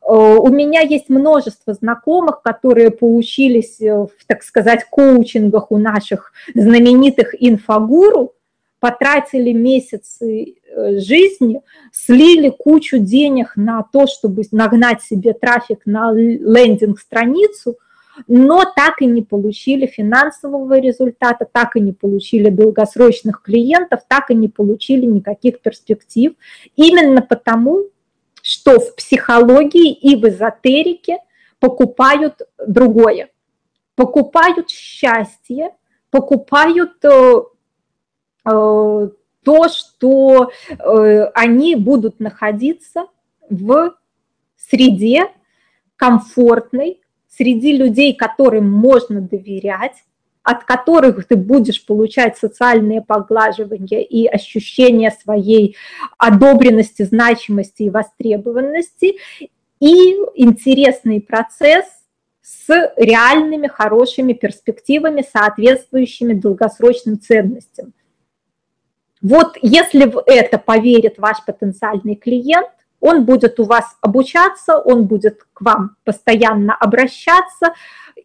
[0.02, 6.32] Э, у меня есть множество знакомых, которые поучились э, в, так сказать, коучингах у наших
[6.54, 8.34] знаменитых инфогуру,
[8.80, 11.62] потратили месяцы э, жизни,
[11.92, 17.78] слили кучу денег на то, чтобы нагнать себе трафик на лендинг-страницу,
[18.28, 24.36] но так и не получили финансового результата, так и не получили долгосрочных клиентов, так и
[24.36, 26.34] не получили никаких перспектив.
[26.76, 27.86] Именно потому,
[28.42, 31.18] что в психологии и в эзотерике
[31.60, 33.30] покупают другое.
[33.96, 35.72] Покупают счастье,
[36.12, 37.42] покупают э,
[38.46, 39.10] э,
[39.44, 43.08] то, что э, они будут находиться
[43.50, 43.96] в
[44.58, 45.28] среде,
[45.96, 47.02] комфортной,
[47.36, 50.04] среди людей, которым можно доверять,
[50.44, 55.76] от которых ты будешь получать социальные поглаживания и ощущение своей
[56.18, 59.18] одобренности, значимости и востребованности,
[59.80, 59.96] и
[60.36, 61.86] интересный процесс
[62.42, 67.94] с реальными хорошими перспективами, соответствующими долгосрочным ценностям.
[69.22, 72.70] Вот если в это поверит ваш потенциальный клиент,
[73.06, 77.74] он будет у вас обучаться, он будет к вам постоянно обращаться,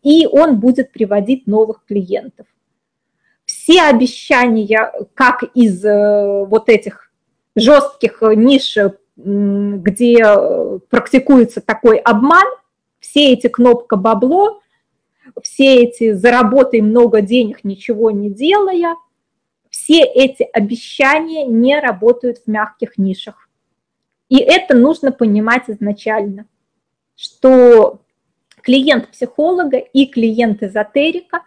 [0.03, 2.47] и он будет приводить новых клиентов.
[3.45, 7.11] Все обещания, как из э, вот этих
[7.55, 8.79] жестких ниш,
[9.17, 10.25] где
[10.89, 12.47] практикуется такой обман,
[13.01, 14.63] все эти кнопка бабло,
[15.43, 18.97] все эти заработай много денег, ничего не делая,
[19.69, 23.50] все эти обещания не работают в мягких нишах.
[24.31, 26.47] И это нужно понимать изначально,
[27.17, 28.01] что
[28.63, 31.43] клиент психолога и клиент эзотерика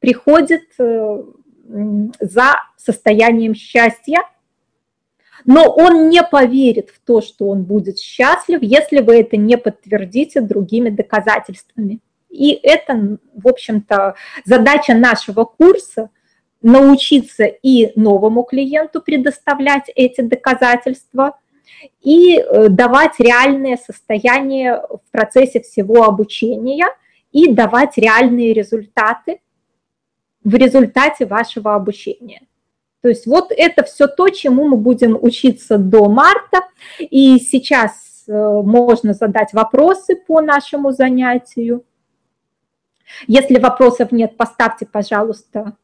[0.00, 1.22] приходит э,
[2.18, 4.22] за состоянием счастья,
[5.44, 10.40] но он не поверит в то, что он будет счастлив, если вы это не подтвердите
[10.40, 12.00] другими доказательствами.
[12.30, 14.14] И это, в общем-то,
[14.44, 16.10] задача нашего курса–
[16.62, 21.38] научиться и новому клиенту предоставлять эти доказательства–
[22.00, 26.86] и э, давать реальное состояние в процессе всего обучения
[27.32, 29.40] и давать реальные результаты
[30.44, 32.42] в результате вашего обучения.
[33.02, 36.62] То есть вот это все то, чему мы будем учиться до марта.
[36.98, 41.84] И сейчас э, можно задать вопросы по нашему занятию.
[43.26, 45.76] Если вопросов нет, поставьте, пожалуйста,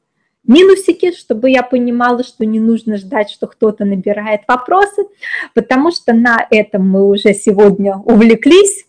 [0.45, 5.07] минусики, чтобы я понимала, что не нужно ждать, что кто-то набирает вопросы,
[5.55, 8.87] потому что на этом мы уже сегодня увлеклись,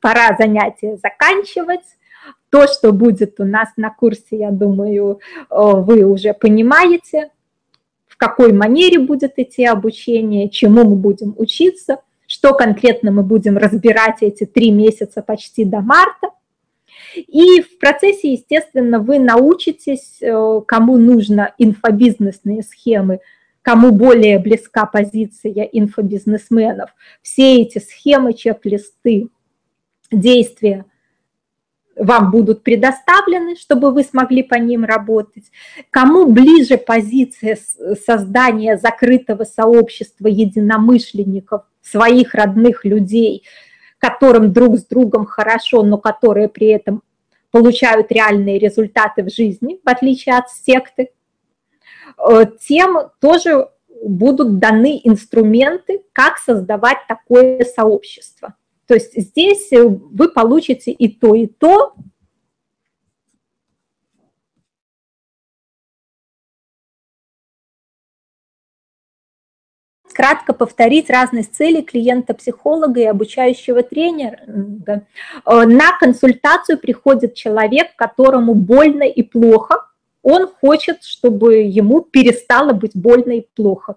[0.00, 1.80] пора занятия заканчивать.
[2.50, 7.30] То, что будет у нас на курсе, я думаю, э, вы уже понимаете,
[8.06, 14.18] в какой манере будет идти обучение, чему мы будем учиться, что конкретно мы будем разбирать
[14.20, 16.28] эти три месяца почти до марта–
[17.14, 23.20] и в процессе, естественно, вы научитесь, э, кому нужно инфобизнесные схемы,
[23.62, 26.90] кому более близка позиция инфобизнесменов,
[27.22, 29.28] все эти схемы, чек-листы,
[30.10, 30.84] действия
[31.94, 35.44] вам будут предоставлены, чтобы вы смогли по ним работать.
[35.90, 37.58] Кому ближе позиция
[38.06, 43.44] создания закрытого сообщества единомышленников, своих родных людей–
[44.02, 47.02] которым друг с другом хорошо, но которые при этом
[47.52, 51.10] получают реальные результаты в жизни, в отличие от секты,
[52.18, 53.68] э, тем тоже
[54.04, 58.54] будут даны инструменты, как создавать такое сообщество.
[58.88, 61.94] То есть здесь вы получите и то, и то,
[70.12, 74.38] кратко повторить разность целей клиента-психолога и обучающего тренера.
[74.46, 79.86] Э, на консультацию приходит человек, которому больно и плохо.
[80.22, 83.96] Он хочет, чтобы ему перестало быть больно и плохо.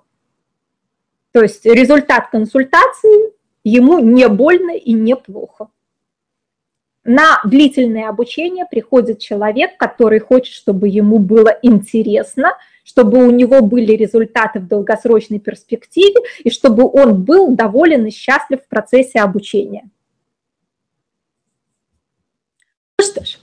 [1.31, 3.33] То есть результат консультации
[3.63, 5.67] ему не больно и не плохо.
[7.03, 13.93] На длительное обучение приходит человек, который хочет, чтобы ему было интересно– чтобы у него были
[13.93, 19.89] результаты в долгосрочной перспективе и чтобы он был доволен и счастлив в процессе обучения.
[22.97, 23.39] Ну что ж,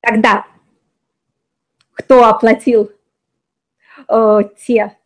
[0.00, 0.46] тогда
[1.92, 2.92] кто оплатил
[4.08, 4.96] э, те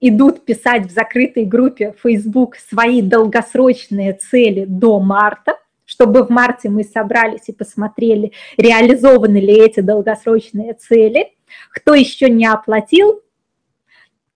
[0.00, 5.56] идут писать в закрытой группе Facebook свои долгосрочные цели до марта,
[5.94, 11.32] чтобы в марте мы собрались и посмотрели, реализованы ли эти долгосрочные цели.
[11.70, 13.22] Кто еще не оплатил,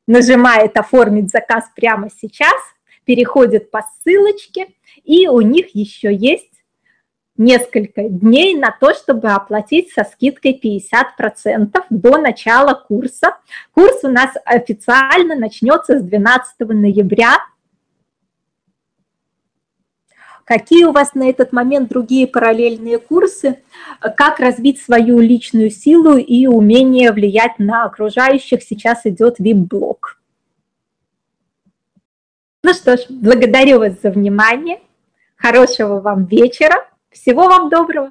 [0.06, 2.54] нажимает «Оформить заказ прямо сейчас»,
[3.04, 4.68] переходит по ссылочке,
[5.02, 6.62] и у них еще есть
[7.36, 13.36] несколько дней на то, чтобы оплатить со скидкой 50% до начала курса.
[13.72, 17.38] Курс у нас официально начнется с 12 ноября
[20.48, 23.62] Какие у вас на этот момент другие параллельные курсы?
[24.16, 28.62] Как развить свою личную силу и умение влиять на окружающих?
[28.62, 30.18] Сейчас идет VIP-блог.
[32.62, 34.80] Ну что ж, благодарю вас за внимание.
[35.36, 36.88] Хорошего вам вечера.
[37.10, 38.06] Всего вам доброго.